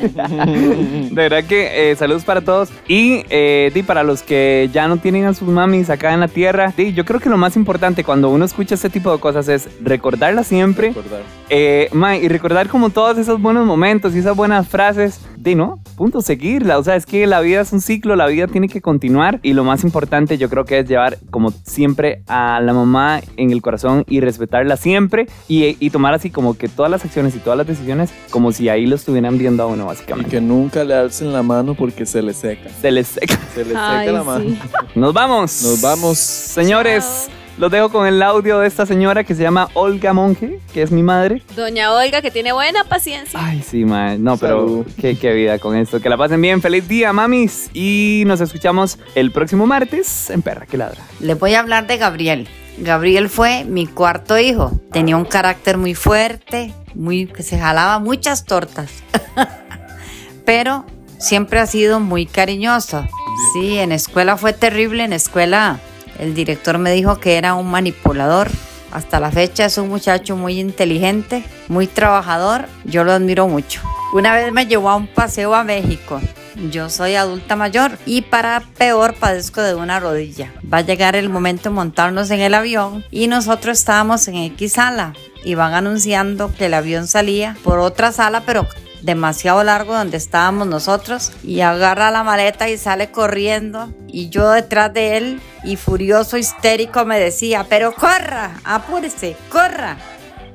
De 0.00 1.10
verdad 1.14 1.44
que 1.44 1.90
eh, 1.90 1.96
saludos 1.96 2.24
para 2.24 2.40
todos. 2.40 2.70
Y 2.88 3.24
eh, 3.30 3.70
di, 3.74 3.82
para 3.82 4.02
los 4.02 4.22
que 4.22 4.70
ya 4.72 4.88
no 4.88 4.96
tienen 4.98 5.24
a 5.26 5.34
sus 5.34 5.48
mamis 5.48 5.90
acá 5.90 6.12
en 6.12 6.20
la 6.20 6.28
tierra, 6.28 6.72
di, 6.76 6.92
yo 6.92 7.04
creo 7.04 7.20
que 7.20 7.28
lo 7.28 7.36
más 7.36 7.56
importante 7.56 8.04
cuando 8.04 8.30
uno 8.30 8.44
escucha 8.44 8.74
este 8.74 8.90
tipo 8.90 9.12
de 9.12 9.18
cosas 9.18 9.48
es 9.48 9.68
recordarla 9.82 10.44
siempre. 10.44 10.88
Recordar. 10.88 11.22
Eh, 11.48 11.88
ma, 11.92 12.16
y 12.16 12.28
recordar 12.28 12.68
como 12.68 12.90
todos 12.90 13.18
esos 13.18 13.40
buenos 13.40 13.66
momentos 13.66 14.14
y 14.14 14.18
esas 14.18 14.36
buenas 14.36 14.68
frases. 14.68 15.20
De 15.36 15.54
no, 15.54 15.80
punto, 15.96 16.20
seguirla. 16.20 16.78
O 16.78 16.84
sea, 16.84 16.96
es 16.96 17.06
que 17.06 17.26
la 17.26 17.40
vida 17.40 17.62
es 17.62 17.72
un 17.72 17.80
ciclo, 17.80 18.14
la 18.14 18.26
vida 18.26 18.46
tiene 18.46 18.68
que 18.68 18.82
continuar. 18.82 19.40
Y 19.42 19.54
lo 19.54 19.64
más 19.64 19.84
importante 19.84 20.36
yo 20.36 20.50
creo 20.50 20.64
que 20.64 20.80
es 20.80 20.88
llevar 20.88 21.18
como 21.30 21.50
siempre 21.50 22.22
a 22.26 22.60
la 22.60 22.74
mamá 22.74 23.20
en 23.36 23.50
el 23.50 23.62
corazón 23.62 24.04
y 24.08 24.20
respetarla 24.20 24.76
siempre. 24.76 25.26
Y, 25.48 25.76
y 25.78 25.90
tomar 25.90 26.14
así 26.14 26.30
como 26.30 26.56
que 26.56 26.68
todas 26.68 26.90
las 26.90 27.04
acciones 27.04 27.34
y 27.34 27.38
todas 27.38 27.56
las 27.56 27.66
decisiones 27.66 28.10
como 28.30 28.52
si 28.52 28.68
ahí 28.68 28.86
lo 28.86 28.96
estuvieran 28.96 29.38
viendo 29.38 29.62
a 29.62 29.66
uno 29.66 29.84
Y 29.84 29.86
básicamente. 29.86 30.30
que 30.30 30.40
nunca 30.40 30.84
le 30.84 30.94
alcen 30.94 31.32
la 31.32 31.42
mano 31.42 31.74
porque 31.74 32.06
se 32.06 32.22
le 32.22 32.34
seca. 32.34 32.70
Se 32.80 32.90
les 32.90 33.08
seca. 33.08 33.38
Se 33.54 33.60
le 33.64 33.70
seca 33.70 33.98
Ay, 34.00 34.12
la 34.12 34.22
mano. 34.22 34.44
sí. 34.44 34.58
Nos 34.94 35.12
vamos. 35.12 35.62
Nos 35.62 35.80
vamos. 35.80 36.18
Señores, 36.18 37.28
los 37.58 37.70
dejo 37.70 37.90
con 37.90 38.06
el 38.06 38.22
audio 38.22 38.58
de 38.58 38.66
esta 38.66 38.86
señora 38.86 39.22
que 39.24 39.34
se 39.34 39.42
llama 39.42 39.68
Olga 39.74 40.12
Monge, 40.12 40.58
que 40.72 40.82
es 40.82 40.90
mi 40.90 41.02
madre. 41.02 41.42
Doña 41.54 41.92
Olga, 41.94 42.22
que 42.22 42.30
tiene 42.30 42.52
buena 42.52 42.84
paciencia. 42.84 43.38
Ay, 43.42 43.62
sí, 43.62 43.84
mae. 43.84 44.18
No, 44.18 44.36
pero 44.36 44.84
qué, 44.98 45.16
qué 45.16 45.32
vida 45.34 45.58
con 45.58 45.76
esto. 45.76 46.00
Que 46.00 46.08
la 46.08 46.16
pasen 46.16 46.40
bien. 46.40 46.60
Feliz 46.62 46.88
día, 46.88 47.12
mamis. 47.12 47.70
Y 47.74 48.24
nos 48.26 48.40
escuchamos 48.40 48.98
el 49.14 49.30
próximo 49.30 49.66
martes 49.66 50.30
en 50.30 50.42
Perra 50.42 50.66
que 50.66 50.76
Ladra. 50.76 51.02
Les 51.20 51.38
voy 51.38 51.54
a 51.54 51.60
hablar 51.60 51.86
de 51.86 51.96
Gabriel. 51.98 52.48
Gabriel 52.78 53.28
fue 53.28 53.64
mi 53.64 53.86
cuarto 53.86 54.38
hijo. 54.38 54.80
Tenía 54.92 55.16
un 55.16 55.24
carácter 55.24 55.76
muy 55.76 55.94
fuerte, 55.94 56.72
muy 56.94 57.26
que 57.26 57.42
se 57.42 57.58
jalaba 57.58 57.98
muchas 57.98 58.44
tortas. 58.44 58.90
Pero 60.44 60.84
siempre 61.18 61.60
ha 61.60 61.66
sido 61.66 62.00
muy 62.00 62.26
cariñoso. 62.26 63.06
Sí, 63.52 63.78
en 63.78 63.92
escuela 63.92 64.36
fue 64.36 64.52
terrible. 64.52 65.04
En 65.04 65.12
escuela 65.12 65.78
el 66.18 66.34
director 66.34 66.78
me 66.78 66.92
dijo 66.92 67.18
que 67.18 67.36
era 67.36 67.54
un 67.54 67.70
manipulador. 67.70 68.48
Hasta 68.92 69.20
la 69.20 69.30
fecha 69.30 69.66
es 69.66 69.78
un 69.78 69.88
muchacho 69.88 70.36
muy 70.36 70.58
inteligente, 70.58 71.44
muy 71.68 71.86
trabajador. 71.86 72.66
Yo 72.84 73.04
lo 73.04 73.12
admiro 73.12 73.46
mucho. 73.46 73.80
Una 74.12 74.34
vez 74.34 74.52
me 74.52 74.66
llevó 74.66 74.90
a 74.90 74.96
un 74.96 75.06
paseo 75.06 75.54
a 75.54 75.62
México. 75.62 76.20
Yo 76.68 76.90
soy 76.90 77.14
adulta 77.14 77.56
mayor 77.56 77.98
y 78.04 78.20
para 78.20 78.60
peor 78.76 79.14
padezco 79.14 79.62
de 79.62 79.74
una 79.74 79.98
rodilla. 79.98 80.52
Va 80.72 80.78
a 80.78 80.82
llegar 80.82 81.16
el 81.16 81.30
momento 81.30 81.64
de 81.64 81.74
montarnos 81.74 82.30
en 82.30 82.40
el 82.40 82.52
avión 82.52 83.02
y 83.10 83.28
nosotros 83.28 83.78
estábamos 83.78 84.28
en 84.28 84.36
X 84.36 84.74
sala 84.74 85.14
y 85.42 85.54
van 85.54 85.72
anunciando 85.72 86.52
que 86.52 86.66
el 86.66 86.74
avión 86.74 87.06
salía 87.06 87.56
por 87.64 87.78
otra 87.78 88.12
sala, 88.12 88.42
pero 88.44 88.66
demasiado 89.00 89.64
largo 89.64 89.94
donde 89.94 90.18
estábamos 90.18 90.66
nosotros 90.66 91.32
y 91.42 91.60
agarra 91.60 92.10
la 92.10 92.22
maleta 92.24 92.68
y 92.68 92.76
sale 92.76 93.10
corriendo 93.10 93.92
y 94.06 94.28
yo 94.28 94.50
detrás 94.50 94.92
de 94.92 95.16
él 95.16 95.40
y 95.64 95.76
furioso 95.76 96.36
histérico 96.36 97.06
me 97.06 97.18
decía, 97.18 97.66
pero 97.68 97.94
corra, 97.94 98.60
apúrese, 98.64 99.36
corra. 99.50 99.96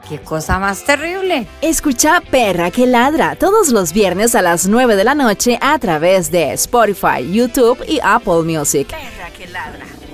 Qué 0.07 0.19
cosa 0.19 0.59
más 0.59 0.83
terrible. 0.83 1.47
Escucha 1.61 2.21
Perra 2.29 2.69
que 2.69 2.85
ladra 2.85 3.35
todos 3.35 3.69
los 3.69 3.91
viernes 3.91 4.35
a 4.35 4.43
las 4.43 4.67
9 4.67 4.95
de 4.95 5.03
la 5.03 5.15
noche 5.15 5.57
a 5.61 5.79
través 5.79 6.29
de 6.29 6.53
Spotify, 6.53 7.27
YouTube 7.31 7.83
y 7.87 7.99
Apple 8.03 8.43
Music. 8.43 8.87
Perra 8.89 9.31
que 9.35 9.47
ladra. 9.47 10.04